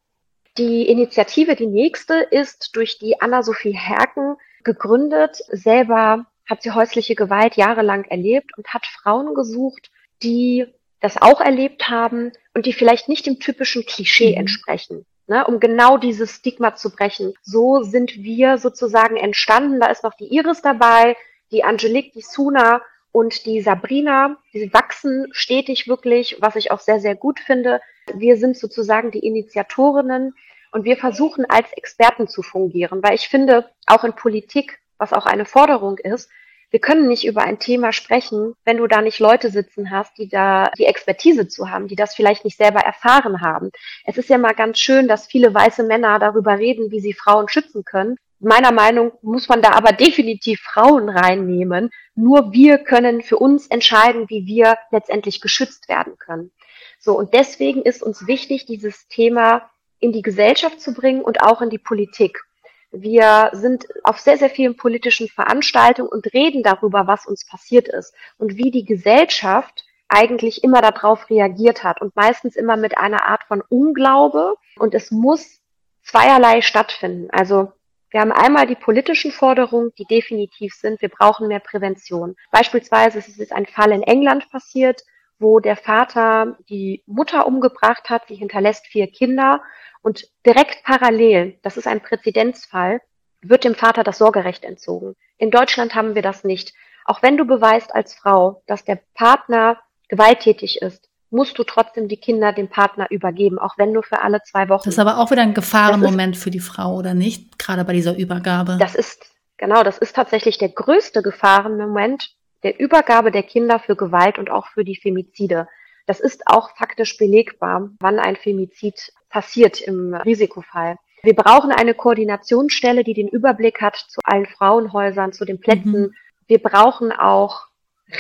Die 0.59 0.88
Initiative 0.88 1.55
Die 1.55 1.68
Nächste 1.68 2.14
ist 2.14 2.71
durch 2.75 2.99
die 2.99 3.21
Anna-Sophie 3.21 3.77
Herken 3.79 4.35
gegründet. 4.64 5.38
Selber 5.49 6.27
hat 6.49 6.62
sie 6.62 6.71
häusliche 6.71 7.14
Gewalt 7.14 7.57
jahrelang 7.57 8.05
erlebt 8.05 8.57
und 8.57 8.68
hat 8.68 8.87
Frauen 8.87 9.35
gesucht, 9.35 9.90
die 10.23 10.66
das 11.01 11.21
auch 11.21 11.40
erlebt 11.40 11.88
haben 11.88 12.33
und 12.55 12.66
die 12.66 12.73
vielleicht 12.73 13.09
nicht 13.09 13.27
dem 13.27 13.38
typischen 13.38 13.85
Klischee 13.85 14.33
mhm. 14.33 14.40
entsprechen. 14.40 15.07
Ne, 15.31 15.47
um 15.47 15.61
genau 15.61 15.99
dieses 15.99 16.37
Stigma 16.37 16.75
zu 16.75 16.90
brechen. 16.90 17.35
So 17.42 17.83
sind 17.83 18.16
wir 18.16 18.57
sozusagen 18.57 19.18
entstanden. 19.18 19.79
Da 19.79 19.88
ist 19.88 20.03
noch 20.03 20.14
die 20.14 20.35
Iris 20.35 20.62
dabei, 20.62 21.18
die 21.53 21.64
Angelique, 21.64 22.14
die 22.14 22.23
Suna 22.23 22.81
und 23.12 23.44
die 23.44 23.61
Sabrina, 23.61 24.38
die 24.55 24.73
wachsen 24.73 25.27
stetig 25.33 25.87
wirklich, 25.87 26.38
was 26.40 26.57
ich 26.57 26.71
auch 26.71 26.81
sehr, 26.81 27.01
sehr 27.01 27.14
gut 27.14 27.40
finde. 27.40 27.83
Wir 28.14 28.38
sind 28.38 28.57
sozusagen 28.57 29.11
die 29.11 29.18
Initiatorinnen 29.18 30.35
und 30.72 30.85
wir 30.85 30.96
versuchen 30.96 31.44
als 31.48 31.72
Experten 31.72 32.28
zu 32.28 32.42
fungieren, 32.42 33.02
weil 33.02 33.14
ich 33.14 33.28
finde, 33.28 33.70
auch 33.87 34.04
in 34.04 34.14
Politik, 34.14 34.78
was 34.98 35.12
auch 35.12 35.26
eine 35.26 35.44
Forderung 35.44 35.98
ist, 35.98 36.31
wir 36.70 36.81
können 36.81 37.09
nicht 37.09 37.24
über 37.24 37.42
ein 37.42 37.59
Thema 37.59 37.92
sprechen, 37.92 38.54
wenn 38.64 38.76
du 38.76 38.87
da 38.87 39.00
nicht 39.00 39.20
Leute 39.20 39.50
sitzen 39.50 39.90
hast, 39.90 40.18
die 40.18 40.28
da 40.28 40.70
die 40.76 40.85
Expertise 40.85 41.48
zu 41.48 41.70
haben, 41.70 41.88
die 41.88 41.96
das 41.96 42.14
vielleicht 42.14 42.44
nicht 42.44 42.59
selber 42.59 42.81
erfahren 42.81 43.40
haben. 43.40 43.70
Es 44.04 44.18
ist 44.18 44.28
ja 44.28 44.37
mal 44.37 44.52
ganz 44.52 44.78
schön, 44.78 45.09
dass 45.09 45.26
viele 45.26 45.54
weiße 45.54 45.83
Männer 45.85 46.18
darüber 46.18 46.59
reden, 46.59 46.90
wie 46.90 47.00
sie 47.00 47.14
Frauen 47.14 47.48
schützen 47.48 47.85
können. 47.85 48.16
Meiner 48.38 48.70
Meinung 48.70 49.12
muss 49.22 49.48
man 49.48 49.62
da 49.62 49.70
aber 49.72 49.92
definitiv 49.92 50.61
Frauen 50.61 51.09
reinnehmen. 51.09 51.90
Nur 52.14 52.52
wir 52.52 52.78
können 52.78 53.22
für 53.22 53.38
uns 53.38 53.66
entscheiden, 53.68 54.28
wie 54.28 54.46
wir 54.46 54.76
letztendlich 54.90 55.40
geschützt 55.40 55.88
werden 55.88 56.18
können. 56.18 56.52
So, 57.00 57.18
und 57.18 57.33
deswegen 57.33 57.83
ist 57.83 58.02
uns 58.02 58.26
wichtig, 58.26 58.66
dieses 58.66 59.09
Thema 59.09 59.70
in 60.00 60.12
die 60.12 60.22
Gesellschaft 60.22 60.80
zu 60.80 60.94
bringen 60.94 61.22
und 61.22 61.42
auch 61.42 61.61
in 61.62 61.70
die 61.70 61.78
Politik. 61.78 62.44
Wir 62.90 63.50
sind 63.52 63.87
auf 64.04 64.18
sehr, 64.18 64.38
sehr 64.38 64.48
vielen 64.48 64.76
politischen 64.76 65.28
Veranstaltungen 65.28 66.08
und 66.08 66.32
reden 66.32 66.62
darüber, 66.62 67.06
was 67.06 67.26
uns 67.26 67.46
passiert 67.46 67.88
ist 67.88 68.14
und 68.38 68.56
wie 68.56 68.70
die 68.70 68.84
Gesellschaft 68.84 69.84
eigentlich 70.08 70.64
immer 70.64 70.80
darauf 70.80 71.28
reagiert 71.28 71.84
hat 71.84 72.00
und 72.00 72.16
meistens 72.16 72.56
immer 72.56 72.76
mit 72.76 72.96
einer 72.96 73.26
Art 73.26 73.44
von 73.44 73.62
Unglaube. 73.68 74.54
Und 74.78 74.94
es 74.94 75.11
muss 75.11 75.61
zweierlei 76.02 76.62
stattfinden. 76.62 77.28
Also 77.30 77.72
wir 78.11 78.20
haben 78.20 78.32
einmal 78.32 78.66
die 78.66 78.74
politischen 78.74 79.32
Forderungen, 79.32 79.92
die 79.98 80.06
definitiv 80.06 80.72
sind, 80.72 81.02
wir 81.02 81.11
brauchen 81.11 81.48
mehr 81.48 81.61
Prävention. 81.61 82.37
Beispielsweise 82.50 83.18
ist 83.18 83.38
es 83.38 83.52
ein 83.52 83.66
Fall 83.66 83.92
in 83.92 84.02
England 84.02 84.50
passiert, 84.50 85.02
wo 85.38 85.61
der 85.61 85.77
Vater 85.77 86.57
die 86.68 87.03
Mutter 87.07 87.46
umgebracht 87.46 88.11
hat, 88.11 88.29
sie 88.29 88.35
hinterlässt 88.35 88.87
vier 88.87 89.07
Kinder 89.07 89.62
und 90.03 90.24
direkt 90.46 90.85
parallel, 90.85 91.59
das 91.62 91.77
ist 91.77 91.87
ein 91.87 92.03
Präzedenzfall, 92.03 93.01
wird 93.40 93.64
dem 93.64 93.74
Vater 93.74 94.03
das 94.05 94.18
Sorgerecht 94.18 94.64
entzogen. 94.64 95.14
In 95.37 95.51
Deutschland 95.51 95.94
haben 95.94 96.14
wir 96.14 96.22
das 96.22 96.44
nicht. 96.44 96.72
Auch 97.05 97.22
wenn 97.22 97.37
du 97.37 97.44
beweist 97.44 97.94
als 97.94 98.14
Frau, 98.14 98.62
dass 98.66 98.85
der 98.85 99.01
Partner 99.14 99.79
gewalttätig 100.09 100.83
ist, 100.83 101.09
musst 101.31 101.59
du 101.59 101.64
trotzdem 101.64 102.09
die 102.09 102.16
Kinder 102.16 102.53
dem 102.53 102.68
Partner 102.68 103.07
übergeben, 103.11 103.59
auch 103.59 103.77
wenn 103.77 103.92
nur 103.92 104.03
für 104.03 104.22
alle 104.22 104.42
zwei 104.42 104.68
Wochen. 104.68 104.85
Das 104.85 104.94
ist 104.94 104.98
aber 104.98 105.18
auch 105.18 105.31
wieder 105.31 105.42
ein 105.42 105.55
Gefahrenmoment 105.55 106.37
ist, 106.37 106.42
für 106.42 106.51
die 106.51 106.61
Frau, 106.61 106.96
oder 106.96 107.14
nicht? 107.14 107.59
Gerade 107.59 107.85
bei 107.85 107.92
dieser 107.92 108.16
Übergabe. 108.16 108.79
Das 108.81 108.94
ist, 108.94 109.27
genau, 109.57 109.83
das 109.83 109.98
ist 109.98 110.16
tatsächlich 110.16 110.59
der 110.59 110.70
größte 110.70 111.22
Gefahrenmoment 111.22 112.35
der 112.62 112.81
Übergabe 112.81 113.31
der 113.31 113.42
Kinder 113.42 113.79
für 113.79 113.97
Gewalt 113.97 114.38
und 114.38 114.51
auch 114.51 114.66
für 114.68 114.85
die 114.85 114.97
Femizide. 114.97 115.68
Das 116.07 116.21
ist 116.21 116.42
auch 116.47 116.77
faktisch 116.77 117.16
belegbar, 117.18 117.90
wann 118.01 118.18
ein 118.18 118.37
Femizid 118.37 119.12
passiert 119.29 119.81
im 119.81 120.14
Risikofall. 120.14 120.97
Wir 121.23 121.35
brauchen 121.35 121.73
eine 121.73 121.94
Koordinationsstelle, 121.94 123.05
die 123.05 123.14
den 123.14 123.29
Überblick 123.29 123.81
hat 123.81 123.97
zu 123.97 124.21
allen 124.25 124.47
Frauenhäusern, 124.47 125.33
zu 125.33 125.44
den 125.44 125.61
Plätzen. 125.61 126.01
Mhm. 126.01 126.14
Wir 126.47 126.62
brauchen 126.62 127.12
auch 127.12 127.66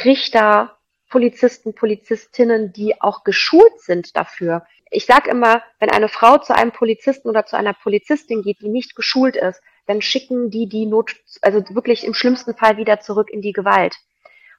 Richter, 0.04 0.76
Polizisten, 1.08 1.74
Polizistinnen, 1.74 2.72
die 2.72 3.00
auch 3.00 3.24
geschult 3.24 3.80
sind 3.80 4.16
dafür. 4.16 4.66
Ich 4.90 5.06
sage 5.06 5.30
immer, 5.30 5.62
wenn 5.78 5.90
eine 5.90 6.08
Frau 6.08 6.38
zu 6.38 6.54
einem 6.54 6.72
Polizisten 6.72 7.28
oder 7.28 7.46
zu 7.46 7.56
einer 7.56 7.72
Polizistin 7.72 8.42
geht, 8.42 8.60
die 8.60 8.68
nicht 8.68 8.94
geschult 8.94 9.36
ist, 9.36 9.62
dann 9.86 10.02
schicken 10.02 10.50
die 10.50 10.68
die 10.68 10.86
Not, 10.86 11.16
also 11.40 11.62
wirklich 11.74 12.04
im 12.04 12.14
schlimmsten 12.14 12.54
Fall 12.54 12.76
wieder 12.76 13.00
zurück 13.00 13.30
in 13.30 13.40
die 13.40 13.52
Gewalt. 13.52 13.96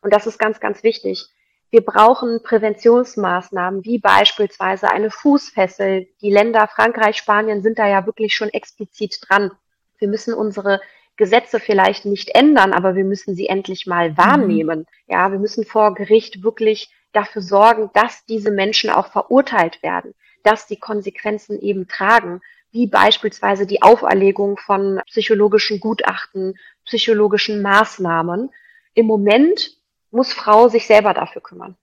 Und 0.02 0.14
das 0.14 0.28
ist 0.28 0.38
ganz, 0.40 0.60
ganz 0.60 0.84
wichtig. 0.84 1.28
Wir 1.72 1.82
brauchen 1.82 2.42
Präventionsmaßnahmen, 2.42 3.86
wie 3.86 4.00
beispielsweise 4.00 4.90
eine 4.90 5.12
Fußfessel. 5.12 6.08
Die 6.22 6.32
Länder 6.32 6.68
Frankreich, 6.68 7.18
Spanien 7.18 7.62
sind 7.62 7.78
da 7.78 7.88
ja 7.88 8.06
wirklich 8.06 8.34
schon 8.34 8.50
explizit 8.50 9.20
dran. 9.22 9.52
Wir 10.00 10.08
müssen 10.08 10.34
unsere 10.34 10.82
Gesetze 11.16 11.60
vielleicht 11.60 12.06
nicht 12.06 12.30
ändern, 12.30 12.74
aber 12.74 12.96
wir 12.96 13.04
müssen 13.04 13.36
sie 13.36 13.48
endlich 13.48 13.86
mal 13.86 14.18
wahrnehmen. 14.18 14.80
Mhm. 14.80 15.14
Ja, 15.14 15.32
wir 15.32 15.38
müssen 15.38 15.66
vor 15.66 15.94
Gericht 15.94 16.44
wirklich 16.44 16.90
dafür 17.12 17.42
sorgen, 17.42 17.90
dass 17.94 18.26
diese 18.26 18.52
Menschen 18.52 18.90
auch 18.90 19.08
verurteilt 19.12 19.84
werden, 19.84 20.16
dass 20.44 20.66
die 20.66 20.80
Konsequenzen 20.80 21.60
eben 21.60 21.88
tragen, 21.88 22.42
wie 22.72 22.88
beispielsweise 22.88 23.68
die 23.68 23.82
Auferlegung 23.82 24.58
von 24.58 25.02
psychologischen 25.08 25.80
Gutachten, 25.80 26.58
psychologischen 26.86 27.62
Maßnahmen. 27.62 28.52
Im 28.94 29.06
Moment 29.06 29.79
muss 30.12 30.34
Frau 30.34 30.70
sich 30.70 30.88
selber 30.88 31.14
dafür 31.14 31.42
kümmern. 31.42 31.76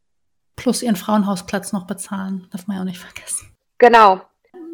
Plus 0.56 0.82
ihren 0.82 0.96
Frauenhausplatz 0.96 1.72
noch 1.72 1.86
bezahlen, 1.86 2.48
darf 2.50 2.66
man 2.66 2.76
ja 2.76 2.82
auch 2.82 2.86
nicht 2.86 2.98
vergessen. 2.98 3.52
Genau. 3.78 4.22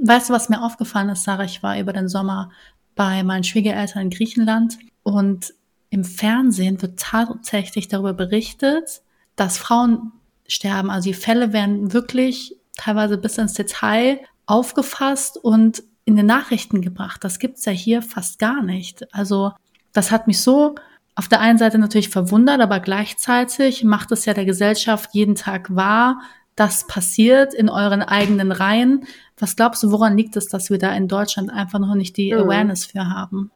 Weißt 0.01 0.31
du, 0.31 0.33
was 0.33 0.49
mir 0.49 0.63
aufgefallen 0.63 1.09
ist, 1.11 1.25
Sarah? 1.25 1.45
Ich 1.45 1.63
war 1.63 1.79
über 1.79 1.93
den 1.93 2.09
Sommer 2.09 2.51
bei 2.95 3.23
meinen 3.23 3.45
Schwiegereltern 3.45 4.03
in 4.03 4.11
Griechenland 4.11 4.79
und 5.03 5.55
im 5.91 6.05
Fernsehen 6.05 6.81
wird 6.81 6.99
tatsächlich 6.99 7.89
darüber 7.89 8.15
berichtet, 8.15 9.03
dass 9.37 9.59
Frauen 9.59 10.13
sterben. 10.49 10.91
Also 10.91 11.11
die 11.11 11.15
Fälle 11.15 11.53
werden 11.53 11.93
wirklich 11.93 12.57
teilweise 12.77 13.19
bis 13.19 13.39
ins 13.39 13.55
Detail 13.55 14.21
aufgefasst 14.47 15.37
und 15.37 15.83
in 16.05 16.17
den 16.17 16.27
Nachrichten 16.27 16.81
gebracht. 16.81 17.23
Das 17.25 17.39
gibt's 17.39 17.65
ja 17.65 17.73
hier 17.73 18.03
fast 18.03 18.39
gar 18.39 18.63
nicht. 18.63 19.13
Also 19.15 19.53
das 19.93 20.11
hat 20.11 20.27
mich 20.27 20.41
so 20.41 20.75
auf 21.15 21.29
der 21.29 21.41
einen 21.41 21.59
Seite 21.59 21.79
natürlich 21.79 22.09
verwundert, 22.09 22.61
aber 22.61 22.81
gleichzeitig 22.81 23.85
macht 23.85 24.13
es 24.13 24.25
ja 24.25 24.35
der 24.35 24.45
Gesellschaft 24.45 25.11
jeden 25.13 25.35
Tag 25.35 25.75
wahr, 25.75 26.21
das 26.57 26.87
passiert 26.87 27.55
in 27.55 27.69
euren 27.69 28.03
eigenen 28.03 28.53
Reihen. 28.53 29.07
Was 29.39 29.57
glaubst 29.57 29.83
du, 29.83 29.91
woran 29.91 30.17
liegt 30.17 30.37
es, 30.37 30.49
dass 30.49 30.71
wir 30.71 30.79
da 30.79 30.95
in 30.95 31.09
Deutschland 31.09 31.51
einfach 31.51 31.79
noch 31.79 31.95
nicht 31.95 32.17
die 32.17 32.33
mhm. 32.33 32.41
Awareness 32.41 32.87
für 32.87 33.09
haben? 33.09 33.51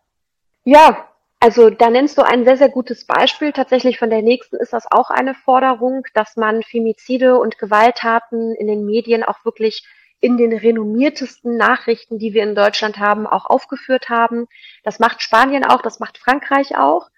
Ja, 0.64 1.06
also 1.38 1.70
da 1.70 1.90
nennst 1.90 2.16
du 2.16 2.22
ein 2.22 2.44
sehr, 2.44 2.56
sehr 2.56 2.70
gutes 2.70 3.06
Beispiel. 3.06 3.52
Tatsächlich 3.52 3.98
von 3.98 4.10
der 4.10 4.22
nächsten 4.22 4.56
ist 4.56 4.72
das 4.72 4.90
auch 4.90 5.10
eine 5.10 5.34
Forderung, 5.34 6.04
dass 6.14 6.36
man 6.36 6.62
Femizide 6.62 7.38
und 7.38 7.58
Gewalttaten 7.58 8.54
in 8.54 8.66
den 8.66 8.86
Medien 8.86 9.22
auch 9.22 9.44
wirklich 9.44 9.86
in 10.20 10.38
den 10.38 10.54
renommiertesten 10.54 11.56
Nachrichten, 11.56 12.18
die 12.18 12.32
wir 12.32 12.42
in 12.42 12.54
Deutschland 12.54 12.98
haben, 12.98 13.26
auch 13.26 13.44
aufgeführt 13.44 14.08
haben. 14.08 14.46
Das 14.82 14.98
macht 14.98 15.22
Spanien 15.22 15.64
auch, 15.64 15.82
das 15.82 16.00
macht 16.00 16.16
Frankreich 16.16 16.76
auch. 16.78 17.08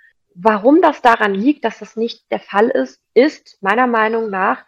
Warum 0.41 0.81
das 0.81 1.03
daran 1.03 1.35
liegt, 1.35 1.65
dass 1.65 1.81
das 1.81 1.97
nicht 1.97 2.31
der 2.31 2.39
Fall 2.39 2.69
ist, 2.69 3.01
ist 3.13 3.59
meiner 3.61 3.89
Meinung 3.89 4.31
nach, 4.31 4.65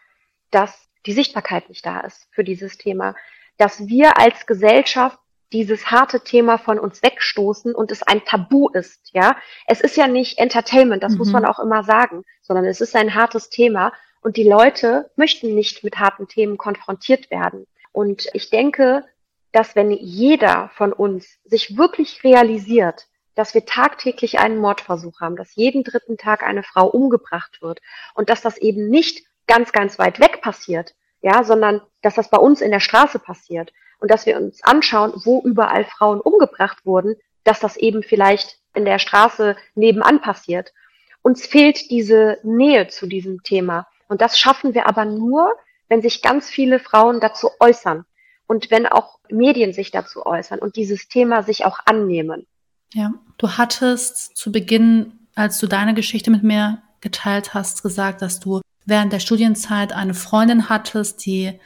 dass 0.50 0.88
die 1.06 1.12
Sichtbarkeit 1.12 1.68
nicht 1.68 1.86
da 1.86 2.00
ist 2.00 2.26
für 2.32 2.42
dieses 2.42 2.76
Thema. 2.76 3.14
Dass 3.56 3.86
wir 3.86 4.18
als 4.18 4.46
Gesellschaft 4.46 5.16
dieses 5.52 5.90
harte 5.90 6.24
Thema 6.24 6.58
von 6.58 6.80
uns 6.80 7.04
wegstoßen 7.04 7.72
und 7.72 7.92
es 7.92 8.02
ein 8.02 8.24
Tabu 8.24 8.68
ist, 8.70 9.10
ja. 9.12 9.36
Es 9.66 9.80
ist 9.80 9.96
ja 9.96 10.08
nicht 10.08 10.38
Entertainment, 10.38 11.04
das 11.04 11.12
mhm. 11.12 11.18
muss 11.18 11.30
man 11.30 11.44
auch 11.44 11.60
immer 11.60 11.84
sagen, 11.84 12.24
sondern 12.42 12.64
es 12.64 12.80
ist 12.80 12.96
ein 12.96 13.14
hartes 13.14 13.48
Thema 13.48 13.92
und 14.22 14.36
die 14.36 14.48
Leute 14.48 15.10
möchten 15.14 15.54
nicht 15.54 15.84
mit 15.84 16.00
harten 16.00 16.26
Themen 16.26 16.58
konfrontiert 16.58 17.30
werden. 17.30 17.66
Und 17.92 18.26
ich 18.32 18.50
denke, 18.50 19.04
dass 19.52 19.76
wenn 19.76 19.92
jeder 19.92 20.70
von 20.74 20.92
uns 20.92 21.38
sich 21.44 21.76
wirklich 21.76 22.24
realisiert, 22.24 23.06
dass 23.40 23.54
wir 23.54 23.64
tagtäglich 23.64 24.38
einen 24.38 24.58
Mordversuch 24.58 25.22
haben, 25.22 25.34
dass 25.34 25.54
jeden 25.54 25.82
dritten 25.82 26.18
Tag 26.18 26.42
eine 26.42 26.62
Frau 26.62 26.86
umgebracht 26.86 27.62
wird 27.62 27.80
und 28.12 28.28
dass 28.28 28.42
das 28.42 28.58
eben 28.58 28.90
nicht 28.90 29.24
ganz, 29.46 29.72
ganz 29.72 29.98
weit 29.98 30.20
weg 30.20 30.42
passiert, 30.42 30.94
ja, 31.22 31.42
sondern 31.42 31.80
dass 32.02 32.16
das 32.16 32.28
bei 32.28 32.36
uns 32.36 32.60
in 32.60 32.70
der 32.70 32.80
Straße 32.80 33.18
passiert 33.18 33.72
und 33.98 34.10
dass 34.10 34.26
wir 34.26 34.36
uns 34.36 34.62
anschauen, 34.62 35.14
wo 35.24 35.40
überall 35.40 35.86
Frauen 35.86 36.20
umgebracht 36.20 36.84
wurden, 36.84 37.16
dass 37.42 37.60
das 37.60 37.78
eben 37.78 38.02
vielleicht 38.02 38.58
in 38.74 38.84
der 38.84 38.98
Straße 38.98 39.56
nebenan 39.74 40.20
passiert. 40.20 40.74
Uns 41.22 41.46
fehlt 41.46 41.90
diese 41.90 42.36
Nähe 42.42 42.88
zu 42.88 43.06
diesem 43.06 43.42
Thema. 43.42 43.86
Und 44.08 44.20
das 44.20 44.38
schaffen 44.38 44.74
wir 44.74 44.86
aber 44.86 45.06
nur, 45.06 45.56
wenn 45.88 46.02
sich 46.02 46.20
ganz 46.20 46.50
viele 46.50 46.78
Frauen 46.78 47.20
dazu 47.20 47.48
äußern 47.58 48.04
und 48.46 48.70
wenn 48.70 48.86
auch 48.86 49.18
Medien 49.30 49.72
sich 49.72 49.90
dazu 49.90 50.26
äußern 50.26 50.58
und 50.58 50.76
dieses 50.76 51.08
Thema 51.08 51.42
sich 51.42 51.64
auch 51.64 51.78
annehmen. 51.86 52.46
Ja, 52.92 53.12
du 53.38 53.50
hattest 53.50 54.36
zu 54.36 54.50
Beginn, 54.50 55.12
als 55.34 55.58
du 55.58 55.66
deine 55.66 55.94
Geschichte 55.94 56.30
mit 56.30 56.42
mir 56.42 56.82
geteilt 57.00 57.54
hast, 57.54 57.82
gesagt, 57.82 58.22
dass 58.22 58.40
du 58.40 58.60
während 58.84 59.12
der 59.12 59.20
Studienzeit 59.20 59.92
eine 59.92 60.14
Freundin 60.14 60.68
hattest, 60.68 61.24
die 61.24 61.58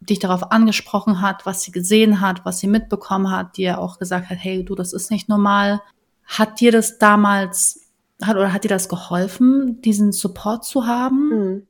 dich 0.00 0.18
darauf 0.18 0.50
angesprochen 0.50 1.20
hat, 1.20 1.46
was 1.46 1.62
sie 1.62 1.72
gesehen 1.72 2.20
hat, 2.20 2.44
was 2.44 2.58
sie 2.58 2.66
mitbekommen 2.66 3.30
hat, 3.30 3.56
die 3.56 3.62
ja 3.62 3.78
auch 3.78 3.98
gesagt 3.98 4.30
hat, 4.30 4.38
hey, 4.40 4.64
du, 4.64 4.74
das 4.74 4.92
ist 4.92 5.10
nicht 5.10 5.28
normal. 5.28 5.80
Hat 6.26 6.60
dir 6.60 6.72
das 6.72 6.98
damals, 6.98 7.88
hat, 8.22 8.36
oder 8.36 8.52
hat 8.52 8.64
dir 8.64 8.68
das 8.68 8.88
geholfen, 8.88 9.80
diesen 9.82 10.12
Support 10.12 10.64
zu 10.64 10.86
haben? 10.86 11.30
Hm. 11.30 11.66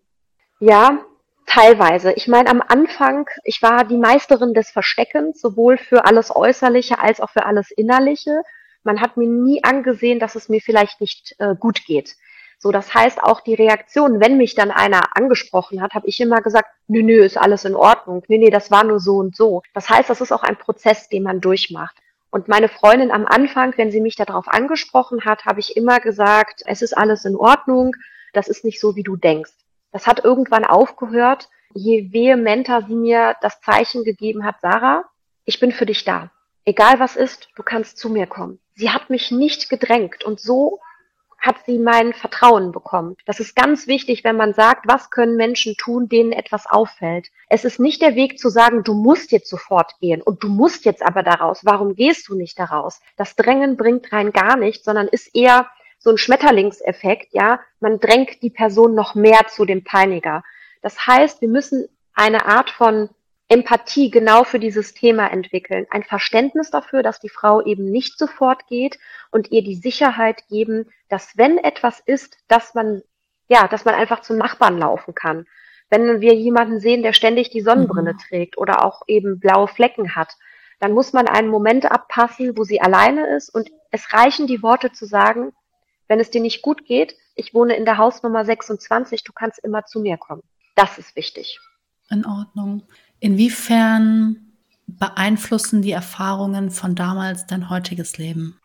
Ja, 0.60 1.00
teilweise. 1.46 2.12
Ich 2.12 2.28
meine, 2.28 2.48
am 2.48 2.62
Anfang, 2.66 3.26
ich 3.42 3.62
war 3.62 3.84
die 3.84 3.98
Meisterin 3.98 4.54
des 4.54 4.70
Versteckens, 4.70 5.40
sowohl 5.40 5.76
für 5.76 6.04
alles 6.06 6.34
Äußerliche 6.34 6.98
als 7.00 7.20
auch 7.20 7.30
für 7.30 7.46
alles 7.46 7.70
Innerliche. 7.70 8.42
Man 8.84 9.00
hat 9.00 9.16
mir 9.16 9.26
nie 9.26 9.64
angesehen, 9.64 10.18
dass 10.18 10.34
es 10.34 10.48
mir 10.48 10.60
vielleicht 10.60 11.00
nicht 11.00 11.34
äh, 11.38 11.54
gut 11.58 11.84
geht. 11.84 12.16
So, 12.58 12.70
das 12.70 12.94
heißt 12.94 13.22
auch 13.22 13.40
die 13.40 13.54
Reaktion, 13.54 14.20
wenn 14.20 14.36
mich 14.36 14.54
dann 14.54 14.70
einer 14.70 15.16
angesprochen 15.16 15.82
hat, 15.82 15.92
habe 15.94 16.06
ich 16.06 16.20
immer 16.20 16.40
gesagt, 16.40 16.68
nö, 16.86 17.02
nö, 17.02 17.22
ist 17.24 17.36
alles 17.36 17.64
in 17.64 17.74
Ordnung. 17.74 18.22
Nö, 18.28 18.38
nö, 18.38 18.50
das 18.50 18.70
war 18.70 18.84
nur 18.84 19.00
so 19.00 19.16
und 19.16 19.36
so. 19.36 19.62
Das 19.74 19.90
heißt, 19.90 20.08
das 20.08 20.20
ist 20.20 20.32
auch 20.32 20.42
ein 20.42 20.56
Prozess, 20.56 21.08
den 21.08 21.24
man 21.24 21.40
durchmacht. 21.40 21.96
Und 22.30 22.48
meine 22.48 22.68
Freundin 22.68 23.10
am 23.10 23.26
Anfang, 23.26 23.74
wenn 23.76 23.90
sie 23.90 24.00
mich 24.00 24.16
darauf 24.16 24.48
angesprochen 24.48 25.24
hat, 25.24 25.44
habe 25.44 25.60
ich 25.60 25.76
immer 25.76 26.00
gesagt, 26.00 26.62
es 26.66 26.82
ist 26.82 26.96
alles 26.96 27.24
in 27.24 27.36
Ordnung, 27.36 27.94
das 28.32 28.48
ist 28.48 28.64
nicht 28.64 28.80
so, 28.80 28.96
wie 28.96 29.02
du 29.02 29.16
denkst. 29.16 29.52
Das 29.92 30.06
hat 30.06 30.24
irgendwann 30.24 30.64
aufgehört, 30.64 31.48
je 31.74 32.12
vehementer 32.12 32.82
sie 32.88 32.96
mir 32.96 33.36
das 33.40 33.60
Zeichen 33.60 34.04
gegeben 34.04 34.44
hat, 34.44 34.60
Sarah, 34.60 35.04
ich 35.44 35.60
bin 35.60 35.70
für 35.70 35.86
dich 35.86 36.04
da. 36.04 36.30
Egal 36.64 36.98
was 36.98 37.16
ist, 37.16 37.48
du 37.56 37.62
kannst 37.62 37.98
zu 37.98 38.08
mir 38.08 38.26
kommen. 38.26 38.58
Sie 38.74 38.90
hat 38.90 39.10
mich 39.10 39.30
nicht 39.30 39.68
gedrängt 39.68 40.24
und 40.24 40.40
so 40.40 40.80
hat 41.44 41.56
sie 41.66 41.78
mein 41.78 42.14
Vertrauen 42.14 42.72
bekommen. 42.72 43.16
Das 43.26 43.38
ist 43.38 43.54
ganz 43.54 43.86
wichtig, 43.86 44.24
wenn 44.24 44.36
man 44.36 44.54
sagt, 44.54 44.88
was 44.88 45.10
können 45.10 45.36
Menschen 45.36 45.76
tun, 45.76 46.08
denen 46.08 46.32
etwas 46.32 46.64
auffällt. 46.66 47.28
Es 47.50 47.66
ist 47.66 47.78
nicht 47.78 48.00
der 48.00 48.14
Weg 48.14 48.38
zu 48.38 48.48
sagen, 48.48 48.82
du 48.82 48.94
musst 48.94 49.30
jetzt 49.30 49.50
sofort 49.50 49.92
gehen 50.00 50.22
und 50.22 50.42
du 50.42 50.48
musst 50.48 50.86
jetzt 50.86 51.02
aber 51.02 51.22
daraus. 51.22 51.60
Warum 51.62 51.94
gehst 51.94 52.28
du 52.28 52.34
nicht 52.34 52.58
daraus? 52.58 53.00
Das 53.18 53.36
Drängen 53.36 53.76
bringt 53.76 54.10
rein 54.10 54.32
gar 54.32 54.56
nichts, 54.56 54.86
sondern 54.86 55.06
ist 55.06 55.34
eher 55.34 55.68
so 55.98 56.10
ein 56.10 56.18
Schmetterlingseffekt, 56.18 57.34
ja. 57.34 57.60
Man 57.78 58.00
drängt 58.00 58.42
die 58.42 58.50
Person 58.50 58.94
noch 58.94 59.14
mehr 59.14 59.46
zu 59.48 59.66
dem 59.66 59.84
Peiniger. 59.84 60.42
Das 60.80 61.06
heißt, 61.06 61.42
wir 61.42 61.48
müssen 61.48 61.88
eine 62.14 62.46
Art 62.46 62.70
von 62.70 63.10
Empathie 63.48 64.10
genau 64.10 64.44
für 64.44 64.58
dieses 64.58 64.94
Thema 64.94 65.30
entwickeln. 65.30 65.86
Ein 65.90 66.02
Verständnis 66.02 66.70
dafür, 66.70 67.02
dass 67.02 67.20
die 67.20 67.28
Frau 67.28 67.62
eben 67.62 67.90
nicht 67.90 68.18
sofort 68.18 68.66
geht 68.66 68.98
und 69.30 69.50
ihr 69.52 69.62
die 69.62 69.74
Sicherheit 69.74 70.46
geben, 70.48 70.86
dass 71.08 71.36
wenn 71.36 71.58
etwas 71.58 72.00
ist, 72.00 72.38
dass 72.48 72.74
man, 72.74 73.02
ja, 73.48 73.68
dass 73.68 73.84
man 73.84 73.94
einfach 73.94 74.20
zum 74.20 74.38
Nachbarn 74.38 74.78
laufen 74.78 75.14
kann. 75.14 75.46
Wenn 75.90 76.22
wir 76.22 76.34
jemanden 76.34 76.80
sehen, 76.80 77.02
der 77.02 77.12
ständig 77.12 77.50
die 77.50 77.60
Sonnenbrille 77.60 78.14
mhm. 78.14 78.18
trägt 78.18 78.58
oder 78.58 78.84
auch 78.84 79.02
eben 79.06 79.38
blaue 79.38 79.68
Flecken 79.68 80.16
hat, 80.16 80.34
dann 80.80 80.92
muss 80.92 81.12
man 81.12 81.28
einen 81.28 81.48
Moment 81.48 81.90
abpassen, 81.90 82.56
wo 82.56 82.64
sie 82.64 82.80
alleine 82.80 83.36
ist 83.36 83.50
und 83.50 83.70
es 83.90 84.12
reichen 84.12 84.46
die 84.46 84.62
Worte 84.62 84.90
zu 84.90 85.04
sagen, 85.06 85.52
wenn 86.08 86.20
es 86.20 86.30
dir 86.30 86.40
nicht 86.40 86.62
gut 86.62 86.84
geht, 86.84 87.16
ich 87.34 87.54
wohne 87.54 87.76
in 87.76 87.84
der 87.84 87.98
Hausnummer 87.98 88.44
26, 88.44 89.24
du 89.24 89.32
kannst 89.32 89.58
immer 89.58 89.84
zu 89.84 90.00
mir 90.00 90.16
kommen. 90.16 90.42
Das 90.74 90.98
ist 90.98 91.16
wichtig. 91.16 91.60
In 92.10 92.26
Ordnung. 92.26 92.82
Inwiefern 93.24 94.52
beeinflussen 94.86 95.80
die 95.80 95.92
Erfahrungen 95.92 96.70
von 96.70 96.94
damals 96.94 97.46
dein 97.46 97.70
heutiges 97.70 98.18
Leben? 98.18 98.60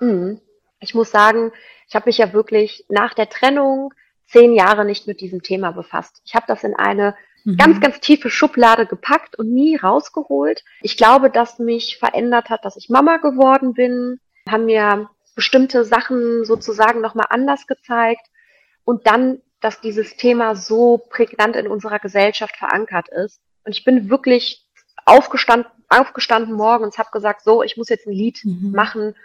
Mhm. 0.00 0.38
Ich 0.80 0.94
muss 0.94 1.10
sagen, 1.10 1.50
ich 1.88 1.94
habe 1.94 2.06
mich 2.06 2.18
ja 2.18 2.34
wirklich 2.34 2.84
nach 2.90 3.14
der 3.14 3.30
Trennung 3.30 3.94
zehn 4.26 4.52
Jahre 4.52 4.84
nicht 4.84 5.06
mit 5.06 5.22
diesem 5.22 5.42
Thema 5.42 5.70
befasst. 5.70 6.20
Ich 6.26 6.34
habe 6.34 6.44
das 6.46 6.62
in 6.62 6.74
eine 6.74 7.16
mhm. 7.44 7.56
ganz, 7.56 7.80
ganz 7.80 8.00
tiefe 8.00 8.28
Schublade 8.28 8.84
gepackt 8.84 9.38
und 9.38 9.50
nie 9.54 9.76
rausgeholt. 9.76 10.62
Ich 10.82 10.98
glaube, 10.98 11.30
dass 11.30 11.58
mich 11.58 11.96
verändert 11.96 12.50
hat, 12.50 12.66
dass 12.66 12.76
ich 12.76 12.90
Mama 12.90 13.16
geworden 13.16 13.72
bin, 13.72 14.20
haben 14.46 14.66
mir 14.66 15.08
bestimmte 15.34 15.86
Sachen 15.86 16.44
sozusagen 16.44 17.00
nochmal 17.00 17.28
anders 17.30 17.66
gezeigt 17.66 18.26
und 18.84 19.06
dann, 19.06 19.40
dass 19.62 19.80
dieses 19.80 20.18
Thema 20.18 20.54
so 20.54 20.98
prägnant 20.98 21.56
in 21.56 21.66
unserer 21.66 21.98
Gesellschaft 21.98 22.58
verankert 22.58 23.08
ist. 23.08 23.40
Und 23.66 23.72
ich 23.72 23.84
bin 23.84 24.08
wirklich 24.08 24.64
aufgestanden, 25.04 25.70
aufgestanden 25.88 26.54
morgens, 26.54 26.98
habe 26.98 27.10
gesagt, 27.12 27.42
so, 27.42 27.62
ich 27.62 27.76
muss 27.76 27.88
jetzt 27.88 28.06
ein 28.06 28.12
Lied 28.12 28.40
mhm. 28.44 28.70
machen, 28.70 29.16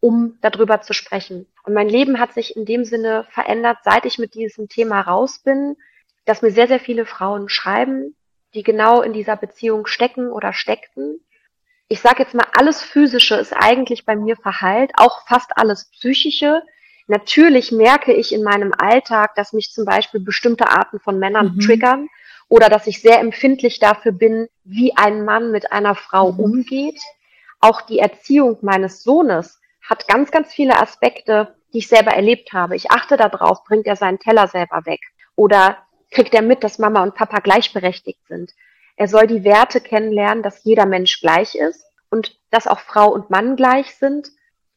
um 0.00 0.38
darüber 0.40 0.80
zu 0.80 0.92
sprechen. 0.92 1.46
Und 1.64 1.74
mein 1.74 1.88
Leben 1.88 2.20
hat 2.20 2.32
sich 2.32 2.56
in 2.56 2.64
dem 2.64 2.84
Sinne 2.84 3.26
verändert, 3.30 3.78
seit 3.84 4.06
ich 4.06 4.18
mit 4.18 4.34
diesem 4.34 4.68
Thema 4.68 5.00
raus 5.00 5.40
bin, 5.40 5.76
dass 6.24 6.42
mir 6.42 6.52
sehr, 6.52 6.68
sehr 6.68 6.78
viele 6.78 7.06
Frauen 7.06 7.48
schreiben, 7.48 8.14
die 8.54 8.62
genau 8.62 9.02
in 9.02 9.12
dieser 9.12 9.36
Beziehung 9.36 9.86
stecken 9.86 10.30
oder 10.30 10.52
steckten. 10.52 11.20
Ich 11.88 12.00
sage 12.00 12.22
jetzt 12.22 12.34
mal, 12.34 12.46
alles 12.56 12.80
Physische 12.80 13.34
ist 13.34 13.52
eigentlich 13.52 14.04
bei 14.04 14.14
mir 14.14 14.36
verheilt, 14.36 14.92
auch 14.96 15.26
fast 15.26 15.56
alles 15.56 15.90
Psychische. 15.90 16.62
Natürlich 17.08 17.72
merke 17.72 18.12
ich 18.12 18.32
in 18.32 18.44
meinem 18.44 18.72
Alltag, 18.76 19.34
dass 19.34 19.52
mich 19.52 19.72
zum 19.72 19.84
Beispiel 19.84 20.20
bestimmte 20.20 20.68
Arten 20.68 21.00
von 21.00 21.18
Männern 21.18 21.54
mhm. 21.56 21.60
triggern 21.60 22.08
oder 22.48 22.68
dass 22.68 22.86
ich 22.86 23.00
sehr 23.00 23.20
empfindlich 23.20 23.78
dafür 23.78 24.12
bin, 24.12 24.48
wie 24.64 24.96
ein 24.96 25.24
Mann 25.24 25.50
mit 25.50 25.72
einer 25.72 25.94
Frau 25.94 26.32
mhm. 26.32 26.40
umgeht. 26.40 27.00
Auch 27.60 27.82
die 27.82 27.98
Erziehung 27.98 28.58
meines 28.62 29.02
Sohnes 29.02 29.60
hat 29.82 30.08
ganz, 30.08 30.30
ganz 30.30 30.52
viele 30.52 30.78
Aspekte, 30.80 31.54
die 31.72 31.78
ich 31.78 31.88
selber 31.88 32.12
erlebt 32.12 32.52
habe. 32.52 32.76
Ich 32.76 32.90
achte 32.90 33.16
darauf, 33.16 33.64
bringt 33.64 33.86
er 33.86 33.96
seinen 33.96 34.18
Teller 34.18 34.48
selber 34.48 34.86
weg 34.86 35.00
oder 35.36 35.78
kriegt 36.10 36.34
er 36.34 36.42
mit, 36.42 36.64
dass 36.64 36.78
Mama 36.78 37.02
und 37.02 37.14
Papa 37.14 37.40
gleichberechtigt 37.40 38.26
sind. 38.28 38.52
Er 38.96 39.08
soll 39.08 39.26
die 39.26 39.44
Werte 39.44 39.80
kennenlernen, 39.80 40.42
dass 40.42 40.64
jeder 40.64 40.86
Mensch 40.86 41.20
gleich 41.20 41.54
ist 41.54 41.84
und 42.10 42.38
dass 42.50 42.66
auch 42.66 42.80
Frau 42.80 43.12
und 43.12 43.30
Mann 43.30 43.56
gleich 43.56 43.94
sind. 43.94 44.28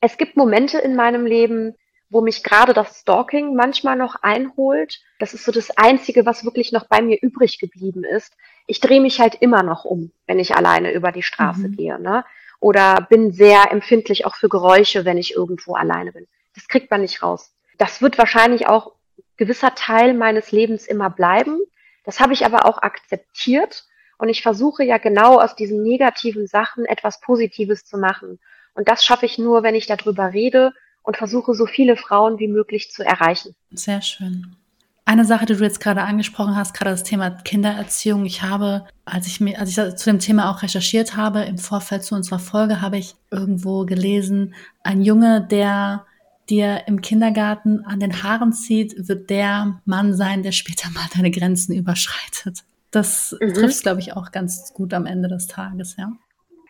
Es 0.02 0.18
gibt 0.18 0.36
Momente 0.36 0.78
in 0.78 0.96
meinem 0.96 1.26
Leben, 1.26 1.76
wo 2.12 2.20
mich 2.20 2.44
gerade 2.44 2.74
das 2.74 3.00
Stalking 3.00 3.56
manchmal 3.56 3.96
noch 3.96 4.16
einholt. 4.22 5.00
Das 5.18 5.34
ist 5.34 5.46
so 5.46 5.52
das 5.54 5.72
Einzige, 5.78 6.26
was 6.26 6.44
wirklich 6.44 6.74
noch 6.74 6.88
bei 6.88 7.02
mir 7.02 7.18
übrig 7.22 7.58
geblieben 7.58 8.04
ist. 8.04 8.36
Ich 8.68 8.82
drehe 8.82 9.00
mich 9.00 9.22
halt 9.22 9.36
immer 9.36 9.64
noch 9.64 9.86
um, 9.86 10.12
wenn 10.28 10.38
ich 10.38 10.54
alleine 10.54 10.92
über 10.92 11.14
die 11.14 11.24
Straße 11.24 11.70
mhm. 11.70 11.76
gehe. 11.78 12.00
Ne? 12.00 12.26
Oder 12.60 13.08
bin 13.10 13.32
sehr 13.32 13.72
empfindlich 13.72 14.26
auch 14.26 14.36
für 14.36 14.50
Geräusche, 14.50 15.06
wenn 15.06 15.18
ich 15.18 15.36
irgendwo 15.36 15.74
alleine 15.74 16.12
bin. 16.12 16.28
Das 16.54 16.68
kriegt 16.68 16.92
man 16.92 17.02
nicht 17.02 17.24
raus. 17.24 17.56
Das 17.78 18.02
wird 18.02 18.18
wahrscheinlich 18.18 18.68
auch 18.68 18.92
gewisser 19.38 19.74
Teil 19.74 20.14
meines 20.14 20.52
Lebens 20.52 20.88
immer 20.88 21.10
bleiben. 21.10 21.62
Das 22.04 22.20
habe 22.20 22.34
ich 22.34 22.46
aber 22.46 22.66
auch 22.66 22.80
akzeptiert 22.80 23.86
und 24.18 24.28
ich 24.28 24.42
versuche 24.42 24.84
ja 24.84 24.98
genau 24.98 25.40
aus 25.40 25.56
diesen 25.56 25.82
negativen 25.82 26.46
Sachen 26.46 26.84
etwas 26.84 27.22
Positives 27.22 27.86
zu 27.86 27.98
machen. 27.98 28.40
Und 28.74 28.90
das 28.90 29.06
schaffe 29.06 29.26
ich 29.26 29.38
nur, 29.38 29.64
wenn 29.64 29.76
ich 29.76 29.88
darüber 29.88 30.34
rede 30.34 30.74
und 31.04 31.18
versuche, 31.18 31.54
so 31.54 31.66
viele 31.66 31.98
Frauen 31.98 32.40
wie 32.40 32.48
möglich 32.48 32.92
zu 32.92 33.04
erreichen. 33.04 33.56
Sehr 33.72 34.02
schön. 34.02 34.56
Eine 35.04 35.26
Sache, 35.26 35.46
die 35.46 35.56
du 35.56 35.64
jetzt 35.64 35.80
gerade 35.82 36.04
angesprochen 36.04 36.56
hast, 36.56 36.74
gerade 36.74 36.92
das 36.92 37.04
Thema 37.04 37.32
Kindererziehung. 37.32 38.26
Ich 38.26 38.44
habe, 38.44 38.86
als 39.04 39.28
ich 39.28 39.42
mir, 39.42 39.60
als 39.60 39.70
ich 39.70 39.96
zu 39.96 40.10
dem 40.10 40.20
Thema 40.20 40.52
auch 40.52 40.62
recherchiert 40.62 41.18
habe, 41.18 41.42
im 41.42 41.58
Vorfeld 41.58 42.04
zu 42.04 42.16
unserer 42.16 42.40
Folge, 42.40 42.82
habe 42.82 42.98
ich 42.98 43.16
irgendwo 43.32 43.86
gelesen, 43.86 44.54
ein 44.84 45.02
Junge, 45.02 45.42
der 45.42 46.06
dir 46.50 46.84
im 46.88 47.02
Kindergarten 47.02 47.84
an 47.86 48.00
den 48.00 48.24
Haaren 48.24 48.54
zieht, 48.54 49.08
wird 49.08 49.30
der 49.30 49.82
Mann 49.86 50.14
sein, 50.14 50.44
der 50.44 50.52
später 50.52 50.90
mal 50.92 51.08
deine 51.16 51.32
Grenzen 51.32 51.74
überschreitet. 51.74 52.64
Das 52.92 53.36
mhm. 53.40 53.54
trifft, 53.54 53.84
glaube 53.84 54.02
ich, 54.02 54.14
auch 54.14 54.32
ganz 54.32 54.74
gut 54.74 54.94
am 54.94 55.06
Ende 55.06 55.30
des 55.30 55.48
Tages, 55.48 55.96
ja. 55.98 56.12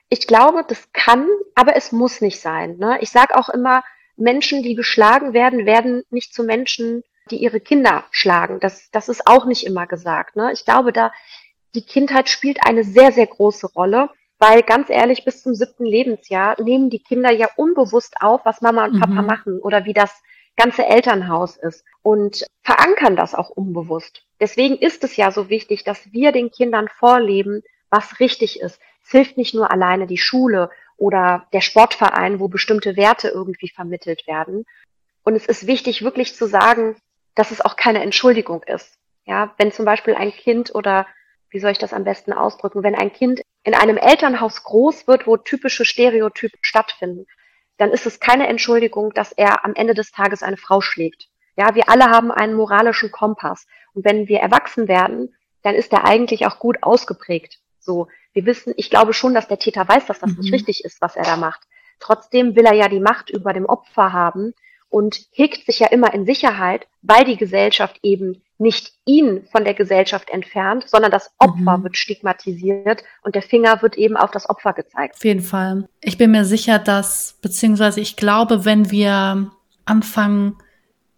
Ich 0.09 0.27
glaube, 0.27 0.63
das 0.67 0.89
kann, 0.93 1.25
aber 1.55 1.75
es 1.75 1.91
muss 1.91 2.21
nicht 2.21 2.41
sein. 2.41 2.77
Ne? 2.77 2.97
Ich 3.01 3.11
sage 3.11 3.38
auch 3.38 3.47
immer, 3.47 3.82
Menschen, 4.22 4.63
die 4.63 4.76
geschlagen 4.76 5.34
werden, 5.34 5.65
werden 5.65 6.03
nicht 6.09 6.34
zu 6.34 6.43
Menschen, 6.43 7.03
die 7.30 7.38
ihre 7.38 7.59
Kinder 7.59 8.05
schlagen. 8.11 8.59
Das, 8.59 8.89
das 8.91 9.09
ist 9.09 9.28
auch 9.28 9.45
nicht 9.45 9.65
immer 9.65 9.88
gesagt. 9.88 10.36
Ne? 10.36 10.51
Ich 10.53 10.65
glaube, 10.65 10.91
da 10.91 11.11
die 11.74 11.86
Kindheit 11.86 12.30
spielt 12.30 12.59
eine 12.65 12.84
sehr, 12.84 13.11
sehr 13.11 13.28
große 13.28 13.67
Rolle, 13.74 14.09
weil 14.39 14.63
ganz 14.63 14.89
ehrlich, 14.89 15.24
bis 15.24 15.43
zum 15.43 15.53
siebten 15.53 15.86
Lebensjahr 15.86 16.61
nehmen 16.61 16.89
die 16.89 17.03
Kinder 17.03 17.32
ja 17.32 17.47
unbewusst 17.55 18.15
auf, 18.19 18.41
was 18.43 18.61
Mama 18.61 18.86
und 18.86 18.99
Papa 18.99 19.22
mhm. 19.22 19.28
machen 19.28 19.59
oder 19.59 19.86
wie 19.86 19.93
das 19.93 20.11
ganze 20.57 20.86
Elternhaus 20.86 21.57
ist 21.57 21.86
und 22.01 22.45
verankern 22.63 23.15
das 23.15 23.36
auch 23.36 23.49
unbewusst. 23.49 24.24
Deswegen 24.39 24.78
ist 24.78 25.03
es 25.03 25.15
ja 25.15 25.32
so 25.32 25.49
wichtig, 25.49 25.84
dass 25.84 26.11
wir 26.11 26.32
den 26.32 26.51
Kindern 26.51 26.88
vorleben, 26.89 27.63
was 27.89 28.19
richtig 28.19 28.59
ist. 28.59 28.80
Es 29.05 29.11
hilft 29.11 29.38
nicht 29.38 29.53
nur 29.53 29.72
alleine 29.72 30.07
die 30.07 30.17
Schule 30.17 30.69
oder 31.02 31.47
der 31.52 31.62
Sportverein, 31.62 32.39
wo 32.39 32.47
bestimmte 32.47 32.95
Werte 32.95 33.30
irgendwie 33.30 33.70
vermittelt 33.70 34.28
werden. 34.28 34.66
Und 35.24 35.36
es 35.36 35.47
ist 35.47 35.66
wichtig, 35.66 36.04
wirklich 36.04 36.36
zu 36.36 36.45
sagen, 36.45 36.95
dass 37.34 37.49
es 37.49 37.60
auch 37.60 37.76
keine 37.76 38.04
Entschuldigung 38.04 38.62
ist. 38.64 38.99
Ja, 39.26 39.54
wenn 39.58 39.72
zum 39.72 39.84
Beispiel 39.84 40.14
ein 40.14 40.32
Kind 40.32 40.76
oder 40.76 41.08
wie 41.49 41.60
soll 41.60 41.72
ich 41.72 41.80
das 41.80 41.93
am 41.93 42.04
besten 42.04 42.34
ausdrücken, 42.34 42.84
wenn 42.84 42.93
ein 42.93 43.12
Kind 43.12 43.41
in 43.64 43.74
einem 43.74 43.97
Elternhaus 43.97 44.64
groß 44.64 45.08
wird, 45.08 45.26
wo 45.26 45.38
typische 45.38 45.86
Stereotypen 45.86 46.60
stattfinden, 46.62 47.26
dann 47.78 47.89
ist 47.89 48.06
es 48.06 48.20
keine 48.20 48.47
Entschuldigung, 48.47 49.12
dass 49.14 49.32
er 49.32 49.66
am 49.66 49.74
Ende 49.74 49.95
des 49.95 50.12
Tages 50.12 50.43
eine 50.43 50.58
Frau 50.58 50.82
schlägt. 50.82 51.30
Ja, 51.58 51.74
wir 51.74 51.89
alle 51.89 52.12
haben 52.12 52.32
einen 52.32 52.54
moralischen 52.54 53.12
Kompass. 53.12 53.66
Und 53.93 54.06
wenn 54.06 54.28
wir 54.28 54.39
erwachsen 54.39 54.88
werden, 54.88 55.36
dann 55.64 55.74
ist 55.74 55.91
er 55.93 56.06
eigentlich 56.06 56.45
auch 56.45 56.60
gut 56.60 56.78
ausgeprägt. 56.82 57.60
So, 57.82 58.07
wir 58.34 58.45
wissen, 58.45 58.73
ich 58.77 58.89
glaube 58.89 59.13
schon, 59.13 59.34
dass 59.34 59.47
der 59.47 59.59
Täter 59.59 59.88
weiß, 59.88 60.05
dass 60.05 60.19
das 60.19 60.32
mhm. 60.32 60.39
nicht 60.39 60.53
richtig 60.53 60.86
ist, 60.86 61.01
was 61.01 61.15
er 61.15 61.23
da 61.23 61.36
macht. 61.36 61.61
Trotzdem 61.99 62.55
will 62.55 62.65
er 62.65 62.73
ja 62.73 62.88
die 62.88 62.99
Macht 62.99 63.29
über 63.29 63.53
dem 63.53 63.65
Opfer 63.65 64.13
haben 64.13 64.53
und 64.89 65.21
hegt 65.32 65.65
sich 65.65 65.79
ja 65.79 65.88
immer 65.88 66.13
in 66.13 66.25
Sicherheit, 66.25 66.88
weil 67.01 67.23
die 67.23 67.38
Gesellschaft 67.38 67.99
eben 68.03 68.41
nicht 68.57 68.93
ihn 69.05 69.47
von 69.51 69.63
der 69.63 69.73
Gesellschaft 69.73 70.29
entfernt, 70.29 70.88
sondern 70.88 71.11
das 71.11 71.32
Opfer 71.39 71.77
mhm. 71.77 71.84
wird 71.84 71.97
stigmatisiert 71.97 73.03
und 73.23 73.34
der 73.34 73.41
Finger 73.41 73.82
wird 73.82 73.97
eben 73.97 74.17
auf 74.17 74.29
das 74.32 74.49
Opfer 74.49 74.73
gezeigt. 74.73 75.15
Auf 75.15 75.25
jeden 75.25 75.41
Fall. 75.41 75.88
Ich 76.01 76.17
bin 76.17 76.32
mir 76.32 76.45
sicher, 76.45 76.77
dass, 76.77 77.39
beziehungsweise 77.41 78.01
ich 78.01 78.17
glaube, 78.17 78.65
wenn 78.65 78.91
wir 78.91 79.51
anfangen, 79.86 80.57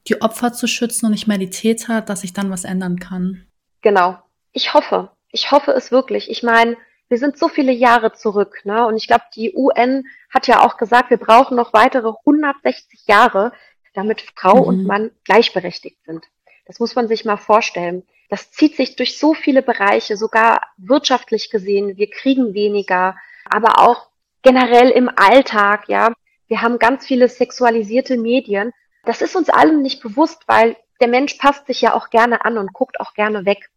die 0.08 0.22
Opfer 0.22 0.54
zu 0.54 0.68
schützen 0.68 1.08
und 1.08 1.12
nicht 1.12 1.28
mehr 1.28 1.38
die 1.38 1.50
Täter, 1.50 2.02
dass 2.02 2.22
sich 2.22 2.34
dann 2.34 2.50
was 2.50 2.64
ändern 2.64 3.00
kann. 3.00 3.46
Genau. 3.82 4.18
Ich 4.52 4.74
hoffe. 4.74 5.10
Ich 5.34 5.52
hoffe 5.52 5.72
es 5.72 5.92
wirklich. 5.92 6.30
Ich 6.30 6.44
meine, 6.44 6.78
wir 7.10 7.18
sind 7.18 7.38
so 7.38 7.48
viele 7.48 7.72
Jahre 7.72 8.14
zurück, 8.14 8.62
ne? 8.66 8.86
Und 8.86 8.98
ich 8.98 9.08
glaube, 9.08 9.24
die 9.36 9.54
UN 9.56 10.06
hat 10.30 10.48
ja 10.48 10.64
auch 10.64 10.78
gesagt, 10.78 11.10
wir 11.10 11.18
brauchen 11.18 11.58
noch 11.58 11.74
weitere 11.74 12.14
160 12.26 13.08
Jahre, 13.08 13.52
damit 13.96 14.22
Frau 14.36 14.62
mhm. 14.62 14.68
und 14.68 14.84
Mann 14.86 15.12
gleichberechtigt 15.26 15.98
sind. 16.06 16.26
Das 16.66 16.80
muss 16.80 16.96
man 16.96 17.08
sich 17.08 17.26
mal 17.26 17.38
vorstellen. 17.38 18.04
Das 18.30 18.52
zieht 18.52 18.76
sich 18.76 18.96
durch 18.96 19.18
so 19.18 19.34
viele 19.34 19.64
Bereiche, 19.64 20.18
sogar 20.18 20.62
wirtschaftlich 20.78 21.50
gesehen. 21.50 21.98
Wir 21.98 22.10
kriegen 22.12 22.54
weniger, 22.54 23.18
aber 23.50 23.80
auch 23.80 24.10
generell 24.44 24.92
im 24.92 25.10
Alltag, 25.16 25.90
ja. 25.90 26.14
Wir 26.48 26.62
haben 26.62 26.78
ganz 26.78 27.08
viele 27.08 27.28
sexualisierte 27.28 28.18
Medien. 28.18 28.72
Das 29.04 29.24
ist 29.24 29.36
uns 29.36 29.50
allen 29.50 29.82
nicht 29.82 30.04
bewusst, 30.04 30.44
weil 30.46 30.78
der 31.02 31.08
Mensch 31.08 31.34
passt 31.36 31.66
sich 31.66 31.82
ja 31.82 31.96
auch 31.96 32.12
gerne 32.12 32.46
an 32.46 32.60
und 32.60 32.72
guckt 32.72 33.00
auch 33.00 33.16
gerne 33.16 33.46
weg. 33.46 33.72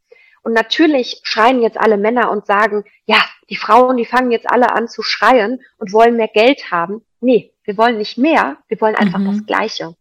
Und 0.46 0.52
natürlich 0.52 1.22
schreien 1.24 1.60
jetzt 1.60 1.76
alle 1.76 1.96
Männer 1.96 2.30
und 2.30 2.46
sagen, 2.46 2.84
ja, 3.04 3.18
die 3.50 3.56
Frauen, 3.56 3.96
die 3.96 4.04
fangen 4.04 4.30
jetzt 4.30 4.48
alle 4.48 4.72
an 4.76 4.86
zu 4.86 5.02
schreien 5.02 5.58
und 5.76 5.92
wollen 5.92 6.14
mehr 6.16 6.28
Geld 6.28 6.70
haben. 6.70 7.02
Nee, 7.20 7.52
wir 7.64 7.76
wollen 7.76 7.98
nicht 7.98 8.16
mehr, 8.16 8.56
wir 8.68 8.80
wollen 8.80 8.94
einfach 8.94 9.18
mhm. 9.18 9.26
das 9.26 9.46
Gleiche. 9.46 9.96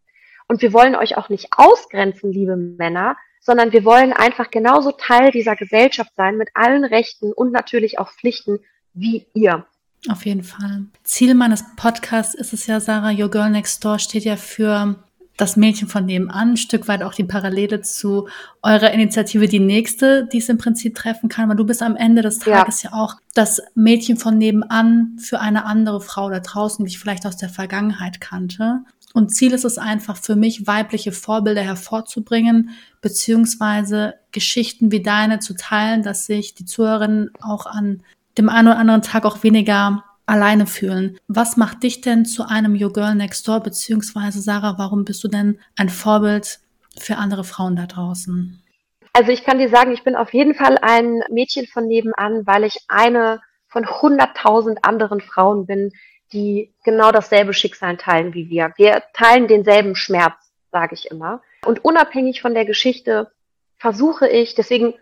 Und 0.48 0.62
wir 0.62 0.72
wollen 0.72 0.96
euch 0.96 1.18
auch 1.18 1.30
nicht 1.30 1.48
ausgrenzen, 1.58 2.32
liebe 2.32 2.56
Männer, 2.58 3.18
sondern 3.40 3.74
wir 3.74 3.86
wollen 3.86 4.14
einfach 4.14 4.52
genauso 4.52 4.92
Teil 4.92 5.32
dieser 5.32 5.56
Gesellschaft 5.56 6.12
sein 6.16 6.38
mit 6.38 6.50
allen 6.54 6.86
Rechten 6.86 7.34
und 7.34 7.52
natürlich 7.52 7.98
auch 7.98 8.12
Pflichten 8.12 8.60
wie 8.94 9.26
ihr. 9.34 9.66
Auf 10.12 10.28
jeden 10.28 10.44
Fall. 10.44 10.86
Ziel 11.02 11.34
meines 11.34 11.64
Podcasts 11.76 12.36
ist 12.36 12.54
es 12.54 12.68
ja, 12.68 12.80
Sarah, 12.80 13.12
Your 13.12 13.32
Girl 13.32 13.50
Next 13.50 13.84
Door 13.84 13.98
steht 13.98 14.26
ja 14.26 14.36
für 14.36 15.04
das 15.38 15.58
Mädchen 15.58 15.88
von 15.88 16.06
nebenan, 16.06 16.52
ein 16.52 16.58
Stück 16.58 16.88
weit 16.88 17.04
auch 17.04 17.14
die 17.14 17.24
Parallele 17.24 17.82
zu 17.82 18.28
eurer 18.62 18.92
Initiative, 18.92 19.48
die 19.48 19.60
nächste, 19.60 20.26
die 20.26 20.38
es 20.38 20.50
im 20.50 20.58
Prinzip 20.58 20.96
treffen 20.96 21.30
kann. 21.30 21.50
weil 21.50 21.58
du 21.58 21.66
bist 21.66 21.82
am 21.82 21.96
Ende 21.96 22.22
des 22.22 22.40
Tages 22.40 22.84
ja, 22.84 22.92
ja 22.92 22.98
auch 22.98 23.16
das 23.34 23.62
Mädchen 23.76 24.18
von 24.18 24.38
nebenan 24.38 25.18
für 25.20 25.40
eine 25.42 25.66
andere 25.66 26.00
Frau 26.00 26.30
da 26.30 26.40
draußen, 26.40 26.86
die 26.86 26.92
ich 26.92 27.00
vielleicht 27.00 27.26
aus 27.26 27.38
der 27.38 27.50
Vergangenheit 27.50 28.22
kannte. 28.22 28.80
Und 29.14 29.34
Ziel 29.34 29.54
ist 29.54 29.66
es 29.66 29.78
einfach 29.78 30.18
für 30.18 30.36
mich, 30.36 30.68
weibliche 30.68 31.12
Vorbilder 31.12 31.62
hervorzubringen, 31.62 32.72
beziehungsweise 33.02 34.16
Geschichten 34.32 34.92
wie 34.92 35.02
deine 35.02 35.40
zu 35.40 35.54
teilen, 35.56 36.04
dass 36.04 36.26
sich 36.26 36.54
die 36.54 36.66
Zuhörerinnen 36.66 37.32
auch 37.42 37.66
an 37.66 38.04
dem 38.38 38.50
einen 38.50 38.68
oder 38.68 38.78
anderen 38.78 39.02
Tag 39.02 39.26
auch 39.26 39.44
weniger 39.44 40.04
alleine 40.26 40.68
fühlen. 40.68 41.18
Was 41.28 41.58
macht 41.58 41.84
dich 41.84 42.02
denn 42.02 42.26
zu 42.26 42.48
einem 42.48 42.80
Your 42.82 42.94
Girl 42.94 43.16
Next 43.16 43.48
Door, 43.48 43.62
beziehungsweise 43.62 44.42
Sarah, 44.42 44.78
warum 44.78 45.06
bist 45.06 45.24
du 45.24 45.28
denn 45.28 45.60
ein 45.78 45.90
Vorbild 45.90 46.60
für 46.98 47.18
andere 47.18 47.44
Frauen 47.44 47.76
da 47.76 47.86
draußen? 47.86 48.62
Also 49.14 49.32
ich 49.32 49.44
kann 49.44 49.60
dir 49.60 49.70
sagen, 49.70 49.94
ich 49.94 50.04
bin 50.04 50.16
auf 50.16 50.34
jeden 50.34 50.56
Fall 50.56 50.78
ein 50.82 51.22
Mädchen 51.30 51.68
von 51.68 51.88
nebenan, 51.88 52.46
weil 52.46 52.64
ich 52.64 52.80
eine 52.88 53.42
von 53.68 53.88
hunderttausend 53.88 54.84
anderen 54.84 55.22
Frauen 55.22 55.66
bin, 55.66 55.92
die 56.34 56.74
genau 56.84 57.12
dasselbe 57.12 57.54
Schicksal 57.54 57.98
teilen 57.98 58.34
wie 58.34 58.50
wir. 58.50 58.74
Wir 58.78 59.04
teilen 59.14 59.48
denselben 59.48 59.96
Schmerz, 59.96 60.36
sage 60.72 60.96
ich 60.96 61.12
immer. 61.12 61.42
Und 61.66 61.86
unabhängig 61.86 62.42
von 62.42 62.54
der 62.54 62.66
Geschichte 62.66 63.32
versuche 63.78 64.28
ich, 64.28 64.56
deswegen 64.56 64.96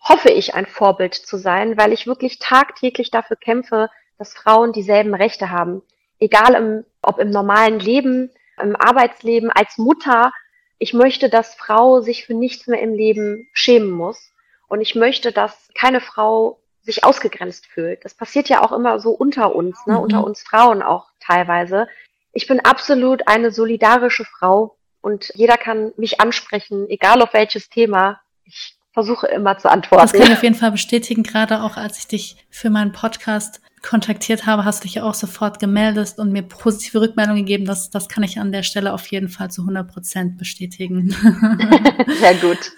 hoffe 0.00 0.30
ich, 0.30 0.54
ein 0.54 0.66
Vorbild 0.66 1.14
zu 1.14 1.36
sein, 1.36 1.76
weil 1.76 1.92
ich 1.92 2.06
wirklich 2.06 2.38
tagtäglich 2.38 3.10
dafür 3.10 3.36
kämpfe, 3.36 3.88
dass 4.18 4.34
Frauen 4.34 4.72
dieselben 4.72 5.14
Rechte 5.14 5.50
haben. 5.50 5.82
Egal 6.18 6.54
im, 6.54 6.84
ob 7.02 7.18
im 7.18 7.30
normalen 7.30 7.78
Leben, 7.78 8.30
im 8.62 8.76
Arbeitsleben, 8.76 9.50
als 9.50 9.78
Mutter. 9.78 10.32
Ich 10.78 10.94
möchte, 10.94 11.28
dass 11.28 11.54
Frau 11.54 12.00
sich 12.00 12.24
für 12.24 12.34
nichts 12.34 12.66
mehr 12.66 12.80
im 12.80 12.94
Leben 12.94 13.48
schämen 13.52 13.90
muss. 13.90 14.32
Und 14.68 14.80
ich 14.80 14.94
möchte, 14.94 15.32
dass 15.32 15.68
keine 15.74 16.00
Frau 16.00 16.58
sich 16.82 17.04
ausgegrenzt 17.04 17.66
fühlt. 17.66 18.04
Das 18.04 18.14
passiert 18.14 18.48
ja 18.48 18.62
auch 18.62 18.72
immer 18.72 19.00
so 19.00 19.10
unter 19.10 19.54
uns, 19.54 19.84
ne? 19.86 19.94
Mhm. 19.94 20.00
unter 20.00 20.24
uns 20.24 20.42
Frauen 20.42 20.82
auch 20.82 21.08
teilweise. 21.20 21.88
Ich 22.32 22.46
bin 22.46 22.60
absolut 22.60 23.26
eine 23.26 23.50
solidarische 23.50 24.24
Frau 24.24 24.76
und 25.00 25.30
jeder 25.34 25.56
kann 25.56 25.92
mich 25.96 26.20
ansprechen, 26.20 26.88
egal 26.88 27.22
auf 27.22 27.32
welches 27.34 27.68
Thema. 27.68 28.20
Ich 28.44 28.75
versuche 28.96 29.26
immer 29.26 29.58
zu 29.58 29.70
antworten. 29.70 30.04
Das 30.04 30.12
kann 30.14 30.22
ich 30.22 30.32
auf 30.32 30.42
jeden 30.42 30.54
Fall 30.54 30.72
bestätigen, 30.72 31.22
gerade 31.22 31.60
auch 31.62 31.76
als 31.76 31.98
ich 31.98 32.06
dich 32.06 32.36
für 32.48 32.70
meinen 32.70 32.92
Podcast 32.92 33.60
kontaktiert 33.82 34.46
habe, 34.46 34.64
hast 34.64 34.80
du 34.80 34.86
dich 34.86 34.94
ja 34.94 35.02
auch 35.02 35.12
sofort 35.12 35.60
gemeldet 35.60 36.14
und 36.16 36.32
mir 36.32 36.40
positive 36.40 37.02
Rückmeldungen 37.02 37.44
gegeben. 37.44 37.66
Das, 37.66 37.90
das 37.90 38.08
kann 38.08 38.24
ich 38.24 38.40
an 38.40 38.52
der 38.52 38.62
Stelle 38.62 38.94
auf 38.94 39.06
jeden 39.08 39.28
Fall 39.28 39.50
zu 39.50 39.60
100 39.60 39.92
Prozent 39.92 40.38
bestätigen. 40.38 41.10
Sehr 42.20 42.34
gut. 42.36 42.72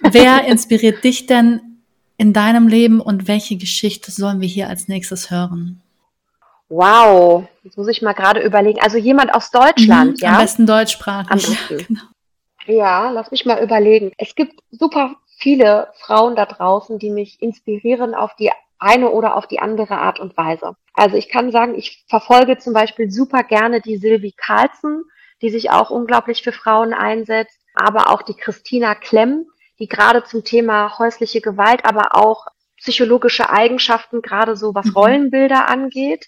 Wer 0.00 0.44
inspiriert 0.44 1.02
dich 1.02 1.26
denn 1.26 1.60
in 2.18 2.32
deinem 2.32 2.68
Leben 2.68 3.00
und 3.00 3.26
welche 3.26 3.56
Geschichte 3.56 4.12
sollen 4.12 4.40
wir 4.40 4.48
hier 4.48 4.68
als 4.68 4.86
nächstes 4.86 5.32
hören? 5.32 5.82
Wow, 6.68 7.48
jetzt 7.64 7.76
muss 7.76 7.88
ich 7.88 8.00
mal 8.00 8.12
gerade 8.12 8.40
überlegen. 8.40 8.78
Also 8.80 8.96
jemand 8.96 9.34
aus 9.34 9.50
Deutschland, 9.50 10.18
mhm, 10.18 10.24
ja? 10.24 10.34
Am 10.34 10.38
besten 10.38 10.66
deutschsprachig. 10.66 11.32
Am 11.32 11.38
besten. 11.68 11.84
Genau. 11.88 12.02
Ja, 12.66 13.10
lass 13.10 13.32
mich 13.32 13.44
mal 13.44 13.60
überlegen. 13.60 14.12
Es 14.18 14.36
gibt 14.36 14.60
super 14.70 15.16
viele 15.36 15.88
Frauen 15.94 16.36
da 16.36 16.46
draußen, 16.46 16.98
die 16.98 17.10
mich 17.10 17.40
inspirieren 17.42 18.14
auf 18.14 18.34
die 18.36 18.50
eine 18.78 19.10
oder 19.10 19.36
auf 19.36 19.46
die 19.46 19.60
andere 19.60 19.98
Art 19.98 20.20
und 20.20 20.36
Weise. 20.36 20.76
Also 20.94 21.16
ich 21.16 21.28
kann 21.28 21.50
sagen, 21.50 21.74
ich 21.74 22.04
verfolge 22.08 22.58
zum 22.58 22.72
Beispiel 22.72 23.10
super 23.10 23.42
gerne 23.42 23.80
die 23.80 23.96
Sylvie 23.96 24.34
Carlson, 24.36 25.04
die 25.42 25.50
sich 25.50 25.70
auch 25.70 25.90
unglaublich 25.90 26.42
für 26.42 26.52
Frauen 26.52 26.92
einsetzt, 26.92 27.58
aber 27.74 28.10
auch 28.10 28.22
die 28.22 28.34
Christina 28.34 28.94
Klemm, 28.94 29.46
die 29.78 29.88
gerade 29.88 30.24
zum 30.24 30.44
Thema 30.44 30.98
häusliche 30.98 31.40
Gewalt, 31.40 31.84
aber 31.84 32.14
auch 32.14 32.46
psychologische 32.76 33.50
Eigenschaften, 33.50 34.22
gerade 34.22 34.56
so 34.56 34.74
was 34.74 34.86
mhm. 34.86 34.92
Rollenbilder 34.92 35.68
angeht. 35.68 36.26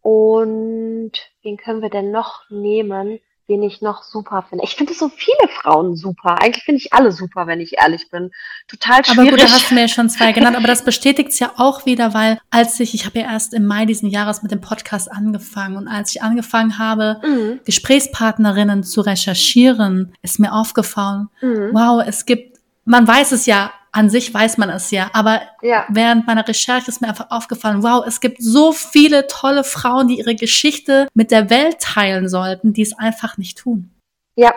Und 0.00 1.12
wen 1.42 1.56
können 1.56 1.82
wir 1.82 1.90
denn 1.90 2.10
noch 2.10 2.48
nehmen? 2.50 3.20
Wen 3.52 3.62
ich 3.62 3.82
noch 3.82 4.02
super 4.02 4.44
finde. 4.48 4.64
Ich 4.64 4.74
finde 4.74 4.94
so 4.94 5.10
viele 5.10 5.48
Frauen 5.48 5.94
super. 5.94 6.40
Eigentlich 6.40 6.64
finde 6.64 6.78
ich 6.78 6.92
alle 6.92 7.12
super, 7.12 7.46
wenn 7.46 7.60
ich 7.60 7.78
ehrlich 7.78 8.08
bin. 8.10 8.30
Total 8.66 9.04
schwierig. 9.04 9.18
Aber 9.18 9.30
gut, 9.30 9.40
da 9.40 9.52
hast 9.52 9.70
du 9.70 9.74
mir 9.74 9.88
schon 9.88 10.08
zwei 10.08 10.32
genannt. 10.32 10.56
Aber 10.56 10.66
das 10.66 10.84
bestätigt 10.84 11.30
es 11.30 11.38
ja 11.38 11.52
auch 11.58 11.84
wieder, 11.84 12.14
weil 12.14 12.38
als 12.50 12.80
ich, 12.80 12.94
ich 12.94 13.04
habe 13.04 13.20
ja 13.20 13.30
erst 13.30 13.52
im 13.52 13.66
Mai 13.66 13.84
diesen 13.84 14.08
Jahres 14.08 14.42
mit 14.42 14.50
dem 14.50 14.60
Podcast 14.60 15.12
angefangen 15.12 15.76
und 15.76 15.88
als 15.88 16.14
ich 16.14 16.22
angefangen 16.22 16.78
habe, 16.78 17.20
mhm. 17.22 17.60
Gesprächspartnerinnen 17.64 18.82
zu 18.82 19.02
recherchieren, 19.02 20.14
ist 20.22 20.38
mir 20.38 20.52
aufgefallen, 20.52 21.28
mhm. 21.42 21.70
wow, 21.72 22.02
es 22.06 22.24
gibt, 22.24 22.58
man 22.84 23.06
weiß 23.06 23.32
es 23.32 23.46
ja, 23.46 23.70
an 23.92 24.08
sich 24.08 24.32
weiß 24.32 24.56
man 24.56 24.70
es 24.70 24.90
ja, 24.90 25.10
aber 25.12 25.42
ja. 25.60 25.86
während 25.90 26.26
meiner 26.26 26.48
Recherche 26.48 26.88
ist 26.88 27.02
mir 27.02 27.08
einfach 27.08 27.30
aufgefallen, 27.30 27.82
wow, 27.82 28.04
es 28.06 28.20
gibt 28.20 28.42
so 28.42 28.72
viele 28.72 29.26
tolle 29.26 29.64
Frauen, 29.64 30.08
die 30.08 30.18
ihre 30.18 30.34
Geschichte 30.34 31.08
mit 31.12 31.30
der 31.30 31.50
Welt 31.50 31.78
teilen 31.80 32.28
sollten, 32.28 32.72
die 32.72 32.82
es 32.82 32.98
einfach 32.98 33.36
nicht 33.36 33.58
tun. 33.58 33.90
Ja, 34.34 34.54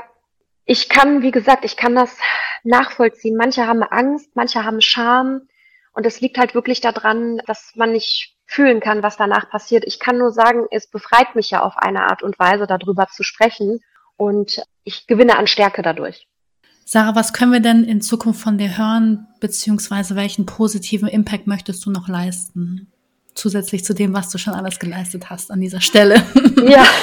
ich 0.63 0.88
kann, 0.88 1.21
wie 1.21 1.31
gesagt, 1.31 1.65
ich 1.65 1.75
kann 1.75 1.95
das 1.95 2.17
nachvollziehen. 2.63 3.36
Manche 3.36 3.67
haben 3.67 3.83
Angst, 3.83 4.29
manche 4.36 4.63
haben 4.63 4.81
Scham 4.81 5.41
und 5.93 6.05
es 6.05 6.21
liegt 6.21 6.38
halt 6.38 6.55
wirklich 6.55 6.79
daran, 6.79 7.41
dass 7.45 7.73
man 7.75 7.91
nicht 7.91 8.36
fühlen 8.47 8.79
kann, 8.79 9.03
was 9.03 9.17
danach 9.17 9.49
passiert. 9.49 9.83
Ich 9.86 9.99
kann 9.99 10.17
nur 10.17 10.31
sagen, 10.31 10.65
es 10.71 10.88
befreit 10.88 11.36
mich 11.36 11.51
ja 11.51 11.61
auf 11.61 11.77
eine 11.77 12.03
Art 12.03 12.23
und 12.23 12.39
Weise, 12.39 12.67
darüber 12.67 13.07
zu 13.07 13.23
sprechen 13.23 13.81
und 14.17 14.63
ich 14.83 15.07
gewinne 15.07 15.38
an 15.38 15.47
Stärke 15.47 15.81
dadurch. 15.81 16.27
Sarah, 16.88 17.15
was 17.15 17.33
können 17.33 17.51
wir 17.51 17.61
denn 17.61 17.83
in 17.83 17.99
Zukunft 17.99 18.39
von 18.39 18.59
dir 18.59 18.77
hören, 18.77 19.27
beziehungsweise 19.39 20.15
welchen 20.15 20.45
positiven 20.45 21.07
Impact 21.07 21.47
möchtest 21.47 21.83
du 21.83 21.89
noch 21.89 22.07
leisten? 22.07 22.91
Zusätzlich 23.33 23.83
zu 23.83 23.95
dem, 23.95 24.13
was 24.13 24.29
du 24.29 24.38
schon 24.38 24.53
alles 24.53 24.77
geleistet 24.77 25.31
hast 25.31 25.51
an 25.51 25.59
dieser 25.59 25.81
Stelle. 25.81 26.23
Ja. 26.67 26.86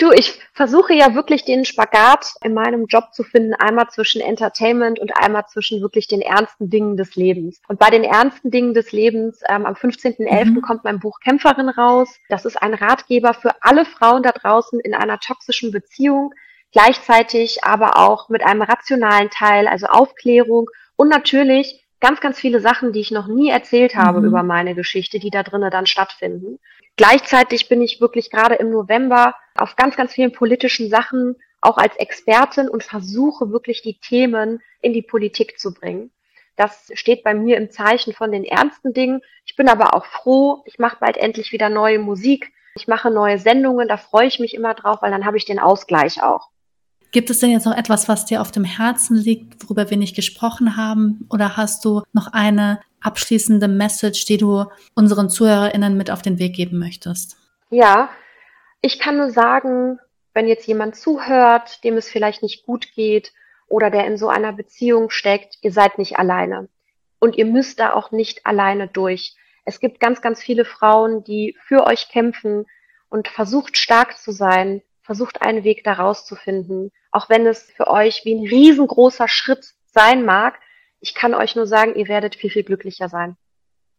Du, 0.00 0.12
ich 0.12 0.38
versuche 0.52 0.94
ja 0.94 1.16
wirklich 1.16 1.44
den 1.44 1.64
Spagat 1.64 2.34
in 2.44 2.54
meinem 2.54 2.86
Job 2.86 3.12
zu 3.12 3.24
finden, 3.24 3.54
einmal 3.54 3.88
zwischen 3.90 4.20
Entertainment 4.20 5.00
und 5.00 5.10
einmal 5.16 5.46
zwischen 5.48 5.82
wirklich 5.82 6.06
den 6.06 6.20
ernsten 6.20 6.70
Dingen 6.70 6.96
des 6.96 7.16
Lebens. 7.16 7.60
Und 7.66 7.80
bei 7.80 7.90
den 7.90 8.04
ernsten 8.04 8.52
Dingen 8.52 8.74
des 8.74 8.92
Lebens, 8.92 9.40
ähm, 9.48 9.66
am 9.66 9.74
15.11. 9.74 10.44
Mhm. 10.44 10.62
kommt 10.62 10.84
mein 10.84 11.00
Buch 11.00 11.18
Kämpferin 11.18 11.68
raus. 11.68 12.08
Das 12.28 12.44
ist 12.44 12.62
ein 12.62 12.74
Ratgeber 12.74 13.34
für 13.34 13.50
alle 13.60 13.84
Frauen 13.84 14.22
da 14.22 14.30
draußen 14.30 14.78
in 14.78 14.94
einer 14.94 15.18
toxischen 15.18 15.72
Beziehung, 15.72 16.32
gleichzeitig 16.72 17.64
aber 17.64 17.96
auch 17.96 18.28
mit 18.28 18.44
einem 18.44 18.62
rationalen 18.62 19.30
Teil, 19.30 19.68
also 19.68 19.86
Aufklärung 19.86 20.68
und 20.96 21.08
natürlich 21.08 21.84
ganz, 22.00 22.20
ganz 22.20 22.38
viele 22.38 22.60
Sachen, 22.60 22.92
die 22.92 23.00
ich 23.00 23.10
noch 23.10 23.26
nie 23.26 23.50
erzählt 23.50 23.96
habe 23.96 24.20
mhm. 24.20 24.26
über 24.26 24.42
meine 24.42 24.74
Geschichte, 24.74 25.18
die 25.18 25.30
da 25.30 25.42
drinnen 25.42 25.70
dann 25.70 25.86
stattfinden. 25.86 26.58
Gleichzeitig 26.96 27.68
bin 27.68 27.80
ich 27.82 28.00
wirklich 28.00 28.30
gerade 28.30 28.56
im 28.56 28.70
November 28.70 29.34
auf 29.56 29.76
ganz, 29.76 29.96
ganz 29.96 30.12
vielen 30.12 30.32
politischen 30.32 30.90
Sachen 30.90 31.36
auch 31.60 31.76
als 31.76 31.96
Expertin 31.96 32.68
und 32.68 32.84
versuche 32.84 33.50
wirklich 33.50 33.82
die 33.82 33.98
Themen 33.98 34.62
in 34.80 34.92
die 34.92 35.02
Politik 35.02 35.58
zu 35.58 35.74
bringen. 35.74 36.10
Das 36.56 36.90
steht 36.94 37.22
bei 37.22 37.34
mir 37.34 37.56
im 37.56 37.70
Zeichen 37.70 38.12
von 38.12 38.32
den 38.32 38.44
ernsten 38.44 38.92
Dingen. 38.92 39.22
Ich 39.44 39.54
bin 39.54 39.68
aber 39.68 39.94
auch 39.94 40.06
froh. 40.06 40.62
Ich 40.66 40.78
mache 40.78 40.96
bald 41.00 41.16
endlich 41.16 41.52
wieder 41.52 41.68
neue 41.68 42.00
Musik. 42.00 42.52
Ich 42.74 42.88
mache 42.88 43.10
neue 43.10 43.38
Sendungen. 43.38 43.86
Da 43.86 43.96
freue 43.96 44.26
ich 44.26 44.40
mich 44.40 44.54
immer 44.54 44.74
drauf, 44.74 45.00
weil 45.00 45.12
dann 45.12 45.24
habe 45.24 45.36
ich 45.36 45.44
den 45.44 45.60
Ausgleich 45.60 46.20
auch. 46.22 46.48
Gibt 47.10 47.30
es 47.30 47.38
denn 47.38 47.50
jetzt 47.50 47.64
noch 47.64 47.76
etwas, 47.76 48.08
was 48.08 48.26
dir 48.26 48.42
auf 48.42 48.50
dem 48.50 48.64
Herzen 48.64 49.16
liegt, 49.16 49.64
worüber 49.64 49.88
wir 49.88 49.96
nicht 49.96 50.14
gesprochen 50.14 50.76
haben? 50.76 51.26
Oder 51.30 51.56
hast 51.56 51.84
du 51.84 52.02
noch 52.12 52.32
eine 52.32 52.80
abschließende 53.00 53.68
Message, 53.68 54.26
die 54.26 54.36
du 54.36 54.66
unseren 54.94 55.30
ZuhörerInnen 55.30 55.96
mit 55.96 56.10
auf 56.10 56.20
den 56.20 56.38
Weg 56.38 56.54
geben 56.54 56.78
möchtest? 56.78 57.36
Ja, 57.70 58.10
ich 58.82 58.98
kann 58.98 59.16
nur 59.16 59.30
sagen, 59.30 59.98
wenn 60.34 60.48
jetzt 60.48 60.66
jemand 60.66 60.96
zuhört, 60.96 61.82
dem 61.82 61.96
es 61.96 62.08
vielleicht 62.08 62.42
nicht 62.42 62.66
gut 62.66 62.92
geht 62.94 63.32
oder 63.68 63.90
der 63.90 64.06
in 64.06 64.18
so 64.18 64.28
einer 64.28 64.52
Beziehung 64.52 65.10
steckt, 65.10 65.58
ihr 65.62 65.72
seid 65.72 65.98
nicht 65.98 66.18
alleine. 66.18 66.68
Und 67.18 67.36
ihr 67.36 67.46
müsst 67.46 67.80
da 67.80 67.94
auch 67.94 68.10
nicht 68.12 68.46
alleine 68.46 68.86
durch. 68.86 69.34
Es 69.64 69.80
gibt 69.80 69.98
ganz, 69.98 70.20
ganz 70.20 70.40
viele 70.40 70.64
Frauen, 70.64 71.24
die 71.24 71.56
für 71.66 71.86
euch 71.86 72.08
kämpfen 72.08 72.66
und 73.08 73.28
versucht 73.28 73.76
stark 73.76 74.16
zu 74.18 74.30
sein, 74.30 74.82
versucht 75.02 75.42
einen 75.42 75.64
Weg 75.64 75.84
daraus 75.84 76.24
zu 76.24 76.36
finden, 76.36 76.92
auch 77.10 77.28
wenn 77.28 77.46
es 77.46 77.62
für 77.62 77.88
euch 77.88 78.22
wie 78.24 78.34
ein 78.34 78.46
riesengroßer 78.46 79.28
Schritt 79.28 79.74
sein 79.86 80.24
mag. 80.24 80.58
Ich 81.00 81.14
kann 81.14 81.34
euch 81.34 81.56
nur 81.56 81.66
sagen, 81.66 81.94
ihr 81.94 82.08
werdet 82.08 82.34
viel, 82.34 82.50
viel 82.50 82.64
glücklicher 82.64 83.08
sein. 83.08 83.36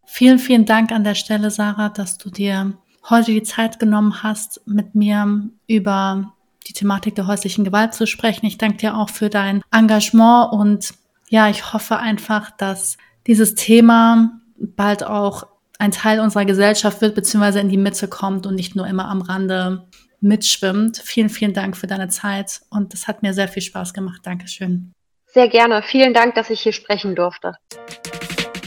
Vielen, 0.05 0.39
vielen 0.39 0.66
Dank 0.66 0.91
an 0.91 1.03
der 1.03 1.16
Stelle, 1.16 1.51
Sarah, 1.51 1.89
dass 1.89 2.18
du 2.18 2.30
dir 2.30 2.74
heute 3.10 3.32
die 3.32 3.43
Zeit 3.43 3.80
genommen 3.80 4.24
hast, 4.24 4.62
mit 4.68 4.95
mir 4.95 5.49
über 5.68 6.34
die 6.68 6.74
Thematik 6.74 7.16
der 7.16 7.28
häuslichen 7.28 7.64
Gewalt 7.64 7.93
zu 7.93 8.05
sprechen. 8.05 8.45
Ich 8.45 8.57
danke 8.57 8.78
dir 8.78 8.97
auch 8.97 9.10
für 9.10 9.30
dein 9.30 9.62
Engagement 9.72 10.51
und 10.51 10.93
ja, 11.30 11.49
ich 11.49 11.74
hoffe 11.74 11.97
einfach, 11.97 12.51
dass 12.51 12.97
dieses 13.28 13.55
Thema 13.55 14.39
bald 14.57 15.03
auch 15.03 15.47
ein 15.78 15.91
Teil 15.91 16.20
unserer 16.20 16.45
Gesellschaft 16.45 17.01
wird, 17.01 17.16
beziehungsweise 17.16 17.60
in 17.60 17.70
die 17.70 17.78
Mitte 17.78 18.07
kommt 18.07 18.45
und 18.45 18.55
nicht 18.55 18.76
nur 18.76 18.86
immer 18.88 19.07
am 19.07 19.22
Rande 19.22 19.88
mitschwimmt. 20.22 20.97
Vielen, 20.97 21.30
vielen 21.30 21.53
Dank 21.53 21.78
für 21.78 21.88
deine 21.88 22.09
Zeit 22.09 22.61
und 22.70 22.93
es 22.93 23.07
hat 23.07 23.24
mir 23.24 23.34
sehr 23.34 23.47
viel 23.47 23.61
Spaß 23.61 23.93
gemacht. 23.93 24.22
Dankeschön. 24.24 24.93
Sehr 25.28 25.47
gerne. 25.47 25.84
Vielen 25.84 26.13
Dank, 26.13 26.36
dass 26.36 26.49
ich 26.49 26.61
hier 26.61 26.74
sprechen 26.74 27.15
durfte. 27.15 27.53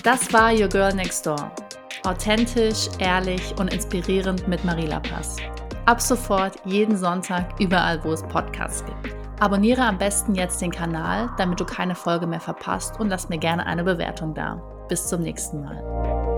Das 0.05 0.33
war 0.33 0.53
Your 0.53 0.69
Girl 0.69 0.95
Next 0.95 1.27
Door. 1.27 1.53
Authentisch, 2.05 2.89
ehrlich 2.99 3.55
und 3.59 3.73
inspirierend 3.73 4.49
mit 4.49 4.65
Marila 4.65 5.01
Pass. 5.01 5.37
Ab 5.87 6.01
sofort 6.01 6.57
jeden 6.65 6.97
Sonntag 6.97 7.59
überall, 7.61 8.03
wo 8.05 8.13
es 8.13 8.23
Podcasts 8.23 8.85
gibt. 8.85 9.15
Abonniere 9.41 9.83
am 9.83 9.99
besten 9.99 10.37
jetzt 10.37 10.63
den 10.63 10.71
Kanal, 10.71 11.31
damit 11.37 11.59
du 11.59 11.65
keine 11.65 11.97
Folge 11.97 12.29
mehr 12.29 12.41
verpasst 12.41 13.01
und 13.01 13.09
lass 13.09 13.29
mir 13.29 13.39
gerne 13.39 13.67
eine 13.67 13.83
Bewertung 13.83 14.35
da. 14.35 14.63
Bis 14.89 15.09
zum 15.09 15.23
nächsten 15.23 15.63
Mal. 15.63 16.32